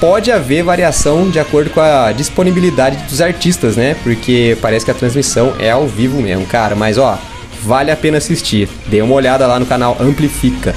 Pode 0.00 0.30
haver 0.30 0.62
variação 0.62 1.30
de 1.30 1.38
acordo 1.38 1.70
com 1.70 1.80
a 1.80 2.12
disponibilidade 2.12 2.96
dos 3.04 3.20
artistas, 3.20 3.76
né? 3.76 3.96
Porque 4.02 4.56
parece 4.60 4.84
que 4.84 4.90
a 4.90 4.94
transmissão 4.94 5.54
é 5.58 5.70
ao 5.70 5.86
vivo 5.86 6.20
mesmo, 6.20 6.44
cara. 6.44 6.74
Mas 6.76 6.98
ó, 6.98 7.18
vale 7.62 7.90
a 7.90 7.96
pena 7.96 8.18
assistir. 8.18 8.68
Dê 8.88 9.00
uma 9.00 9.14
olhada 9.14 9.46
lá 9.46 9.58
no 9.58 9.64
canal 9.64 9.96
Amplifica. 9.98 10.74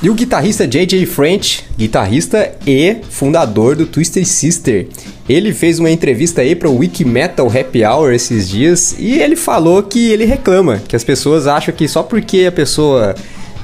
E 0.00 0.08
o 0.08 0.14
guitarrista 0.14 0.64
JJ 0.64 1.06
French, 1.06 1.64
guitarrista 1.76 2.52
e 2.64 2.98
fundador 3.10 3.74
do 3.74 3.84
Twisted 3.84 4.24
Sister, 4.24 4.86
ele 5.28 5.52
fez 5.52 5.80
uma 5.80 5.90
entrevista 5.90 6.40
aí 6.40 6.54
para 6.54 6.68
o 6.68 6.76
Wiki 6.76 7.04
Metal 7.04 7.48
Happy 7.48 7.84
Hour 7.84 8.12
esses 8.12 8.48
dias 8.48 8.94
e 8.96 9.20
ele 9.20 9.34
falou 9.34 9.82
que 9.82 10.10
ele 10.10 10.24
reclama, 10.24 10.80
que 10.86 10.94
as 10.94 11.02
pessoas 11.02 11.48
acham 11.48 11.74
que 11.74 11.88
só 11.88 12.04
porque 12.04 12.44
a 12.46 12.52
pessoa 12.52 13.16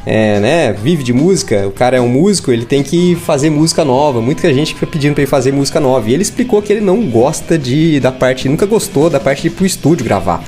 é, 0.04 0.40
né, 0.40 0.72
vive 0.72 1.04
de 1.04 1.12
música, 1.12 1.68
o 1.68 1.70
cara 1.70 1.98
é 1.98 2.00
um 2.00 2.08
músico, 2.08 2.50
ele 2.50 2.66
tem 2.66 2.82
que 2.82 3.14
fazer 3.14 3.48
música 3.48 3.84
nova. 3.84 4.20
Muita 4.20 4.52
gente 4.52 4.74
fica 4.74 4.88
pedindo 4.88 5.14
para 5.14 5.22
ele 5.22 5.30
fazer 5.30 5.52
música 5.52 5.78
nova. 5.78 6.10
E 6.10 6.14
ele 6.14 6.22
explicou 6.22 6.60
que 6.60 6.72
ele 6.72 6.82
não 6.82 7.08
gosta 7.08 7.56
de 7.56 8.00
da 8.00 8.10
parte, 8.10 8.48
nunca 8.48 8.66
gostou 8.66 9.08
da 9.08 9.20
parte 9.20 9.42
de 9.42 9.48
ir 9.48 9.50
pro 9.52 9.64
estúdio 9.64 10.04
gravar. 10.04 10.42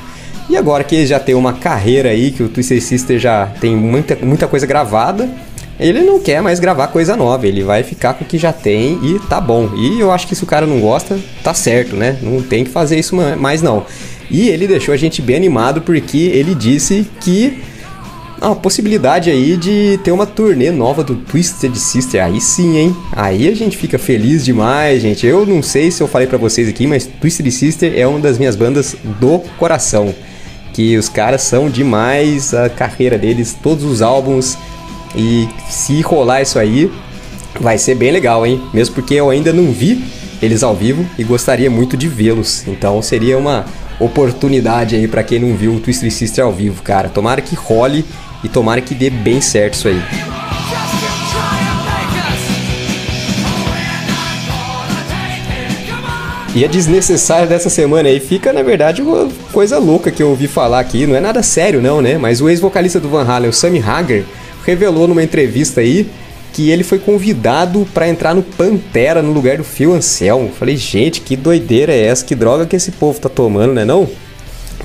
E 0.48 0.56
agora 0.56 0.84
que 0.84 0.94
ele 0.94 1.06
já 1.06 1.18
tem 1.18 1.34
uma 1.34 1.54
carreira 1.54 2.10
aí, 2.10 2.30
que 2.30 2.42
o 2.42 2.48
Twisted 2.48 2.80
Sister 2.80 3.18
já 3.18 3.46
tem 3.60 3.74
muita, 3.74 4.16
muita 4.22 4.46
coisa 4.46 4.66
gravada, 4.66 5.28
ele 5.78 6.00
não 6.00 6.18
quer 6.18 6.40
mais 6.42 6.58
gravar 6.58 6.88
coisa 6.88 7.16
nova, 7.16 7.46
ele 7.46 7.62
vai 7.62 7.82
ficar 7.82 8.14
com 8.14 8.24
o 8.24 8.26
que 8.26 8.38
já 8.38 8.52
tem 8.52 8.98
e 9.02 9.18
tá 9.28 9.40
bom. 9.40 9.70
E 9.76 10.00
eu 10.00 10.10
acho 10.10 10.26
que 10.26 10.34
se 10.34 10.42
o 10.42 10.46
cara 10.46 10.66
não 10.66 10.80
gosta, 10.80 11.18
tá 11.42 11.52
certo, 11.52 11.94
né? 11.94 12.18
Não 12.22 12.42
tem 12.42 12.64
que 12.64 12.70
fazer 12.70 12.98
isso 12.98 13.14
mais 13.14 13.60
não. 13.60 13.84
E 14.30 14.48
ele 14.48 14.66
deixou 14.66 14.92
a 14.92 14.96
gente 14.96 15.20
bem 15.20 15.36
animado 15.36 15.82
porque 15.82 16.16
ele 16.16 16.54
disse 16.54 17.06
que 17.20 17.62
a 18.40 18.54
possibilidade 18.54 19.30
aí 19.30 19.56
de 19.56 19.98
ter 20.02 20.12
uma 20.12 20.26
turnê 20.26 20.70
nova 20.70 21.02
do 21.02 21.14
Twisted 21.14 21.74
Sister. 21.76 22.24
Aí 22.24 22.40
sim, 22.40 22.76
hein? 22.76 22.96
Aí 23.12 23.48
a 23.48 23.54
gente 23.54 23.76
fica 23.76 23.98
feliz 23.98 24.44
demais, 24.44 25.02
gente. 25.02 25.26
Eu 25.26 25.46
não 25.46 25.62
sei 25.62 25.90
se 25.90 26.02
eu 26.02 26.08
falei 26.08 26.26
para 26.26 26.38
vocês 26.38 26.68
aqui, 26.68 26.86
mas 26.86 27.06
Twisted 27.06 27.50
Sister 27.50 27.92
é 27.96 28.06
uma 28.06 28.18
das 28.18 28.38
minhas 28.38 28.56
bandas 28.56 28.96
do 29.20 29.40
coração. 29.58 30.14
Que 30.72 30.96
os 30.96 31.08
caras 31.08 31.42
são 31.42 31.70
demais, 31.70 32.52
a 32.52 32.68
carreira 32.68 33.16
deles, 33.16 33.56
todos 33.62 33.84
os 33.84 34.02
álbuns 34.02 34.58
e 35.14 35.48
se 35.68 36.00
rolar 36.00 36.42
isso 36.42 36.58
aí, 36.58 36.90
vai 37.60 37.78
ser 37.78 37.94
bem 37.94 38.10
legal, 38.10 38.46
hein? 38.46 38.60
Mesmo 38.72 38.94
porque 38.94 39.14
eu 39.14 39.30
ainda 39.30 39.52
não 39.52 39.70
vi 39.72 40.04
eles 40.42 40.62
ao 40.62 40.74
vivo 40.74 41.06
e 41.18 41.24
gostaria 41.24 41.70
muito 41.70 41.96
de 41.96 42.08
vê-los. 42.08 42.66
Então 42.66 43.00
seria 43.00 43.38
uma 43.38 43.64
oportunidade 43.98 44.94
aí 44.94 45.08
para 45.08 45.22
quem 45.22 45.38
não 45.38 45.56
viu 45.56 45.74
o 45.74 45.80
Twisted 45.80 46.10
Sister 46.10 46.44
ao 46.44 46.52
vivo, 46.52 46.82
cara. 46.82 47.08
Tomara 47.08 47.40
que 47.40 47.54
role 47.54 48.04
e 48.44 48.48
tomara 48.48 48.80
que 48.80 48.94
dê 48.94 49.10
bem 49.10 49.40
certo 49.40 49.74
isso 49.74 49.88
aí. 49.88 50.02
E 56.54 56.64
a 56.64 56.68
desnecessária 56.68 57.46
dessa 57.46 57.68
semana 57.68 58.08
aí 58.08 58.18
fica, 58.18 58.50
na 58.50 58.62
verdade, 58.62 59.02
uma 59.02 59.28
coisa 59.52 59.78
louca 59.78 60.10
que 60.10 60.22
eu 60.22 60.30
ouvi 60.30 60.48
falar 60.48 60.80
aqui. 60.80 61.06
Não 61.06 61.14
é 61.14 61.20
nada 61.20 61.42
sério, 61.42 61.82
não, 61.82 62.00
né? 62.00 62.16
Mas 62.16 62.40
o 62.40 62.48
ex-vocalista 62.48 62.98
do 62.98 63.10
Van 63.10 63.24
Halen, 63.24 63.50
o 63.50 63.52
Sammy 63.52 63.78
Hagar, 63.78 64.22
revelou 64.66 65.06
numa 65.06 65.22
entrevista 65.22 65.80
aí 65.80 66.08
que 66.52 66.70
ele 66.70 66.82
foi 66.82 66.98
convidado 66.98 67.86
para 67.92 68.08
entrar 68.08 68.34
no 68.34 68.42
Pantera 68.42 69.22
no 69.22 69.32
lugar 69.32 69.58
do 69.58 69.64
Phil 69.64 69.92
Anselmo. 69.92 70.50
Falei, 70.58 70.76
gente, 70.76 71.20
que 71.20 71.36
doideira 71.36 71.92
é 71.92 72.06
essa? 72.06 72.24
Que 72.24 72.34
droga 72.34 72.64
que 72.64 72.74
esse 72.74 72.92
povo 72.92 73.20
tá 73.20 73.28
tomando, 73.28 73.74
né 73.74 73.84
não? 73.84 74.08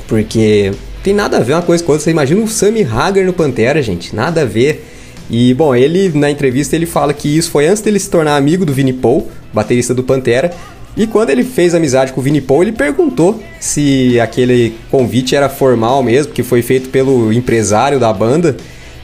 Porque 0.08 0.74
tem 1.02 1.14
nada 1.14 1.38
a 1.38 1.40
ver 1.40 1.54
uma 1.54 1.62
coisa 1.62 1.84
com 1.84 1.94
outra. 1.94 2.04
Você 2.04 2.12
imagina 2.12 2.42
o 2.42 2.48
Sammy 2.48 2.84
Hagar 2.84 3.26
no 3.26 3.32
Pantera, 3.32 3.82
gente. 3.82 4.14
Nada 4.14 4.42
a 4.42 4.46
ver. 4.46 4.86
E, 5.30 5.54
bom, 5.54 5.74
ele, 5.74 6.10
na 6.10 6.30
entrevista, 6.30 6.76
ele 6.76 6.86
fala 6.86 7.14
que 7.14 7.38
isso 7.38 7.50
foi 7.50 7.68
antes 7.68 7.82
dele 7.82 8.00
se 8.00 8.10
tornar 8.10 8.36
amigo 8.36 8.66
do 8.66 8.74
Vinnie 8.74 8.92
Paul, 8.92 9.30
baterista 9.54 9.94
do 9.94 10.04
Pantera. 10.04 10.52
E 10.98 11.08
quando 11.08 11.30
ele 11.30 11.46
fez 11.46 11.74
amizade 11.74 12.12
com 12.12 12.20
o 12.20 12.24
Vinnie 12.24 12.42
Paul, 12.42 12.64
ele 12.64 12.74
perguntou 12.74 13.42
se 13.60 14.20
aquele 14.20 14.76
convite 14.92 15.36
era 15.36 15.48
formal 15.48 16.04
mesmo, 16.04 16.34
que 16.34 16.44
foi 16.44 16.62
feito 16.62 16.90
pelo 16.90 17.32
empresário 17.32 17.98
da 17.98 18.12
banda. 18.12 18.58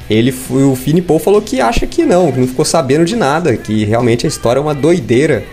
Ele, 0.09 0.33
o 0.49 0.75
Fini 0.75 1.01
Paul 1.01 1.19
falou 1.19 1.41
que 1.41 1.59
acha 1.59 1.85
que 1.85 2.05
não, 2.05 2.31
que 2.31 2.39
não 2.39 2.47
ficou 2.47 2.63
sabendo 2.63 3.03
de 3.03 3.15
nada, 3.15 3.57
que 3.57 3.83
realmente 3.83 4.25
a 4.25 4.29
história 4.29 4.59
é 4.59 4.61
uma 4.61 4.73
doideira. 4.73 5.43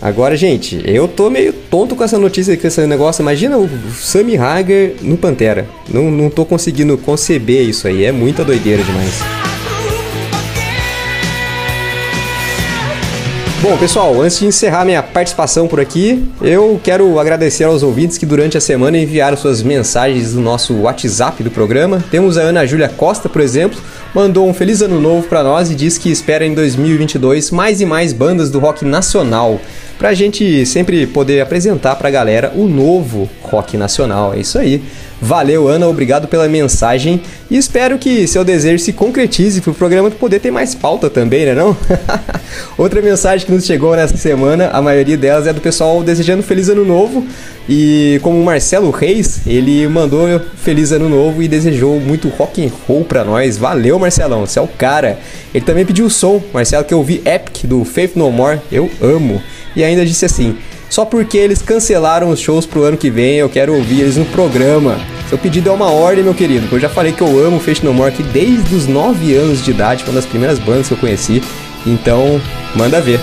Agora, 0.00 0.36
gente, 0.36 0.82
eu 0.84 1.06
tô 1.06 1.30
meio 1.30 1.52
tonto 1.52 1.94
com 1.94 2.02
essa 2.02 2.18
notícia, 2.18 2.56
com 2.56 2.66
esse 2.66 2.84
negócio. 2.86 3.22
Imagina 3.22 3.56
o 3.56 3.68
Sammy 3.94 4.36
Hager 4.36 4.96
no 5.00 5.16
Pantera. 5.16 5.68
Não, 5.88 6.10
não 6.10 6.28
tô 6.28 6.44
conseguindo 6.44 6.98
conceber 6.98 7.68
isso 7.68 7.86
aí, 7.86 8.04
é 8.04 8.10
muita 8.10 8.44
doideira 8.44 8.82
demais. 8.82 9.41
Bom, 13.62 13.78
pessoal, 13.78 14.20
antes 14.20 14.40
de 14.40 14.46
encerrar 14.46 14.84
minha 14.84 15.00
participação 15.04 15.68
por 15.68 15.78
aqui, 15.78 16.28
eu 16.42 16.80
quero 16.82 17.16
agradecer 17.20 17.62
aos 17.62 17.84
ouvintes 17.84 18.18
que 18.18 18.26
durante 18.26 18.58
a 18.58 18.60
semana 18.60 18.98
enviaram 18.98 19.36
suas 19.36 19.62
mensagens 19.62 20.34
no 20.34 20.42
nosso 20.42 20.74
WhatsApp 20.80 21.44
do 21.44 21.50
programa. 21.50 22.02
Temos 22.10 22.36
a 22.36 22.40
Ana 22.40 22.66
Júlia 22.66 22.88
Costa, 22.88 23.28
por 23.28 23.40
exemplo, 23.40 23.80
mandou 24.12 24.48
um 24.48 24.52
feliz 24.52 24.82
ano 24.82 25.00
novo 25.00 25.28
para 25.28 25.44
nós 25.44 25.70
e 25.70 25.76
diz 25.76 25.96
que 25.96 26.10
espera 26.10 26.44
em 26.44 26.54
2022 26.54 27.52
mais 27.52 27.80
e 27.80 27.86
mais 27.86 28.12
bandas 28.12 28.50
do 28.50 28.58
rock 28.58 28.84
nacional, 28.84 29.60
para 29.96 30.08
a 30.08 30.14
gente 30.14 30.66
sempre 30.66 31.06
poder 31.06 31.40
apresentar 31.40 31.94
para 31.94 32.08
a 32.08 32.10
galera 32.10 32.52
o 32.56 32.66
novo 32.66 33.30
rock 33.42 33.76
nacional. 33.76 34.34
É 34.34 34.40
isso 34.40 34.58
aí. 34.58 34.82
Valeu, 35.24 35.68
Ana, 35.68 35.86
obrigado 35.86 36.26
pela 36.26 36.48
mensagem 36.48 37.22
e 37.48 37.56
espero 37.56 37.96
que 37.96 38.26
seu 38.26 38.42
desejo 38.42 38.82
se 38.82 38.92
concretize 38.92 39.60
para 39.60 39.70
o 39.70 39.74
programa 39.74 40.10
poder 40.10 40.40
ter 40.40 40.50
mais 40.50 40.74
pauta 40.74 41.08
também, 41.08 41.46
né 41.46 41.54
não? 41.54 41.76
Outra 42.76 43.00
mensagem 43.00 43.46
que 43.46 43.52
nos 43.52 43.64
chegou 43.64 43.94
nessa 43.94 44.16
semana, 44.16 44.70
a 44.72 44.82
maioria 44.82 45.16
delas 45.16 45.46
é 45.46 45.52
do 45.52 45.60
pessoal 45.60 46.02
desejando 46.02 46.42
feliz 46.42 46.68
ano 46.68 46.84
novo 46.84 47.24
e 47.68 48.18
como 48.20 48.40
o 48.40 48.44
Marcelo 48.44 48.90
Reis, 48.90 49.46
ele 49.46 49.86
mandou 49.86 50.40
feliz 50.56 50.90
ano 50.90 51.08
novo 51.08 51.40
e 51.40 51.46
desejou 51.46 52.00
muito 52.00 52.28
rock 52.28 52.66
and 52.66 52.72
roll 52.88 53.04
para 53.04 53.22
nós. 53.22 53.56
Valeu, 53.56 54.00
Marcelão, 54.00 54.44
você 54.44 54.58
é 54.58 54.62
o 54.62 54.66
cara. 54.66 55.20
Ele 55.54 55.64
também 55.64 55.86
pediu 55.86 56.06
o 56.06 56.10
som, 56.10 56.42
Marcelo, 56.52 56.84
que 56.84 56.92
eu 56.92 56.98
ouvi 56.98 57.22
Epic 57.24 57.64
do 57.66 57.84
Faith 57.84 58.16
No 58.16 58.28
More, 58.32 58.58
eu 58.72 58.90
amo. 59.00 59.40
E 59.76 59.84
ainda 59.84 60.04
disse 60.04 60.24
assim: 60.24 60.56
só 60.92 61.06
porque 61.06 61.38
eles 61.38 61.62
cancelaram 61.62 62.28
os 62.28 62.38
shows 62.38 62.66
pro 62.66 62.82
ano 62.82 62.98
que 62.98 63.08
vem, 63.08 63.36
eu 63.36 63.48
quero 63.48 63.74
ouvir 63.74 64.02
eles 64.02 64.18
no 64.18 64.26
programa. 64.26 65.00
Seu 65.26 65.38
pedido 65.38 65.70
é 65.70 65.72
uma 65.72 65.90
ordem, 65.90 66.22
meu 66.22 66.34
querido, 66.34 66.68
eu 66.70 66.78
já 66.78 66.90
falei 66.90 67.12
que 67.12 67.22
eu 67.22 67.42
amo 67.42 67.58
Face 67.58 67.82
No 67.82 67.94
More 67.94 68.12
desde 68.24 68.74
os 68.74 68.86
9 68.86 69.34
anos 69.34 69.64
de 69.64 69.70
idade, 69.70 70.04
foi 70.04 70.12
uma 70.12 70.20
das 70.20 70.28
primeiras 70.28 70.58
bandas 70.58 70.88
que 70.88 70.92
eu 70.92 70.98
conheci. 70.98 71.42
Então, 71.86 72.38
manda 72.76 73.00
ver. 73.00 73.18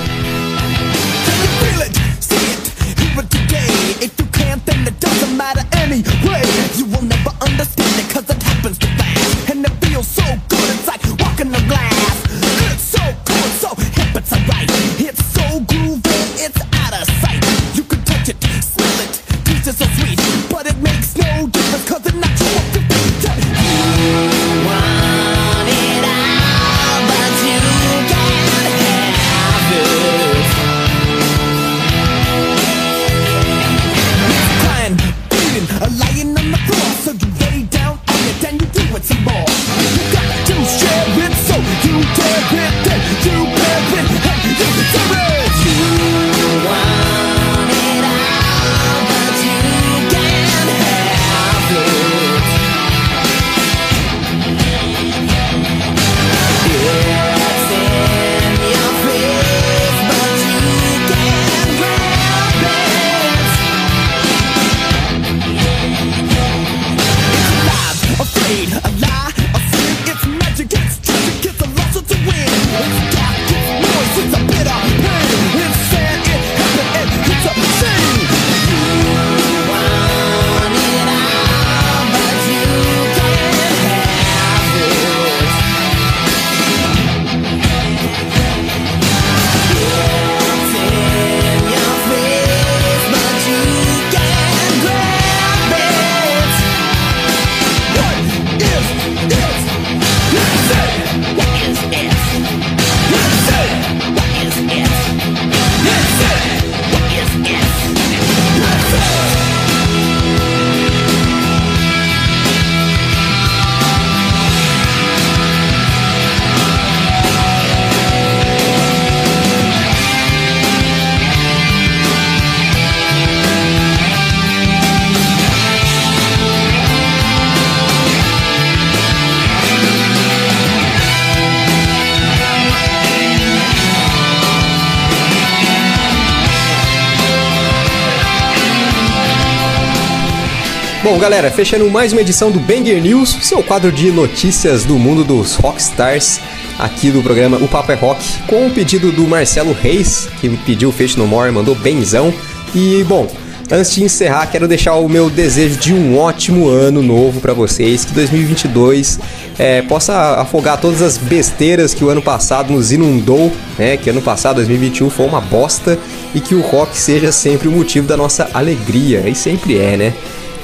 Galera, 141.20 141.52
fechando 141.52 141.90
mais 141.90 142.14
uma 142.14 142.22
edição 142.22 142.50
do 142.50 142.62
Banger 142.62 143.02
News, 143.02 143.40
seu 143.42 143.62
quadro 143.62 143.92
de 143.92 144.10
notícias 144.10 144.86
do 144.86 144.98
mundo 144.98 145.22
dos 145.22 145.56
rockstars, 145.56 146.40
aqui 146.80 147.12
do 147.12 147.22
programa 147.22 147.58
O 147.58 147.68
Papo 147.68 147.92
é 147.92 147.96
Rock, 147.96 148.24
com 148.44 148.68
o 148.68 148.70
pedido 148.72 149.12
do 149.12 149.28
Marcelo 149.28 149.74
Reis, 149.74 150.30
que 150.40 150.48
pediu 150.66 150.94
Fecho 150.94 151.20
No 151.20 151.28
More, 151.28 151.52
mandou 151.52 151.76
benzão. 151.76 152.34
E, 152.74 153.04
bom, 153.04 153.30
antes 153.70 153.94
de 153.94 154.02
encerrar, 154.02 154.48
quero 154.48 154.66
deixar 154.66 154.96
o 154.96 155.10
meu 155.10 155.30
desejo 155.30 155.78
de 155.78 155.94
um 155.94 156.18
ótimo 156.18 156.70
ano 156.70 157.04
novo 157.04 157.42
para 157.42 157.52
vocês, 157.52 158.06
que 158.06 158.14
2022 158.14 159.20
é, 159.58 159.82
possa 159.82 160.40
afogar 160.40 160.80
todas 160.80 161.02
as 161.02 161.18
besteiras 161.18 161.94
que 161.94 162.04
o 162.04 162.08
ano 162.08 162.22
passado 162.22 162.72
nos 162.72 162.94
inundou, 162.94 163.52
né? 163.78 163.98
Que 163.98 164.10
ano 164.10 164.22
passado, 164.22 164.56
2021, 164.56 165.10
foi 165.10 165.26
uma 165.26 165.42
bosta 165.42 166.00
e 166.34 166.40
que 166.40 166.56
o 166.56 166.62
rock 166.62 166.98
seja 166.98 167.30
sempre 167.30 167.68
o 167.68 167.72
motivo 167.72 168.08
da 168.08 168.16
nossa 168.16 168.50
alegria, 168.54 169.28
e 169.28 169.36
sempre 169.36 169.78
é, 169.78 169.98
né? 169.98 170.14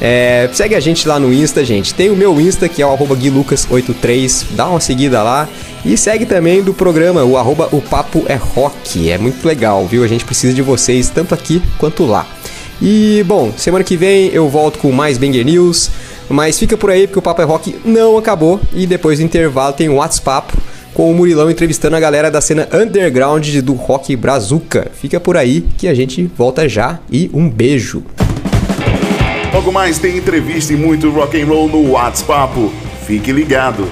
É, 0.01 0.49
segue 0.51 0.75
a 0.75 0.79
gente 0.79 1.07
lá 1.07 1.19
no 1.19 1.33
Insta, 1.33 1.63
gente. 1.63 1.93
Tem 1.93 2.09
o 2.09 2.15
meu 2.15 2.39
Insta, 2.39 2.67
que 2.67 2.81
é 2.81 2.85
o 2.85 2.97
guilucas83. 2.97 4.45
Dá 4.51 4.67
uma 4.67 4.79
seguida 4.79 5.23
lá. 5.23 5.47
E 5.85 5.95
segue 5.95 6.25
também 6.25 6.63
do 6.63 6.73
programa, 6.73 7.23
o 7.23 7.37
arroba 7.37 7.69
o 7.71 7.79
Papo 7.81 8.25
é 8.27 8.35
Rock. 8.35 9.09
É 9.09 9.17
muito 9.17 9.47
legal, 9.47 9.85
viu? 9.85 10.03
A 10.03 10.07
gente 10.07 10.25
precisa 10.25 10.53
de 10.53 10.61
vocês, 10.61 11.09
tanto 11.09 11.33
aqui 11.33 11.61
quanto 11.77 12.05
lá. 12.05 12.27
E, 12.81 13.23
bom, 13.25 13.53
semana 13.55 13.83
que 13.83 13.95
vem 13.95 14.29
eu 14.33 14.49
volto 14.49 14.79
com 14.79 14.91
mais 14.91 15.17
Banger 15.17 15.45
News. 15.45 15.91
Mas 16.27 16.57
fica 16.57 16.75
por 16.75 16.89
aí, 16.89 17.05
porque 17.05 17.19
o 17.19 17.21
Papo 17.21 17.41
é 17.41 17.45
Rock 17.45 17.75
não 17.85 18.17
acabou. 18.17 18.59
E 18.73 18.87
depois 18.87 19.19
do 19.19 19.25
intervalo 19.25 19.73
tem 19.73 19.87
o 19.87 19.95
WhatsApp 19.95 20.53
com 20.95 21.11
o 21.11 21.13
Murilão 21.13 21.51
entrevistando 21.51 21.95
a 21.97 21.99
galera 21.99 22.31
da 22.31 22.39
cena 22.39 22.67
underground 22.73 23.45
do 23.57 23.73
rock 23.73 24.15
brazuca. 24.15 24.87
Fica 24.99 25.19
por 25.19 25.35
aí 25.35 25.65
que 25.77 25.89
a 25.89 25.93
gente 25.93 26.23
volta 26.37 26.67
já 26.69 26.99
e 27.11 27.29
um 27.33 27.49
beijo. 27.49 28.01
Logo 29.55 29.71
mais 29.71 29.97
tem 29.97 30.17
entrevista 30.17 30.73
e 30.73 30.75
muito 30.75 31.09
rock 31.09 31.41
and 31.41 31.45
roll 31.45 31.69
no 31.69 31.91
WhatsApp. 31.91 32.51
Fique 33.07 33.31
ligado. 33.31 33.89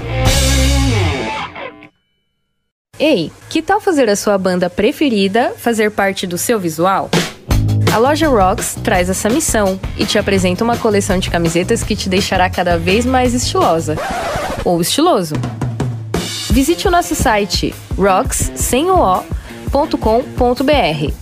Ei, 2.99 3.31
que 3.49 3.61
tal 3.61 3.79
fazer 3.79 4.09
a 4.09 4.15
sua 4.17 4.37
banda 4.37 4.69
preferida 4.69 5.53
fazer 5.57 5.89
parte 5.89 6.27
do 6.27 6.37
seu 6.37 6.59
visual? 6.59 7.09
A 7.93 7.97
loja 7.97 8.27
Rocks 8.27 8.75
traz 8.83 9.09
essa 9.09 9.29
missão 9.29 9.79
e 9.97 10.05
te 10.05 10.19
apresenta 10.19 10.65
uma 10.65 10.75
coleção 10.75 11.17
de 11.17 11.29
camisetas 11.29 11.81
que 11.81 11.95
te 11.95 12.09
deixará 12.09 12.49
cada 12.49 12.77
vez 12.77 13.05
mais 13.05 13.33
estilosa 13.33 13.97
ou 14.65 14.81
estiloso. 14.81 15.35
Visite 16.49 16.89
o 16.89 16.91
nosso 16.91 17.15
site 17.15 17.73
rocks 17.97 18.51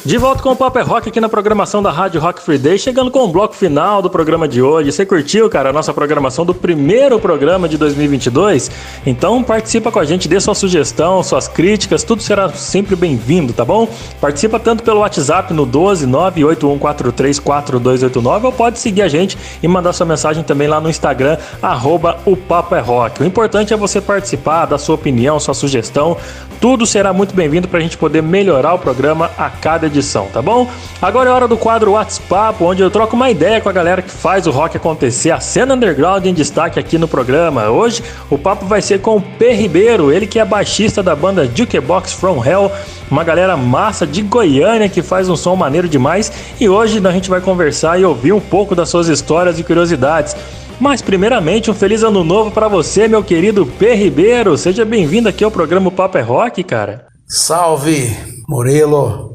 De 0.03 0.17
volta 0.17 0.41
com 0.41 0.49
o 0.49 0.55
Papo 0.55 0.79
é 0.79 0.81
Rock 0.81 1.09
aqui 1.09 1.21
na 1.21 1.29
programação 1.29 1.83
da 1.83 1.91
Rádio 1.91 2.19
Rock 2.19 2.41
Free 2.41 2.57
Day, 2.57 2.79
chegando 2.79 3.11
com 3.11 3.19
o 3.19 3.27
bloco 3.27 3.53
final 3.53 4.01
do 4.01 4.09
programa 4.09 4.47
de 4.47 4.59
hoje. 4.59 4.91
Você 4.91 5.05
curtiu, 5.05 5.47
cara, 5.47 5.69
a 5.69 5.73
nossa 5.73 5.93
programação 5.93 6.43
do 6.43 6.55
primeiro 6.55 7.19
programa 7.19 7.69
de 7.69 7.77
2022? 7.77 8.71
Então 9.05 9.43
participa 9.43 9.91
com 9.91 9.99
a 9.99 10.05
gente, 10.05 10.27
dê 10.27 10.39
sua 10.39 10.55
sugestão, 10.55 11.21
suas 11.21 11.47
críticas, 11.47 12.03
tudo 12.03 12.23
será 12.23 12.49
sempre 12.49 12.95
bem-vindo, 12.95 13.53
tá 13.53 13.63
bom? 13.63 13.87
Participa 14.19 14.59
tanto 14.59 14.81
pelo 14.81 15.01
WhatsApp 15.01 15.53
no 15.53 15.67
12 15.67 16.07
981434289 16.07 18.45
ou 18.45 18.51
pode 18.51 18.79
seguir 18.79 19.03
a 19.03 19.07
gente 19.07 19.37
e 19.61 19.67
mandar 19.67 19.93
sua 19.93 20.07
mensagem 20.07 20.43
também 20.43 20.67
lá 20.67 20.81
no 20.81 20.89
Instagram, 20.89 21.37
arroba 21.61 22.17
o 22.25 22.35
Papo 22.35 22.73
é 22.73 22.79
Rock. 22.79 23.21
O 23.21 23.25
importante 23.25 23.71
é 23.71 23.77
você 23.77 24.01
participar, 24.01 24.65
dar 24.65 24.79
sua 24.79 24.95
opinião, 24.95 25.39
sua 25.39 25.53
sugestão, 25.53 26.17
tudo 26.59 26.87
será 26.87 27.13
muito 27.13 27.35
bem-vindo 27.35 27.67
para 27.67 27.77
a 27.77 27.83
gente 27.83 27.99
poder 27.99 28.23
melhorar 28.23 28.73
o 28.73 28.79
programa 28.79 29.29
a 29.37 29.47
cada 29.47 29.90
edição, 29.91 30.27
tá 30.33 30.41
bom? 30.41 30.67
Agora 31.01 31.29
é 31.29 31.33
hora 31.33 31.47
do 31.47 31.57
quadro 31.57 31.91
WhatsApp, 31.91 32.63
onde 32.63 32.81
eu 32.81 32.89
troco 32.89 33.15
uma 33.15 33.29
ideia 33.29 33.61
com 33.61 33.69
a 33.69 33.71
galera 33.71 34.01
que 34.01 34.09
faz 34.09 34.47
o 34.47 34.51
rock 34.51 34.77
acontecer, 34.77 35.31
a 35.31 35.39
cena 35.39 35.75
underground 35.75 36.25
em 36.25 36.33
destaque 36.33 36.79
aqui 36.79 36.97
no 36.97 37.07
programa. 37.07 37.69
Hoje 37.69 38.03
o 38.29 38.37
papo 38.37 38.65
vai 38.65 38.81
ser 38.81 38.99
com 39.01 39.17
o 39.17 39.21
P. 39.21 39.53
Ribeiro, 39.53 40.11
ele 40.11 40.25
que 40.25 40.39
é 40.39 40.45
baixista 40.45 41.03
da 41.03 41.15
banda 41.15 41.49
Jukebox 41.53 42.13
From 42.13 42.43
Hell, 42.43 42.71
uma 43.09 43.23
galera 43.23 43.55
massa 43.57 44.07
de 44.07 44.21
Goiânia 44.21 44.89
que 44.89 45.01
faz 45.01 45.29
um 45.29 45.35
som 45.35 45.55
maneiro 45.55 45.87
demais. 45.87 46.31
E 46.59 46.69
hoje 46.69 47.05
a 47.05 47.11
gente 47.11 47.29
vai 47.29 47.41
conversar 47.41 47.99
e 47.99 48.05
ouvir 48.05 48.31
um 48.31 48.39
pouco 48.39 48.73
das 48.73 48.89
suas 48.89 49.07
histórias 49.07 49.59
e 49.59 49.63
curiosidades. 49.63 50.35
Mas 50.79 50.99
primeiramente, 50.99 51.69
um 51.69 51.75
feliz 51.75 52.01
ano 52.01 52.23
novo 52.23 52.49
para 52.49 52.67
você, 52.67 53.07
meu 53.07 53.23
querido 53.23 53.67
P. 53.67 53.93
Ribeiro. 53.93 54.57
Seja 54.57 54.83
bem-vindo 54.83 55.29
aqui 55.29 55.43
ao 55.43 55.51
programa 55.51 55.91
Papo 55.91 56.17
é 56.17 56.21
Rock, 56.21 56.63
cara. 56.63 57.05
Salve, 57.27 58.09
Murilo. 58.49 59.30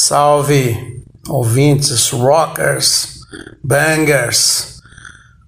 Salve, 0.00 1.02
ouvintes, 1.28 2.10
rockers, 2.10 3.18
bangers. 3.64 4.80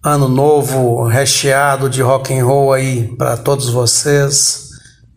Ano 0.02 0.28
novo 0.28 1.06
recheado 1.06 1.88
de 1.88 2.02
rock 2.02 2.36
and 2.36 2.44
roll 2.44 2.72
aí 2.72 3.14
para 3.16 3.36
todos 3.36 3.68
vocês. 3.68 4.69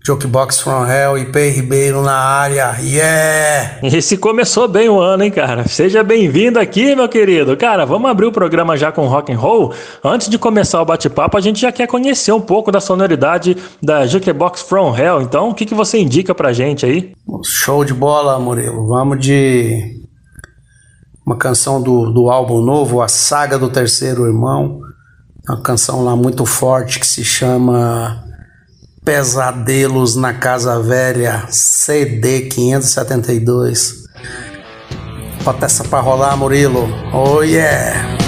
Jokebox 0.05 0.59
from 0.59 0.85
Hell 0.85 1.17
e 1.17 1.23
P. 1.23 1.49
Ribeiro 1.49 2.01
na 2.01 2.17
área. 2.17 2.75
Yeah! 2.81 3.79
Esse 3.83 4.17
começou 4.17 4.67
bem 4.67 4.89
o 4.89 4.99
ano, 4.99 5.23
hein, 5.23 5.31
cara? 5.31 5.65
Seja 5.65 6.03
bem-vindo 6.03 6.59
aqui, 6.59 6.93
meu 6.93 7.07
querido. 7.07 7.55
Cara, 7.55 7.85
vamos 7.85 8.11
abrir 8.11 8.25
o 8.25 8.31
programa 8.31 8.75
já 8.75 8.91
com 8.91 9.07
rock 9.07 9.31
and 9.31 9.37
roll. 9.37 9.73
Antes 10.03 10.27
de 10.27 10.37
começar 10.37 10.81
o 10.81 10.85
bate-papo, 10.85 11.37
a 11.37 11.39
gente 11.39 11.61
já 11.61 11.71
quer 11.71 11.87
conhecer 11.87 12.33
um 12.33 12.41
pouco 12.41 12.69
da 12.69 12.81
sonoridade 12.81 13.55
da 13.81 14.05
Jukebox 14.05 14.63
from 14.63 14.93
Hell. 14.93 15.21
Então, 15.21 15.51
o 15.51 15.55
que, 15.55 15.65
que 15.65 15.73
você 15.73 15.97
indica 15.99 16.35
pra 16.35 16.51
gente 16.51 16.85
aí? 16.85 17.13
Show 17.45 17.85
de 17.85 17.93
bola, 17.93 18.37
Murilo. 18.37 18.85
Vamos 18.85 19.25
de 19.25 20.01
uma 21.25 21.37
canção 21.37 21.81
do, 21.81 22.11
do 22.11 22.29
álbum 22.29 22.61
novo, 22.61 23.01
A 23.01 23.07
Saga 23.07 23.57
do 23.57 23.69
Terceiro 23.69 24.25
Irmão. 24.25 24.81
Uma 25.47 25.61
canção 25.61 26.03
lá 26.03 26.13
muito 26.13 26.45
forte 26.45 26.99
que 26.99 27.07
se 27.07 27.23
chama 27.23 28.32
Pesadelos 29.03 30.15
na 30.15 30.33
Casa 30.33 30.79
Velha, 30.79 31.45
CD 31.49 32.47
572. 32.49 34.05
Bota 35.43 35.65
essa 35.65 35.83
pra 35.83 35.99
rolar, 35.99 36.37
Murilo. 36.37 36.87
Oh 37.13 37.41
yeah! 37.41 38.22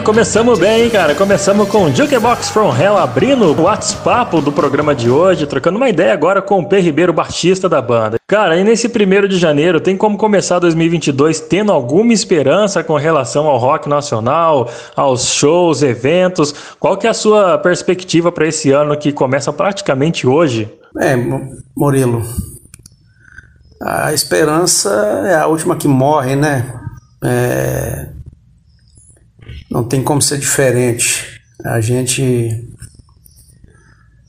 Começamos 0.00 0.58
bem, 0.58 0.90
cara. 0.90 1.14
Começamos 1.14 1.68
com 1.68 1.90
Jukebox 1.90 2.50
From 2.50 2.74
Hell 2.76 2.96
abrindo 2.96 3.44
o 3.44 3.62
WhatsApp 3.62 4.40
do 4.40 4.52
programa 4.52 4.94
de 4.94 5.08
hoje, 5.08 5.46
trocando 5.46 5.76
uma 5.76 5.88
ideia 5.88 6.12
agora 6.12 6.42
com 6.42 6.58
o 6.58 6.68
P. 6.68 6.80
Ribeiro, 6.80 7.12
baixista 7.12 7.68
da 7.68 7.80
banda. 7.80 8.18
Cara, 8.26 8.56
e 8.56 8.64
nesse 8.64 8.88
primeiro 8.88 9.28
de 9.28 9.38
janeiro, 9.38 9.80
tem 9.80 9.96
como 9.96 10.18
começar 10.18 10.58
2022 10.58 11.40
tendo 11.40 11.72
alguma 11.72 12.12
esperança 12.12 12.82
com 12.82 12.96
relação 12.96 13.46
ao 13.46 13.58
rock 13.58 13.88
nacional, 13.88 14.68
aos 14.96 15.32
shows, 15.34 15.82
eventos? 15.82 16.54
Qual 16.80 16.96
que 16.96 17.06
é 17.06 17.10
a 17.10 17.14
sua 17.14 17.56
perspectiva 17.58 18.32
para 18.32 18.46
esse 18.46 18.72
ano 18.72 18.96
que 18.96 19.12
começa 19.12 19.52
praticamente 19.52 20.26
hoje? 20.26 20.68
É, 20.98 21.16
Murilo, 21.76 22.22
a 23.80 24.12
esperança 24.12 24.90
é 25.26 25.36
a 25.36 25.46
última 25.46 25.76
que 25.76 25.86
morre, 25.86 26.34
né? 26.34 26.74
É, 27.24 28.15
não 29.70 29.84
tem 29.84 30.02
como 30.02 30.22
ser 30.22 30.38
diferente. 30.38 31.40
A 31.64 31.80
gente 31.80 32.72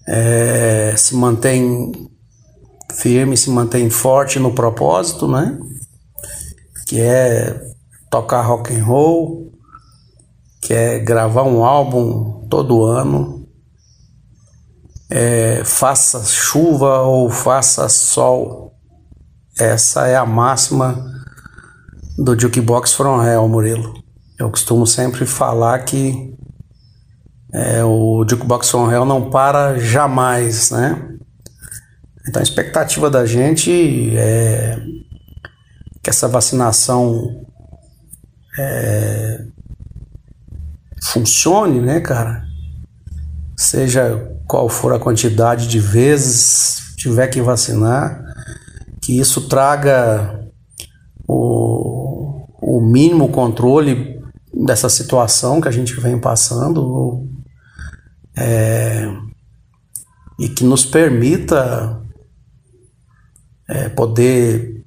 é, 0.07 0.93
se 0.95 1.15
mantém 1.15 1.91
firme, 2.93 3.37
se 3.37 3.49
mantém 3.49 3.89
forte 3.89 4.39
no 4.39 4.53
propósito, 4.53 5.27
né? 5.27 5.57
Que 6.87 7.01
é 7.01 7.61
tocar 8.09 8.41
rock 8.41 8.73
and 8.73 8.83
roll, 8.83 9.51
que 10.61 10.73
é 10.73 10.99
gravar 10.99 11.43
um 11.43 11.63
álbum 11.63 12.47
todo 12.49 12.85
ano. 12.85 13.45
É, 15.09 15.61
faça 15.63 16.23
chuva 16.25 17.01
ou 17.01 17.29
faça 17.29 17.87
sol. 17.89 18.73
Essa 19.59 20.07
é 20.07 20.15
a 20.15 20.25
máxima 20.25 21.03
do 22.17 22.39
Jukebox 22.39 22.93
From 22.93 23.23
Hell, 23.23 23.47
Murilo. 23.47 23.96
Eu 24.39 24.51
costumo 24.51 24.85
sempre 24.85 25.25
falar 25.25 25.79
que 25.79 26.35
é, 27.51 27.83
o 27.83 28.23
Jukebox 28.29 28.69
From 28.69 28.91
Hell 28.91 29.03
não 29.03 29.31
para 29.31 29.79
jamais, 29.79 30.69
né? 30.69 31.17
Então 32.27 32.39
a 32.39 32.43
expectativa 32.43 33.09
da 33.09 33.25
gente 33.25 34.15
é 34.15 34.77
que 36.03 36.09
essa 36.09 36.27
vacinação 36.27 37.45
é, 38.59 39.43
funcione, 41.01 41.81
né, 41.81 41.99
cara? 41.99 42.45
Seja 43.57 44.31
qual 44.45 44.69
for 44.69 44.93
a 44.93 44.99
quantidade 44.99 45.67
de 45.67 45.79
vezes 45.79 46.93
tiver 46.95 47.27
que 47.27 47.41
vacinar, 47.41 48.23
que 49.01 49.19
isso 49.19 49.47
traga 49.47 50.47
o, 51.27 52.45
o 52.61 52.81
mínimo 52.81 53.29
controle 53.29 54.16
dessa 54.65 54.89
situação 54.89 55.61
que 55.61 55.67
a 55.67 55.71
gente 55.71 55.93
vem 55.99 56.19
passando 56.19 57.27
é, 58.35 59.11
e 60.39 60.49
que 60.49 60.63
nos 60.63 60.85
permita 60.85 62.01
é, 63.67 63.89
poder 63.89 64.83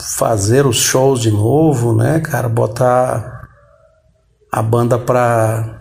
fazer 0.00 0.66
os 0.66 0.76
shows 0.76 1.20
de 1.20 1.30
novo, 1.30 1.94
né, 1.94 2.20
cara, 2.20 2.48
botar 2.48 3.48
a 4.52 4.62
banda 4.62 4.98
para 4.98 5.76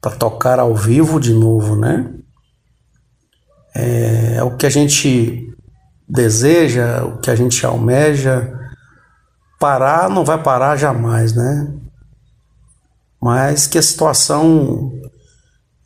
para 0.00 0.16
tocar 0.16 0.58
ao 0.58 0.74
vivo 0.74 1.20
de 1.20 1.34
novo, 1.34 1.76
né? 1.76 2.10
É, 3.74 4.36
é 4.36 4.42
o 4.42 4.56
que 4.56 4.64
a 4.64 4.70
gente 4.70 5.54
deseja, 6.08 7.04
o 7.04 7.18
que 7.18 7.30
a 7.30 7.36
gente 7.36 7.64
almeja. 7.66 8.50
Parar 9.58 10.08
não 10.08 10.24
vai 10.24 10.42
parar 10.42 10.74
jamais, 10.76 11.34
né? 11.34 11.70
Mas 13.20 13.66
que 13.66 13.78
a 13.78 13.82
situação 13.82 14.92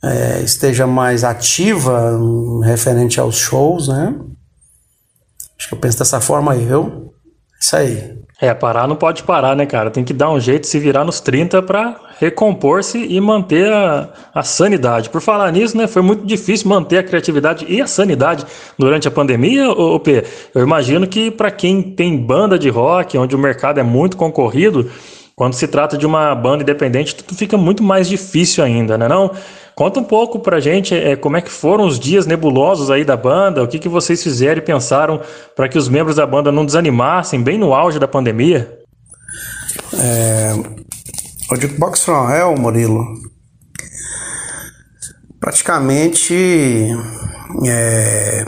é, 0.02 0.40
esteja 0.42 0.86
mais 0.86 1.24
ativa 1.24 2.18
referente 2.62 3.18
aos 3.18 3.36
shows, 3.36 3.88
né? 3.88 4.14
Acho 5.58 5.68
que 5.68 5.74
eu 5.74 5.78
penso 5.78 5.98
dessa 5.98 6.20
forma 6.20 6.52
aí, 6.52 6.64
viu? 6.64 7.12
Isso 7.60 7.76
aí. 7.76 8.24
É, 8.40 8.52
parar 8.52 8.86
não 8.86 8.96
pode 8.96 9.22
parar, 9.22 9.56
né, 9.56 9.64
cara? 9.64 9.90
Tem 9.90 10.04
que 10.04 10.12
dar 10.12 10.30
um 10.30 10.38
jeito, 10.38 10.66
se 10.66 10.78
virar 10.78 11.04
nos 11.04 11.20
30 11.20 11.62
para 11.62 11.98
recompor-se 12.18 12.98
e 12.98 13.20
manter 13.20 13.72
a, 13.72 14.12
a 14.34 14.42
sanidade. 14.42 15.08
Por 15.08 15.20
falar 15.20 15.50
nisso, 15.50 15.76
né, 15.76 15.86
foi 15.86 16.02
muito 16.02 16.26
difícil 16.26 16.68
manter 16.68 16.98
a 16.98 17.02
criatividade 17.02 17.64
e 17.68 17.80
a 17.80 17.86
sanidade 17.86 18.44
durante 18.78 19.08
a 19.08 19.10
pandemia, 19.10 19.70
ô 19.70 19.98
P. 19.98 20.24
Eu 20.54 20.62
imagino 20.62 21.06
que 21.06 21.30
para 21.30 21.50
quem 21.50 21.82
tem 21.82 22.16
banda 22.16 22.58
de 22.58 22.68
rock, 22.68 23.16
onde 23.16 23.34
o 23.34 23.38
mercado 23.38 23.80
é 23.80 23.82
muito 23.82 24.16
concorrido, 24.16 24.90
quando 25.36 25.54
se 25.54 25.66
trata 25.66 25.98
de 25.98 26.06
uma 26.06 26.34
banda 26.34 26.62
independente, 26.62 27.14
tudo 27.14 27.36
fica 27.36 27.56
muito 27.56 27.82
mais 27.82 28.08
difícil 28.08 28.62
ainda, 28.62 28.96
né 28.96 29.08
não? 29.08 29.30
Conta 29.74 29.98
um 29.98 30.04
pouco 30.04 30.38
pra 30.38 30.60
gente 30.60 30.94
é, 30.94 31.16
como 31.16 31.36
é 31.36 31.40
que 31.40 31.50
foram 31.50 31.84
os 31.84 31.98
dias 31.98 32.26
nebulosos 32.26 32.90
aí 32.90 33.04
da 33.04 33.16
banda, 33.16 33.62
o 33.62 33.66
que, 33.66 33.80
que 33.80 33.88
vocês 33.88 34.22
fizeram 34.22 34.58
e 34.58 34.64
pensaram 34.64 35.20
para 35.56 35.68
que 35.68 35.76
os 35.76 35.88
membros 35.88 36.16
da 36.16 36.26
banda 36.26 36.52
não 36.52 36.64
desanimassem 36.64 37.42
bem 37.42 37.58
no 37.58 37.74
auge 37.74 37.98
da 37.98 38.06
pandemia? 38.06 38.78
É, 39.98 40.52
o 41.50 41.56
Jukebox 41.56 42.04
From 42.04 42.30
Hell, 42.30 42.54
Murilo, 42.56 43.04
praticamente 45.40 46.88
é, 47.66 48.46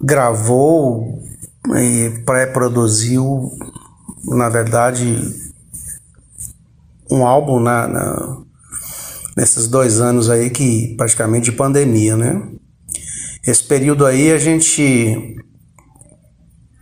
gravou 0.00 1.20
e 1.76 2.22
pré-produziu, 2.24 3.50
na 4.24 4.48
verdade, 4.48 5.20
um 7.10 7.26
álbum 7.26 7.60
na, 7.60 7.86
na, 7.86 8.38
nesses 9.36 9.68
dois 9.68 10.00
anos 10.00 10.30
aí 10.30 10.50
que 10.50 10.94
praticamente 10.96 11.50
de 11.50 11.56
pandemia, 11.56 12.16
né? 12.16 12.42
Esse 13.46 13.62
período 13.62 14.04
aí 14.04 14.32
a 14.32 14.38
gente 14.38 15.36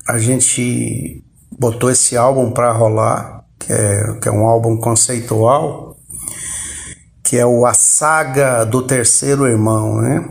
a 0.07 0.19
gente 0.19 1.25
botou 1.59 1.91
esse 1.91 2.17
álbum 2.17 2.51
para 2.51 2.73
rolar, 2.73 3.45
que 3.59 3.73
é, 3.73 4.19
que 4.21 4.29
é 4.29 4.33
um 4.33 4.47
álbum 4.47 4.77
conceitual, 4.77 5.97
que 7.23 7.39
é 7.39 7.47
o 7.47 7.65
A 7.65 7.75
Saga 7.75 8.65
do 8.65 8.83
Terceiro 8.83 9.47
Irmão, 9.47 10.01
né? 10.01 10.29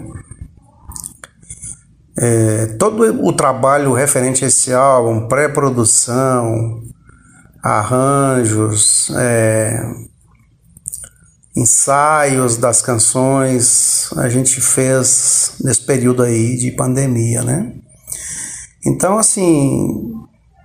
É, 2.15 2.65
todo 2.77 3.25
o 3.25 3.33
trabalho 3.33 3.93
referente 3.93 4.45
a 4.45 4.47
esse 4.47 4.71
álbum, 4.71 5.27
pré-produção, 5.27 6.83
arranjos, 7.63 9.09
é, 9.15 9.81
ensaios 11.55 12.57
das 12.57 12.81
canções 12.81 14.11
a 14.17 14.27
gente 14.27 14.59
fez 14.59 15.55
nesse 15.63 15.81
período 15.85 16.23
aí 16.23 16.57
de 16.57 16.71
pandemia, 16.71 17.41
né? 17.41 17.73
Então, 18.85 19.17
assim, 19.17 20.11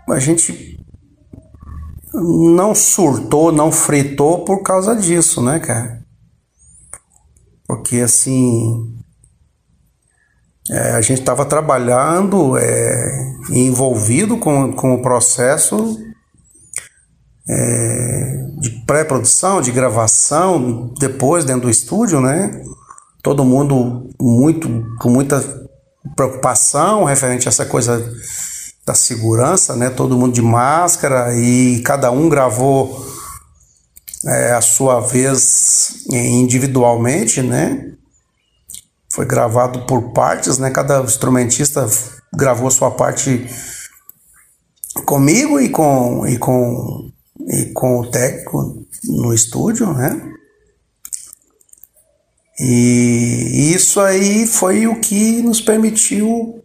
a 0.09 0.19
gente 0.19 0.77
não 2.13 2.75
surtou, 2.75 3.53
não 3.53 3.71
fritou 3.71 4.45
por 4.45 4.63
causa 4.63 4.97
disso, 4.97 5.41
né, 5.41 5.61
cara? 5.61 6.03
Porque, 7.65 7.99
assim, 7.99 8.99
é, 10.69 10.93
a 10.93 11.01
gente 11.01 11.21
estava 11.21 11.45
trabalhando, 11.45 12.57
é, 12.57 13.35
envolvido 13.51 14.37
com, 14.39 14.73
com 14.73 14.95
o 14.95 15.03
processo 15.03 15.97
é, 17.49 18.47
de 18.59 18.71
pré-produção, 18.87 19.61
de 19.61 19.73
gravação, 19.73 20.93
depois 20.99 21.45
dentro 21.45 21.63
do 21.63 21.71
estúdio, 21.71 22.21
né? 22.21 22.63
Todo 23.23 23.45
mundo 23.45 24.11
muito 24.21 24.69
com 24.99 25.09
muita 25.09 25.43
preocupação 26.15 27.05
referente 27.05 27.49
a 27.49 27.51
essa 27.51 27.65
coisa 27.65 28.05
da 28.87 28.95
segurança, 28.95 29.75
né? 29.77 29.91
Todo 29.91 30.17
mundo 30.17 30.35
de 30.35 30.43
máscara 30.43 31.35
e 31.35 31.81
cada 31.83 32.11
um 32.11 32.29
gravou 32.29 33.07
é, 34.27 34.53
a 34.53 34.61
sua 34.61 35.01
vez 35.01 36.05
individualmente, 36.11 37.43
né? 37.43 37.93
Foi 39.13 39.25
gravado 39.25 39.87
por 39.87 40.13
partes, 40.13 40.59
né? 40.59 40.71
Cada 40.71 41.01
instrumentista 41.01 41.87
gravou 42.35 42.71
sua 42.71 42.91
parte 42.91 43.49
comigo 45.05 45.61
e 45.61 45.69
com, 45.69 46.27
e 46.27 46.37
com 46.37 47.11
e 47.49 47.67
com 47.73 48.01
o 48.01 48.11
técnico 48.11 48.87
no 49.05 49.33
estúdio, 49.33 49.93
né? 49.95 50.35
E 52.61 53.73
isso 53.75 54.01
aí 54.01 54.47
foi 54.47 54.87
o 54.87 55.01
que 55.01 55.41
nos 55.43 55.61
permitiu 55.61 56.65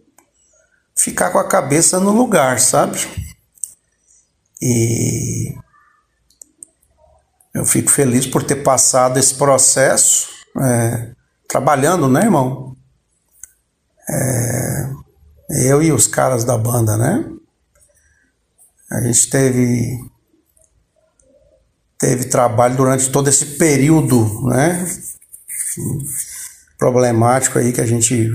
ficar 0.96 1.30
com 1.30 1.38
a 1.38 1.48
cabeça 1.48 1.98
no 2.00 2.10
lugar, 2.10 2.58
sabe? 2.60 2.98
E 4.60 5.54
eu 7.54 7.64
fico 7.64 7.90
feliz 7.90 8.26
por 8.26 8.42
ter 8.42 8.56
passado 8.56 9.18
esse 9.18 9.34
processo 9.34 10.28
é, 10.60 11.12
trabalhando, 11.48 12.08
né, 12.08 12.22
irmão? 12.22 12.76
É, 14.08 14.90
eu 15.68 15.82
e 15.82 15.92
os 15.92 16.06
caras 16.06 16.44
da 16.44 16.58
banda, 16.58 16.96
né? 16.96 17.24
A 18.90 19.00
gente 19.00 19.30
teve 19.30 19.98
teve 21.98 22.24
trabalho 22.26 22.76
durante 22.76 23.10
todo 23.10 23.28
esse 23.28 23.44
período, 23.56 24.48
né? 24.48 24.86
Problemático 26.78 27.58
aí 27.58 27.72
que 27.72 27.80
a 27.80 27.86
gente 27.86 28.30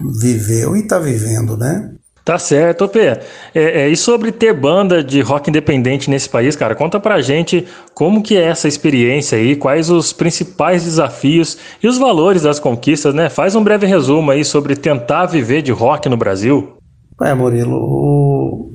viveu 0.00 0.76
e 0.76 0.80
está 0.80 0.98
vivendo, 0.98 1.56
né? 1.56 1.92
Tá 2.24 2.38
certo, 2.38 2.88
P. 2.88 3.00
É, 3.00 3.20
é, 3.54 3.88
e 3.88 3.96
sobre 3.96 4.30
ter 4.30 4.52
banda 4.52 5.02
de 5.02 5.20
rock 5.20 5.50
independente 5.50 6.08
nesse 6.08 6.28
país, 6.28 6.54
cara, 6.54 6.74
conta 6.74 7.00
pra 7.00 7.20
gente 7.20 7.66
como 7.94 8.22
que 8.22 8.36
é 8.36 8.44
essa 8.44 8.68
experiência 8.68 9.36
aí, 9.36 9.56
quais 9.56 9.90
os 9.90 10.12
principais 10.12 10.84
desafios 10.84 11.58
e 11.82 11.88
os 11.88 11.98
valores 11.98 12.42
das 12.42 12.60
conquistas, 12.60 13.12
né? 13.12 13.28
Faz 13.28 13.56
um 13.56 13.64
breve 13.64 13.86
resumo 13.86 14.30
aí 14.30 14.44
sobre 14.44 14.76
tentar 14.76 15.26
viver 15.26 15.62
de 15.62 15.72
rock 15.72 16.08
no 16.08 16.16
Brasil. 16.16 16.76
É, 17.20 17.34
Murilo, 17.34 17.76
o... 17.76 18.72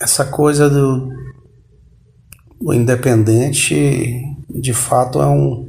essa 0.00 0.24
coisa 0.24 0.70
do... 0.70 1.08
do 2.60 2.72
independente, 2.72 4.22
de 4.48 4.72
fato, 4.72 5.20
é 5.20 5.26
um 5.26 5.68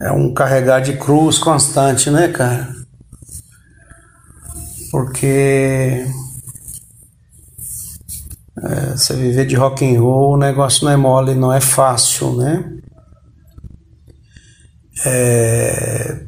é 0.00 0.10
um 0.10 0.34
carregar 0.34 0.80
de 0.80 0.96
cruz 0.96 1.38
constante, 1.38 2.10
né, 2.10 2.28
cara? 2.28 2.82
porque 4.92 6.06
é, 8.62 8.90
você 8.90 9.16
viver 9.16 9.46
de 9.46 9.56
rock 9.56 9.82
and 9.82 9.98
roll, 9.98 10.34
o 10.34 10.36
negócio 10.36 10.84
não 10.84 10.92
é 10.92 10.96
mole, 10.98 11.34
não 11.34 11.50
é 11.50 11.62
fácil, 11.62 12.36
né? 12.36 12.78
É, 15.06 16.26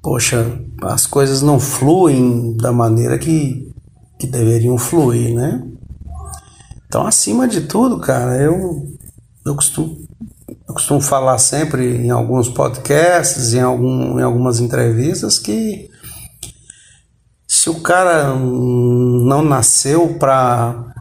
poxa, 0.00 0.60
as 0.82 1.06
coisas 1.08 1.42
não 1.42 1.58
fluem 1.58 2.56
da 2.56 2.70
maneira 2.70 3.18
que, 3.18 3.68
que 4.16 4.28
deveriam 4.28 4.78
fluir, 4.78 5.34
né? 5.34 5.60
Então, 6.94 7.08
acima 7.08 7.48
de 7.48 7.62
tudo, 7.62 7.98
cara, 7.98 8.36
eu, 8.36 8.86
eu, 9.44 9.56
costumo, 9.56 9.98
eu 10.48 10.74
costumo 10.74 11.00
falar 11.00 11.38
sempre 11.38 11.96
em 11.96 12.10
alguns 12.10 12.48
podcasts, 12.48 13.52
em, 13.52 13.58
algum, 13.58 14.20
em 14.20 14.22
algumas 14.22 14.60
entrevistas, 14.60 15.36
que 15.36 15.90
se 17.48 17.68
o 17.68 17.80
cara 17.80 18.32
não 18.36 19.42
nasceu 19.42 20.16
para 20.20 20.94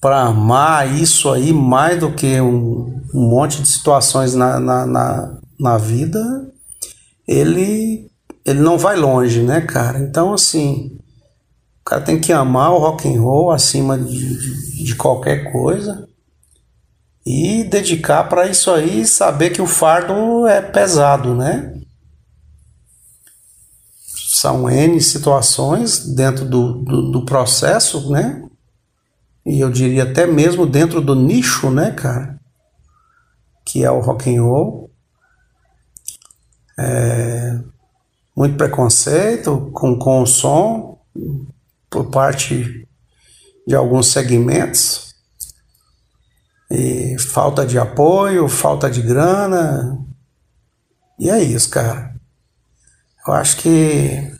para 0.00 0.22
amar 0.22 1.00
isso 1.00 1.32
aí 1.32 1.52
mais 1.52 1.98
do 1.98 2.12
que 2.12 2.40
um, 2.40 3.02
um 3.12 3.28
monte 3.28 3.60
de 3.60 3.66
situações 3.66 4.36
na, 4.36 4.60
na, 4.60 4.86
na, 4.86 5.38
na, 5.58 5.78
vida, 5.78 6.22
ele, 7.26 8.08
ele 8.44 8.60
não 8.60 8.78
vai 8.78 8.94
longe, 8.94 9.42
né, 9.42 9.62
cara? 9.62 9.98
Então, 9.98 10.32
assim, 10.32 10.93
o 11.84 11.90
cara 11.90 12.00
tem 12.00 12.18
que 12.18 12.32
amar 12.32 12.72
o 12.72 12.78
rock 12.78 13.06
and 13.06 13.20
roll 13.20 13.50
acima 13.50 13.98
de, 13.98 14.38
de, 14.38 14.84
de 14.84 14.94
qualquer 14.96 15.52
coisa 15.52 16.08
e 17.26 17.62
dedicar 17.64 18.24
para 18.24 18.46
isso 18.46 18.70
aí 18.70 19.06
saber 19.06 19.50
que 19.50 19.60
o 19.60 19.66
fardo 19.66 20.46
é 20.46 20.62
pesado, 20.62 21.34
né? 21.34 21.74
são 24.44 24.68
N 24.68 24.98
situações 25.00 26.06
dentro 26.14 26.46
do, 26.46 26.72
do, 26.82 27.10
do, 27.10 27.24
processo, 27.24 28.10
né? 28.10 28.42
E 29.44 29.60
eu 29.60 29.70
diria 29.70 30.04
até 30.04 30.26
mesmo 30.26 30.66
dentro 30.66 31.00
do 31.00 31.14
nicho, 31.14 31.70
né, 31.70 31.90
cara? 31.90 32.38
Que 33.64 33.84
é 33.84 33.90
o 33.90 34.00
rock 34.00 34.34
and 34.34 34.42
roll. 34.42 34.90
É, 36.78 37.58
muito 38.36 38.56
preconceito 38.56 39.70
com, 39.72 39.98
com 39.98 40.22
o 40.22 40.26
som 40.26 40.98
por 41.94 42.10
parte 42.10 42.88
de 43.64 43.76
alguns 43.76 44.08
segmentos. 44.08 45.14
E 46.68 47.16
falta 47.20 47.64
de 47.64 47.78
apoio, 47.78 48.48
falta 48.48 48.90
de 48.90 49.00
grana. 49.00 49.96
E 51.16 51.30
é 51.30 51.40
isso, 51.40 51.70
cara. 51.70 52.12
Eu 53.24 53.32
acho 53.32 53.58
que 53.58 54.34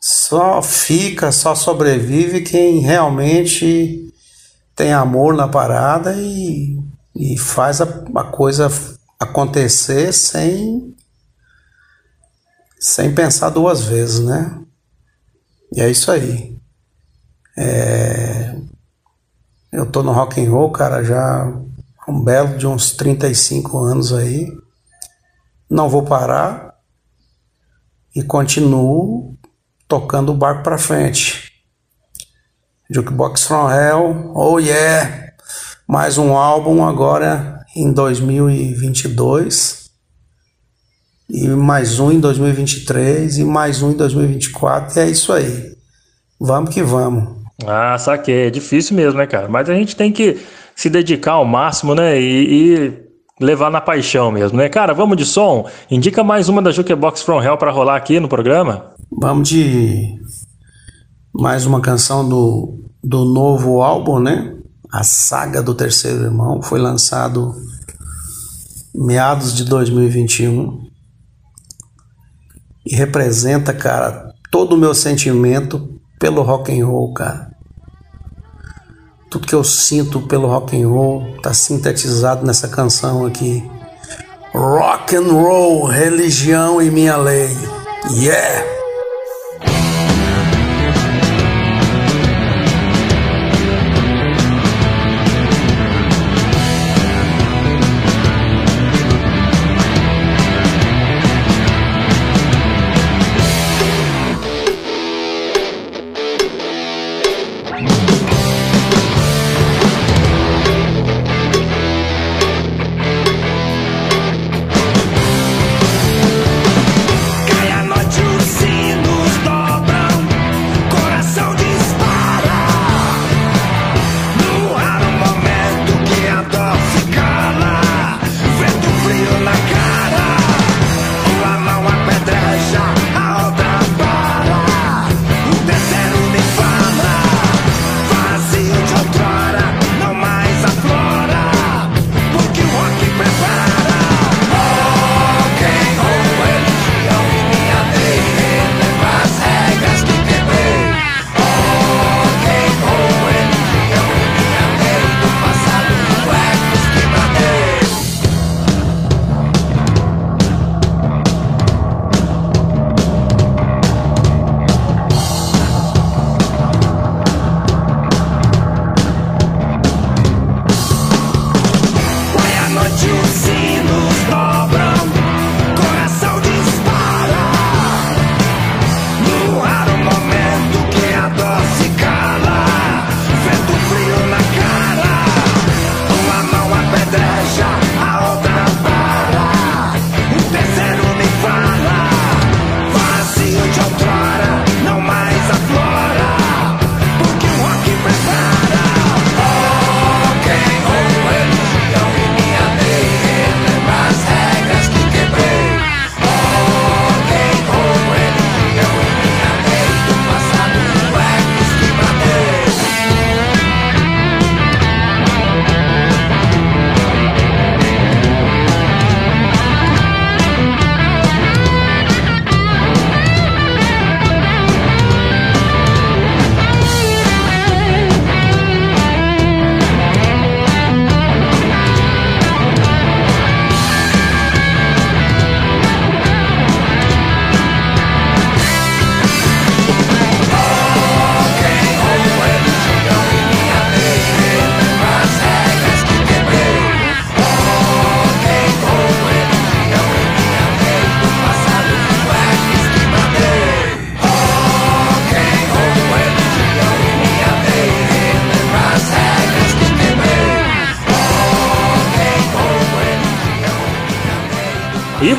só 0.00 0.60
fica, 0.60 1.30
só 1.30 1.54
sobrevive 1.54 2.42
quem 2.42 2.80
realmente 2.80 4.12
tem 4.74 4.92
amor 4.92 5.32
na 5.36 5.46
parada 5.46 6.12
e, 6.16 6.76
e 7.14 7.38
faz 7.38 7.80
a, 7.80 7.84
a 8.16 8.24
coisa 8.24 8.68
acontecer 9.20 10.12
sem, 10.12 10.92
sem 12.80 13.14
pensar 13.14 13.50
duas 13.50 13.84
vezes, 13.84 14.18
né? 14.18 14.60
E 15.74 15.80
é 15.80 15.90
isso 15.90 16.12
aí. 16.12 16.56
É, 17.58 18.54
eu 19.72 19.84
tô 19.90 20.04
no 20.04 20.12
rock 20.12 20.40
and 20.40 20.48
roll, 20.48 20.70
cara, 20.70 21.02
já 21.02 21.52
um 22.06 22.22
belo 22.22 22.56
de 22.56 22.64
uns 22.64 22.92
35 22.92 23.76
anos 23.78 24.12
aí. 24.12 24.46
Não 25.68 25.88
vou 25.88 26.04
parar 26.04 26.76
e 28.14 28.22
continuo 28.22 29.36
tocando 29.88 30.30
o 30.30 30.36
barco 30.36 30.62
para 30.62 30.78
frente. 30.78 31.52
Jukebox 32.88 33.42
from 33.42 33.68
Hell, 33.68 34.30
oh 34.32 34.60
yeah! 34.60 35.32
Mais 35.88 36.18
um 36.18 36.36
álbum 36.36 36.86
agora 36.86 37.66
em 37.74 37.92
2022 37.92 39.83
e 41.28 41.48
mais 41.48 41.98
um 41.98 42.12
em 42.12 42.20
2023 42.20 43.38
e 43.38 43.44
mais 43.44 43.82
um 43.82 43.92
em 43.92 43.96
2024 43.96 44.98
e 44.98 45.02
é 45.02 45.08
isso 45.08 45.32
aí. 45.32 45.74
Vamos 46.40 46.74
que 46.74 46.82
vamos. 46.82 47.44
Ah, 47.66 47.96
saquei. 47.98 48.48
É 48.48 48.50
difícil 48.50 48.96
mesmo, 48.96 49.18
né, 49.18 49.26
cara? 49.26 49.48
Mas 49.48 49.70
a 49.70 49.74
gente 49.74 49.96
tem 49.96 50.12
que 50.12 50.38
se 50.74 50.90
dedicar 50.90 51.32
ao 51.32 51.44
máximo, 51.44 51.94
né? 51.94 52.20
E, 52.20 52.74
e 52.74 53.04
levar 53.40 53.70
na 53.70 53.80
paixão 53.80 54.30
mesmo, 54.30 54.58
né? 54.58 54.68
Cara, 54.68 54.92
vamos 54.92 55.16
de 55.16 55.24
som? 55.24 55.68
Indica 55.90 56.22
mais 56.22 56.48
uma 56.48 56.60
da 56.60 56.70
Jukebox 56.70 57.22
From 57.22 57.42
Hell 57.42 57.56
para 57.56 57.70
rolar 57.70 57.96
aqui 57.96 58.20
no 58.20 58.28
programa? 58.28 58.92
Vamos 59.10 59.48
de 59.48 60.20
mais 61.32 61.64
uma 61.64 61.80
canção 61.80 62.28
do, 62.28 62.84
do 63.02 63.24
novo 63.24 63.82
álbum, 63.82 64.18
né? 64.18 64.54
A 64.92 65.02
Saga 65.02 65.62
do 65.62 65.74
Terceiro 65.74 66.24
Irmão 66.24 66.62
foi 66.62 66.78
lançado 66.78 67.54
meados 68.94 69.54
de 69.54 69.64
2021 69.64 70.84
e 72.84 72.94
representa, 72.94 73.72
cara, 73.72 74.34
todo 74.50 74.74
o 74.74 74.78
meu 74.78 74.94
sentimento 74.94 75.98
pelo 76.18 76.42
rock 76.42 76.78
and 76.78 76.86
roll, 76.86 77.12
cara. 77.12 77.52
Tudo 79.30 79.46
que 79.46 79.54
eu 79.54 79.64
sinto 79.64 80.20
pelo 80.22 80.46
rock 80.46 80.80
and 80.80 80.88
roll 80.88 81.36
tá 81.42 81.52
sintetizado 81.52 82.46
nessa 82.46 82.68
canção 82.68 83.26
aqui. 83.26 83.68
Rock 84.54 85.16
and 85.16 85.32
roll, 85.32 85.86
religião 85.86 86.80
e 86.80 86.90
minha 86.90 87.16
lei. 87.16 87.50
Yeah! 88.10 88.73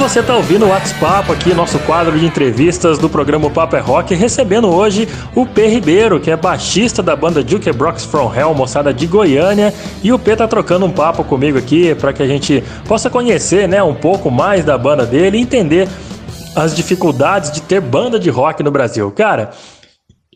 Você 0.07 0.21
tá 0.21 0.35
ouvindo 0.35 0.67
o 0.67 0.69
WhatsApp 0.69 1.31
aqui, 1.31 1.51
nosso 1.55 1.79
quadro 1.79 2.17
de 2.19 2.27
entrevistas 2.27 2.99
do 2.99 3.09
programa 3.09 3.49
Papo 3.49 3.75
é 3.75 3.79
Rock, 3.79 4.13
recebendo 4.13 4.71
hoje 4.71 5.09
o 5.33 5.47
P. 5.47 5.65
Ribeiro, 5.65 6.19
que 6.19 6.29
é 6.29 6.37
baixista 6.37 7.01
da 7.01 7.15
banda 7.15 7.43
Duke 7.43 7.71
Brocks 7.71 8.05
From 8.05 8.31
Hell, 8.31 8.53
moçada 8.53 8.93
de 8.93 9.07
Goiânia. 9.07 9.73
E 10.03 10.13
o 10.13 10.19
P 10.19 10.35
tá 10.35 10.47
trocando 10.47 10.85
um 10.85 10.91
papo 10.91 11.23
comigo 11.23 11.57
aqui 11.57 11.95
para 11.95 12.13
que 12.13 12.21
a 12.21 12.27
gente 12.27 12.63
possa 12.87 13.09
conhecer 13.09 13.67
né, 13.67 13.81
um 13.81 13.95
pouco 13.95 14.29
mais 14.29 14.63
da 14.63 14.77
banda 14.77 15.07
dele 15.07 15.39
e 15.39 15.41
entender 15.41 15.89
as 16.55 16.75
dificuldades 16.75 17.51
de 17.51 17.61
ter 17.61 17.81
banda 17.81 18.19
de 18.19 18.29
rock 18.29 18.61
no 18.61 18.69
Brasil. 18.69 19.09
Cara, 19.09 19.53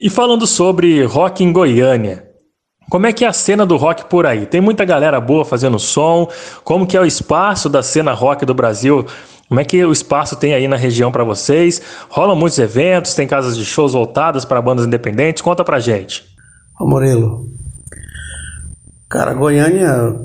e 0.01 0.09
falando 0.09 0.47
sobre 0.47 1.03
rock 1.03 1.43
em 1.43 1.53
Goiânia, 1.53 2.27
como 2.89 3.05
é 3.05 3.13
que 3.13 3.23
é 3.23 3.27
a 3.27 3.33
cena 3.33 3.67
do 3.67 3.77
rock 3.77 4.05
por 4.05 4.25
aí? 4.25 4.47
Tem 4.47 4.59
muita 4.59 4.83
galera 4.83 5.21
boa 5.21 5.45
fazendo 5.45 5.77
som? 5.77 6.27
Como 6.63 6.87
que 6.87 6.97
é 6.97 6.99
o 6.99 7.05
espaço 7.05 7.69
da 7.69 7.83
cena 7.83 8.13
rock 8.13 8.47
do 8.47 8.53
Brasil? 8.55 9.05
Como 9.49 9.59
é 9.59 9.65
que 9.65 9.83
o 9.83 9.91
espaço 9.91 10.35
tem 10.35 10.53
aí 10.53 10.67
na 10.67 10.75
região 10.75 11.11
para 11.11 11.23
vocês? 11.23 11.81
Rolam 12.07 12.35
muitos 12.35 12.59
eventos, 12.59 13.15
tem 13.15 13.27
casas 13.27 13.57
de 13.57 13.65
shows 13.65 13.93
voltadas 13.93 14.45
para 14.45 14.61
bandas 14.61 14.85
independentes? 14.85 15.41
Conta 15.41 15.63
pra 15.63 15.79
gente. 15.79 16.23
Ô 16.79 16.87
Murilo, 16.87 17.51
cara, 19.09 19.33
Goiânia 19.33 20.15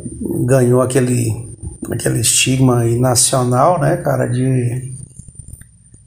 ganhou 0.44 0.82
aquele, 0.82 1.48
aquele 1.90 2.20
estigma 2.20 2.80
aí 2.80 2.98
nacional, 2.98 3.80
né, 3.80 3.96
cara, 3.96 4.26
de 4.26 4.94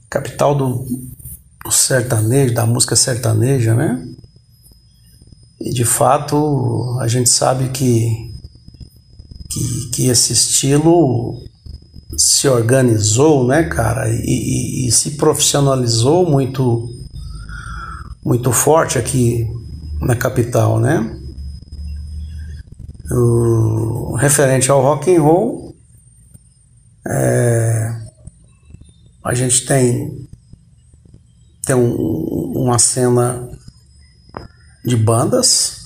capital 0.07 0.53
do, 0.53 0.85
do 1.65 1.72
sertanejo, 1.72 2.53
da 2.53 2.68
música 2.68 2.95
sertaneja, 2.95 3.73
né? 3.73 3.99
E 5.60 5.72
de 5.72 5.84
fato 5.84 6.99
a 7.02 7.07
gente 7.07 7.30
sabe 7.30 7.69
que, 7.69 8.31
que, 9.49 9.89
que 9.91 10.07
esse 10.07 10.34
estilo 10.34 11.35
se 12.18 12.48
organizou, 12.48 13.45
né, 13.45 13.64
cara, 13.64 14.10
e, 14.10 14.23
e, 14.26 14.88
e, 14.88 14.91
se 14.91 15.11
profissionalizou 15.11 16.27
muito, 16.27 16.89
muito 18.26 18.52
forte 18.52 18.98
aqui 18.98 19.48
na 20.02 20.15
capital, 20.15 20.80
né? 20.80 21.15
O, 23.11 24.15
referente 24.15 24.72
ao 24.72 24.81
rock 24.81 25.15
and 25.15 25.22
roll, 25.22 25.76
é, 27.07 27.95
a 29.23 29.34
gente 29.34 29.65
tem 29.65 30.27
tem 31.68 31.76
um, 31.76 32.53
uma 32.56 32.80
cena 32.80 33.45
de 34.85 34.95
bandas 34.95 35.85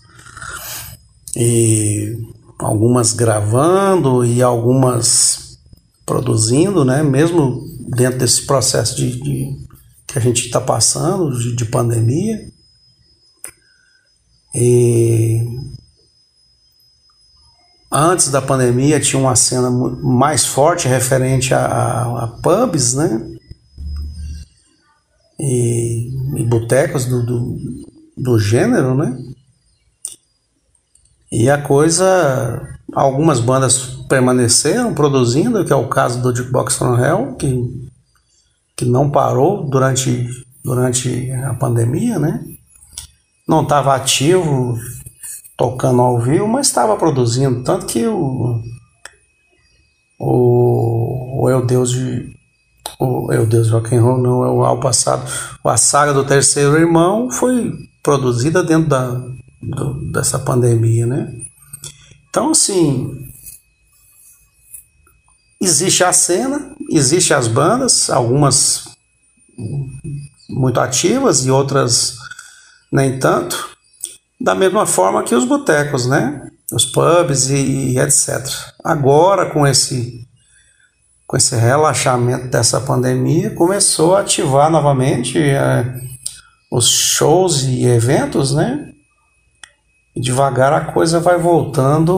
e 1.35 2.15
algumas 2.59 3.13
gravando 3.13 4.23
e 4.23 4.43
algumas 4.43 5.40
produzindo, 6.11 6.83
né? 6.83 7.01
Mesmo 7.01 7.65
dentro 7.79 8.19
desse 8.19 8.45
processo 8.45 8.97
de, 8.97 9.17
de 9.21 9.65
que 10.05 10.19
a 10.19 10.21
gente 10.21 10.45
está 10.45 10.59
passando 10.59 11.31
de, 11.39 11.55
de, 11.55 11.63
pandemia. 11.63 12.51
E 14.53 15.45
antes 17.89 18.27
da 18.27 18.41
pandemia 18.41 18.99
tinha 18.99 19.21
uma 19.21 19.37
cena 19.37 19.71
mais 19.71 20.45
forte 20.45 20.85
referente 20.85 21.53
a, 21.53 21.65
a, 21.65 22.23
a 22.25 22.27
pubs, 22.27 22.93
né? 22.93 23.37
E, 25.39 26.09
e 26.35 26.43
botecos 26.43 27.05
do, 27.05 27.25
do, 27.25 27.57
do 28.17 28.37
gênero, 28.37 28.95
né? 28.95 29.17
E 31.31 31.49
a 31.49 31.61
coisa 31.61 32.67
algumas 32.93 33.39
bandas 33.39 34.00
permaneceram 34.11 34.93
produzindo, 34.93 35.63
que 35.63 35.71
é 35.71 35.75
o 35.75 35.87
caso 35.87 36.21
do 36.21 36.35
Jukebox 36.35 36.75
from 36.75 36.99
Hell, 36.99 37.35
que, 37.35 37.89
que 38.75 38.83
não 38.83 39.09
parou 39.09 39.63
durante, 39.69 40.27
durante 40.61 41.31
a 41.31 41.53
pandemia, 41.53 42.19
né? 42.19 42.43
Não 43.47 43.63
estava 43.63 43.95
ativo, 43.95 44.77
tocando 45.55 46.01
ao 46.01 46.19
vivo, 46.19 46.45
mas 46.45 46.67
estava 46.67 46.97
produzindo. 46.97 47.63
Tanto 47.63 47.85
que 47.85 48.05
o, 48.05 48.61
o, 50.19 51.43
o 51.43 51.49
Eu 51.49 51.65
Deus 51.65 51.91
de. 51.91 52.35
O 52.99 53.31
Eu 53.31 53.45
Deus 53.45 53.69
Rock 53.71 53.95
and 53.95 54.01
Roll 54.01 54.21
não 54.21 54.43
é 54.43 54.51
o 54.51 54.65
ao 54.65 54.81
passado. 54.81 55.25
A 55.63 55.77
saga 55.77 56.13
do 56.13 56.25
terceiro 56.25 56.77
irmão 56.77 57.31
foi 57.31 57.71
produzida 58.03 58.61
dentro 58.61 58.89
da, 58.89 59.07
do, 59.61 60.11
dessa 60.11 60.37
pandemia, 60.37 61.07
né? 61.07 61.33
Então, 62.29 62.51
assim, 62.51 63.30
existe 65.61 66.03
a 66.03 66.11
cena, 66.11 66.75
existe 66.89 67.33
as 67.33 67.47
bandas, 67.47 68.09
algumas 68.09 68.85
muito 70.49 70.79
ativas 70.79 71.45
e 71.45 71.51
outras 71.51 72.17
nem 72.91 73.19
tanto, 73.19 73.69
da 74.39 74.55
mesma 74.55 74.85
forma 74.85 75.23
que 75.23 75.35
os 75.35 75.45
botecos, 75.45 76.07
né? 76.07 76.49
Os 76.73 76.85
pubs 76.85 77.49
e, 77.49 77.93
e 77.93 77.99
etc. 77.99 78.45
Agora, 78.83 79.51
com 79.51 79.65
esse 79.67 80.27
com 81.27 81.37
esse 81.37 81.55
relaxamento 81.55 82.49
dessa 82.49 82.81
pandemia, 82.81 83.55
começou 83.55 84.17
a 84.17 84.19
ativar 84.19 84.69
novamente 84.69 85.39
é, 85.39 85.85
os 86.69 86.89
shows 86.89 87.63
e 87.63 87.85
eventos, 87.85 88.53
né? 88.53 88.91
E 90.13 90.19
devagar 90.19 90.73
a 90.73 90.91
coisa 90.91 91.21
vai 91.21 91.37
voltando 91.37 92.11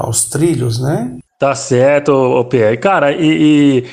aos 0.00 0.26
trilhos, 0.26 0.78
né? 0.78 1.18
Tá 1.38 1.54
certo, 1.54 2.46
Pierre. 2.48 2.78
Cara, 2.78 3.12
e, 3.12 3.82
e 3.82 3.84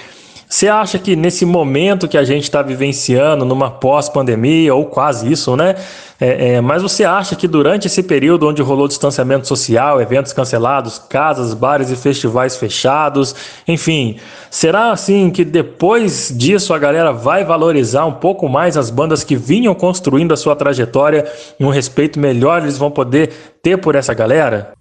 você 0.47 0.69
acha 0.69 0.97
que 0.97 1.13
nesse 1.13 1.45
momento 1.45 2.07
que 2.07 2.17
a 2.17 2.23
gente 2.23 2.43
está 2.43 2.61
vivenciando, 2.61 3.43
numa 3.43 3.69
pós-pandemia, 3.69 4.73
ou 4.73 4.85
quase 4.85 5.29
isso, 5.29 5.53
né? 5.57 5.75
É, 6.21 6.53
é, 6.53 6.61
mas 6.61 6.81
você 6.81 7.03
acha 7.03 7.35
que 7.35 7.45
durante 7.45 7.87
esse 7.87 8.01
período 8.01 8.47
onde 8.47 8.61
rolou 8.61 8.87
distanciamento 8.87 9.45
social, 9.45 9.99
eventos 9.99 10.31
cancelados, 10.31 10.97
casas, 10.97 11.53
bares 11.53 11.89
e 11.89 11.97
festivais 11.97 12.55
fechados, 12.55 13.35
enfim, 13.67 14.19
será 14.49 14.91
assim 14.91 15.29
que 15.29 15.43
depois 15.43 16.31
disso 16.33 16.73
a 16.73 16.79
galera 16.79 17.11
vai 17.11 17.43
valorizar 17.43 18.05
um 18.05 18.13
pouco 18.13 18.47
mais 18.47 18.77
as 18.77 18.89
bandas 18.89 19.21
que 19.21 19.35
vinham 19.35 19.75
construindo 19.75 20.33
a 20.33 20.37
sua 20.37 20.55
trajetória 20.55 21.25
e 21.59 21.65
um 21.65 21.69
respeito 21.69 22.17
melhor 22.17 22.61
eles 22.61 22.77
vão 22.77 22.89
poder 22.89 23.57
ter 23.61 23.77
por 23.79 23.95
essa 23.95 24.13
galera? 24.13 24.71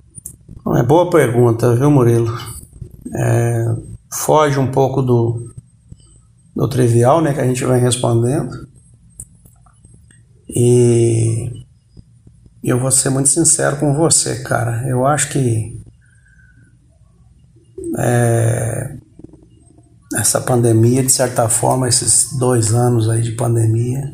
É 0.64 0.82
boa 0.84 1.10
pergunta, 1.10 1.74
viu, 1.74 1.90
Murilo? 1.90 2.32
É, 3.14 3.64
foge 4.12 4.60
um 4.60 4.70
pouco 4.70 5.02
do, 5.02 5.52
do 6.54 6.68
trivial, 6.68 7.20
né, 7.20 7.34
que 7.34 7.40
a 7.40 7.46
gente 7.46 7.64
vai 7.64 7.80
respondendo. 7.80 8.68
E 10.48 11.64
eu 12.62 12.78
vou 12.78 12.92
ser 12.92 13.10
muito 13.10 13.28
sincero 13.28 13.76
com 13.78 13.92
você, 13.92 14.44
cara. 14.44 14.88
Eu 14.88 15.04
acho 15.04 15.30
que 15.30 15.82
é, 17.98 18.96
essa 20.14 20.40
pandemia, 20.40 21.02
de 21.02 21.10
certa 21.10 21.48
forma, 21.48 21.88
esses 21.88 22.38
dois 22.38 22.72
anos 22.72 23.10
aí 23.10 23.20
de 23.20 23.32
pandemia, 23.32 24.12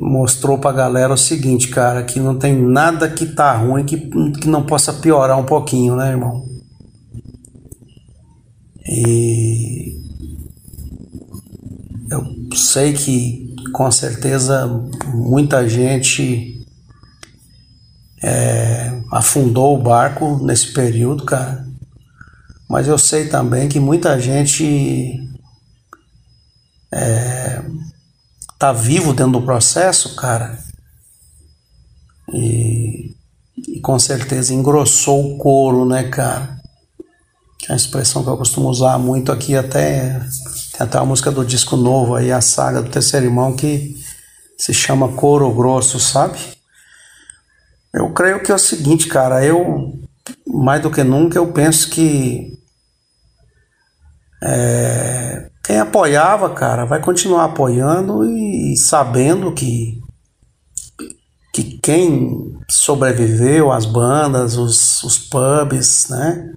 mostrou 0.00 0.58
pra 0.58 0.72
galera 0.72 1.12
o 1.12 1.18
seguinte, 1.18 1.68
cara, 1.68 2.02
que 2.02 2.18
não 2.18 2.38
tem 2.38 2.56
nada 2.58 3.10
que 3.10 3.26
tá 3.26 3.54
ruim 3.54 3.84
que, 3.84 3.98
que 4.40 4.48
não 4.48 4.64
possa 4.64 4.94
piorar 4.94 5.38
um 5.38 5.44
pouquinho, 5.44 5.94
né, 5.94 6.10
irmão? 6.10 6.48
E 8.86 10.00
eu 12.10 12.24
sei 12.56 12.94
que 12.94 13.54
com 13.72 13.90
certeza 13.90 14.66
muita 15.12 15.68
gente 15.68 16.66
é, 18.22 19.00
afundou 19.12 19.78
o 19.78 19.82
barco 19.82 20.42
nesse 20.42 20.72
período, 20.72 21.24
cara. 21.24 21.68
Mas 22.68 22.88
eu 22.88 22.96
sei 22.96 23.28
também 23.28 23.68
que 23.68 23.78
muita 23.78 24.18
gente 24.18 25.20
é, 26.90 27.62
tá 28.60 28.74
vivo 28.74 29.14
dentro 29.14 29.32
do 29.32 29.42
processo, 29.42 30.14
cara, 30.14 30.58
e, 32.30 33.16
e 33.56 33.80
com 33.80 33.98
certeza 33.98 34.52
engrossou 34.52 35.32
o 35.32 35.38
couro, 35.38 35.86
né, 35.86 36.10
cara? 36.10 36.60
Que 37.58 37.68
é 37.68 37.72
uma 37.72 37.76
expressão 37.76 38.22
que 38.22 38.28
eu 38.28 38.36
costumo 38.36 38.68
usar 38.68 38.98
muito 38.98 39.32
aqui, 39.32 39.56
até 39.56 40.20
tem 40.20 40.78
até 40.78 40.98
a 40.98 41.04
música 41.06 41.32
do 41.32 41.42
disco 41.42 41.74
novo 41.74 42.14
aí, 42.14 42.30
a 42.30 42.42
saga 42.42 42.82
do 42.82 42.90
terceiro 42.90 43.24
irmão, 43.24 43.56
que 43.56 43.96
se 44.58 44.74
chama 44.74 45.12
Couro 45.14 45.50
Grosso, 45.54 45.98
sabe? 45.98 46.38
Eu 47.94 48.12
creio 48.12 48.42
que 48.42 48.52
é 48.52 48.54
o 48.54 48.58
seguinte, 48.58 49.08
cara, 49.08 49.42
eu 49.42 49.98
mais 50.46 50.82
do 50.82 50.90
que 50.90 51.02
nunca 51.02 51.38
eu 51.38 51.50
penso 51.50 51.88
que 51.88 52.58
é, 54.42 55.49
quem 55.62 55.78
apoiava, 55.78 56.50
cara, 56.50 56.84
vai 56.84 57.00
continuar 57.00 57.44
apoiando 57.44 58.24
e 58.24 58.76
sabendo 58.76 59.52
que 59.52 60.00
que 61.52 61.78
quem 61.78 62.56
sobreviveu, 62.70 63.72
as 63.72 63.84
bandas, 63.84 64.56
os, 64.56 65.02
os 65.02 65.18
pubs, 65.18 66.08
né? 66.08 66.52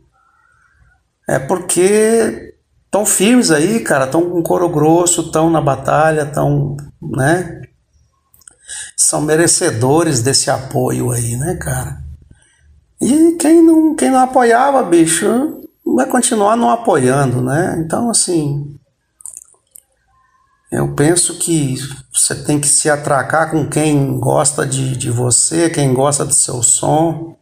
É 1.28 1.40
porque 1.40 2.54
tão 2.92 3.06
firmes 3.06 3.50
aí, 3.50 3.80
cara, 3.80 4.06
tão 4.06 4.30
com 4.30 4.44
couro 4.44 4.70
grosso, 4.70 5.32
tão 5.32 5.50
na 5.50 5.60
batalha, 5.60 6.26
tão, 6.28 6.78
né? 7.02 7.62
São 8.96 9.22
merecedores 9.22 10.22
desse 10.22 10.50
apoio 10.50 11.12
aí, 11.12 11.36
né, 11.38 11.56
cara? 11.56 12.04
E 13.02 13.36
quem 13.40 13.64
não, 13.64 13.96
quem 13.96 14.12
não 14.12 14.20
apoiava, 14.20 14.84
bicho, 14.84 15.62
vai 15.84 16.06
continuar 16.06 16.56
não 16.56 16.70
apoiando, 16.70 17.42
né? 17.42 17.82
Então, 17.84 18.10
assim, 18.10 18.78
eu 20.74 20.92
penso 20.96 21.38
que 21.38 21.76
você 22.12 22.34
tem 22.34 22.60
que 22.60 22.68
se 22.68 22.90
atracar 22.90 23.52
com 23.52 23.70
quem 23.70 24.20
gosta 24.20 24.66
de, 24.66 24.98
de 24.98 25.12
você, 25.12 25.70
quem 25.70 25.94
gosta 25.94 26.26
do 26.26 26.34
seu 26.34 26.64
som. 26.64 27.38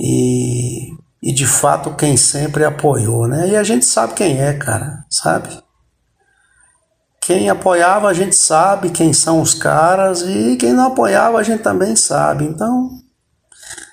E, 0.00 0.94
e 1.22 1.30
de 1.30 1.46
fato 1.46 1.94
quem 1.94 2.16
sempre 2.16 2.64
apoiou, 2.64 3.28
né? 3.28 3.50
E 3.50 3.56
a 3.56 3.62
gente 3.62 3.84
sabe 3.84 4.14
quem 4.14 4.40
é, 4.40 4.54
cara, 4.54 5.04
sabe? 5.10 5.62
Quem 7.20 7.50
apoiava 7.50 8.08
a 8.08 8.14
gente 8.14 8.34
sabe 8.34 8.88
quem 8.88 9.12
são 9.12 9.42
os 9.42 9.52
caras 9.52 10.22
e 10.22 10.56
quem 10.56 10.72
não 10.72 10.86
apoiava 10.86 11.36
a 11.36 11.42
gente 11.42 11.62
também 11.62 11.94
sabe. 11.94 12.44
Então, 12.44 12.98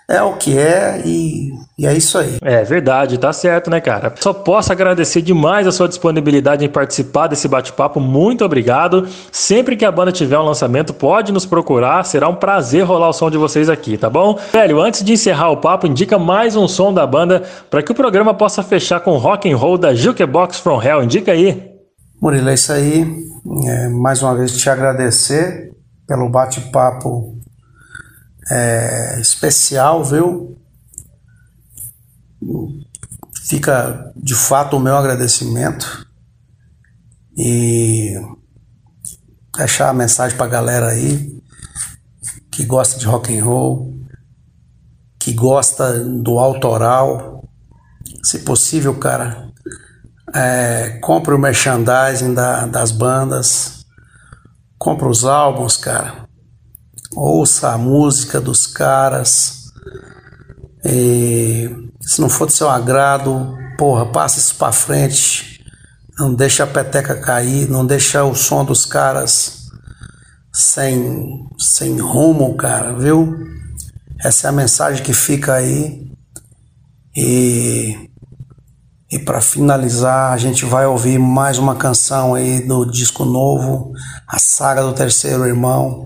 é 0.08 0.22
o 0.22 0.34
que 0.34 0.56
é 0.56 1.02
e, 1.04 1.52
e, 1.80 1.88
é 1.88 1.94
isso 1.94 2.18
aí. 2.20 2.38
É 2.44 2.64
verdade, 2.64 3.18
tá 3.18 3.34
certo, 3.34 3.72
né, 3.72 3.82
cara? 3.82 4.14
Só 4.20 4.34
posso 4.34 4.72
agradecer 4.72 5.22
demais 5.22 5.66
a 5.66 5.72
sua 5.72 5.88
disponibilidade 5.88 6.64
em 6.64 6.70
participar 6.70 7.26
desse 7.26 7.48
bate-papo. 7.48 8.00
Muito 8.00 8.46
obrigado. 8.46 9.08
Sempre 9.32 9.76
que 9.76 9.84
a 9.84 9.92
banda 9.92 10.12
tiver 10.12 10.38
um 10.38 10.44
lançamento, 10.44 10.94
pode 10.94 11.32
nos 11.32 11.46
procurar. 11.46 12.06
Será 12.06 12.30
um 12.30 12.36
prazer 12.36 12.84
rolar 12.84 13.10
o 13.10 13.14
som 13.14 13.32
de 13.32 13.38
vocês 13.38 13.68
aqui, 13.68 13.98
tá 13.98 14.08
bom? 14.08 14.38
Velho, 14.54 14.80
antes 14.80 15.04
de 15.04 15.14
encerrar 15.14 15.50
o 15.50 15.58
papo, 15.58 15.88
indica 15.88 16.20
mais 16.20 16.56
um 16.56 16.68
som 16.68 16.94
da 16.94 17.08
banda 17.08 17.42
para 17.72 17.82
que 17.82 17.92
o 17.92 17.96
programa 17.96 18.34
possa 18.34 18.62
fechar 18.62 19.00
com 19.00 19.18
rock 19.18 19.52
and 19.52 19.58
roll 19.58 19.78
da 19.78 19.96
Jukebox 19.96 20.60
From 20.60 20.84
Hell. 20.84 21.04
Indica 21.04 21.32
aí. 21.32 21.72
Murilo, 22.22 22.50
é 22.50 22.54
isso 22.54 22.72
aí. 22.72 23.06
É, 23.66 23.90
mais 23.90 24.22
uma 24.22 24.36
vez 24.36 24.56
te 24.56 24.70
agradecer 24.70 25.72
pelo 26.08 26.30
bate-papo 26.30 27.36
é, 28.50 29.20
especial, 29.20 30.04
viu? 30.04 30.58
Fica 33.48 34.12
de 34.16 34.36
fato 34.36 34.78
o 34.78 34.80
meu 34.80 34.96
agradecimento. 34.96 36.06
E 37.38 38.14
deixar 39.58 39.90
a 39.90 39.94
mensagem 39.94 40.38
para 40.38 40.46
a 40.46 40.50
galera 40.50 40.88
aí 40.88 41.42
que 42.52 42.64
gosta 42.64 42.98
de 42.98 43.06
rock 43.06 43.38
and 43.38 43.44
roll, 43.44 43.94
que 45.20 45.34
gosta 45.34 46.00
do 46.00 46.40
autoral, 46.40 47.44
se 48.24 48.40
possível, 48.40 48.98
cara, 48.98 49.52
é, 50.34 51.00
compre 51.02 51.34
o 51.34 51.40
merchandising 51.40 52.34
da, 52.34 52.66
das 52.66 52.92
bandas, 52.92 53.86
compre 54.78 55.08
os 55.08 55.26
álbuns, 55.26 55.76
cara 55.76 56.25
ouça 57.16 57.72
a 57.72 57.78
música 57.78 58.42
dos 58.42 58.68
caras. 58.68 59.72
E, 60.84 61.70
se 62.02 62.22
não 62.22 62.30
for 62.30 62.46
do 62.46 62.52
seu 62.52 62.70
agrado, 62.70 63.58
porra, 63.78 64.06
passa 64.06 64.40
isso 64.40 64.56
pra 64.56 64.72
frente. 64.72 65.64
Não 66.18 66.34
deixa 66.34 66.64
a 66.64 66.68
peteca 66.68 67.16
cair, 67.20 67.70
não 67.70 67.86
deixa 67.86 68.24
o 68.24 68.36
som 68.36 68.64
dos 68.64 68.86
caras 68.86 69.66
sem, 70.54 71.46
sem 71.60 72.00
rumo, 72.00 72.56
cara, 72.56 72.94
viu? 72.94 73.36
Essa 74.24 74.48
é 74.48 74.50
a 74.50 74.54
mensagem 74.54 75.04
que 75.04 75.14
fica 75.14 75.56
aí. 75.56 76.10
E, 77.16 78.10
e 79.12 79.20
para 79.20 79.42
finalizar, 79.42 80.32
a 80.32 80.38
gente 80.38 80.64
vai 80.64 80.86
ouvir 80.86 81.20
mais 81.20 81.58
uma 81.58 81.76
canção 81.76 82.34
aí 82.34 82.66
do 82.66 82.86
disco 82.86 83.26
novo, 83.26 83.92
A 84.28 84.40
Saga 84.40 84.82
do 84.82 84.94
Terceiro 84.94 85.46
Irmão. 85.46 86.06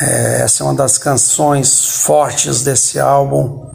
É, 0.00 0.42
essa 0.42 0.62
é 0.62 0.66
uma 0.66 0.74
das 0.74 0.98
canções 0.98 2.02
fortes 2.02 2.62
desse 2.62 2.98
álbum. 2.98 3.70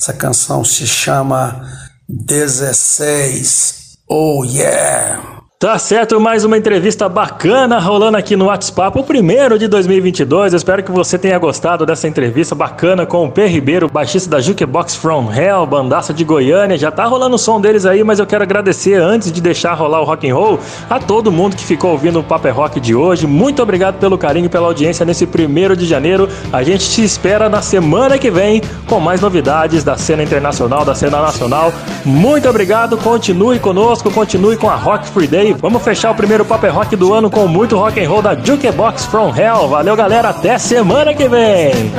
Essa 0.00 0.12
canção 0.12 0.64
se 0.64 0.86
chama 0.86 1.66
16. 2.08 3.98
Oh 4.08 4.44
yeah! 4.44 5.43
Tá 5.64 5.78
certo, 5.78 6.20
mais 6.20 6.44
uma 6.44 6.58
entrevista 6.58 7.08
bacana 7.08 7.78
rolando 7.78 8.18
aqui 8.18 8.36
no 8.36 8.48
WhatsApp, 8.48 8.98
o 8.98 9.02
primeiro 9.02 9.58
de 9.58 9.66
2022. 9.66 10.52
Eu 10.52 10.58
espero 10.58 10.82
que 10.82 10.92
você 10.92 11.18
tenha 11.18 11.38
gostado 11.38 11.86
dessa 11.86 12.06
entrevista 12.06 12.54
bacana 12.54 13.06
com 13.06 13.24
o 13.24 13.32
P. 13.32 13.46
Ribeiro, 13.46 13.88
baixista 13.88 14.28
da 14.28 14.42
Jukebox 14.42 14.94
From 14.94 15.32
Hell, 15.32 15.64
bandaça 15.64 16.12
de 16.12 16.22
Goiânia. 16.22 16.76
Já 16.76 16.90
tá 16.90 17.06
rolando 17.06 17.36
o 17.36 17.38
som 17.38 17.62
deles 17.62 17.86
aí, 17.86 18.04
mas 18.04 18.18
eu 18.18 18.26
quero 18.26 18.42
agradecer 18.42 19.00
antes 19.00 19.32
de 19.32 19.40
deixar 19.40 19.72
rolar 19.72 20.02
o 20.02 20.04
rock 20.04 20.28
and 20.28 20.34
roll 20.34 20.60
a 20.90 21.00
todo 21.00 21.32
mundo 21.32 21.56
que 21.56 21.64
ficou 21.64 21.92
ouvindo 21.92 22.20
o 22.20 22.22
Paper 22.22 22.54
Rock 22.54 22.78
de 22.78 22.94
hoje. 22.94 23.26
Muito 23.26 23.62
obrigado 23.62 23.98
pelo 23.98 24.18
carinho 24.18 24.44
e 24.44 24.50
pela 24.50 24.66
audiência 24.66 25.06
nesse 25.06 25.26
primeiro 25.26 25.74
de 25.74 25.86
janeiro. 25.86 26.28
A 26.52 26.62
gente 26.62 26.90
te 26.90 27.02
espera 27.02 27.48
na 27.48 27.62
semana 27.62 28.18
que 28.18 28.30
vem 28.30 28.60
com 28.86 29.00
mais 29.00 29.22
novidades 29.22 29.82
da 29.82 29.96
cena 29.96 30.22
internacional, 30.22 30.84
da 30.84 30.94
cena 30.94 31.22
nacional. 31.22 31.72
Muito 32.04 32.46
obrigado, 32.50 32.98
continue 32.98 33.58
conosco, 33.58 34.10
continue 34.10 34.58
com 34.58 34.68
a 34.68 34.76
Rock 34.76 35.08
Free 35.08 35.26
Day 35.26 35.53
Vamos 35.60 35.82
fechar 35.82 36.10
o 36.10 36.14
primeiro 36.14 36.44
Paper 36.44 36.74
Rock 36.74 36.96
do 36.96 37.12
ano 37.12 37.30
com 37.30 37.46
muito 37.46 37.76
rock 37.76 38.02
and 38.02 38.08
roll 38.08 38.22
da 38.22 38.34
Jukebox 38.34 39.06
From 39.06 39.34
Hell. 39.34 39.68
Valeu, 39.68 39.96
galera. 39.96 40.30
Até 40.30 40.58
semana 40.58 41.14
que 41.14 41.28
vem. 41.28 41.92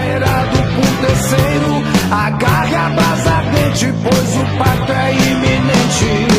Agarre 2.11 2.75
a 2.75 2.89
brasa 2.89 3.35
pois 4.03 4.35
o 4.35 4.57
pacto 4.57 4.91
é 4.91 5.11
iminente. 5.11 6.34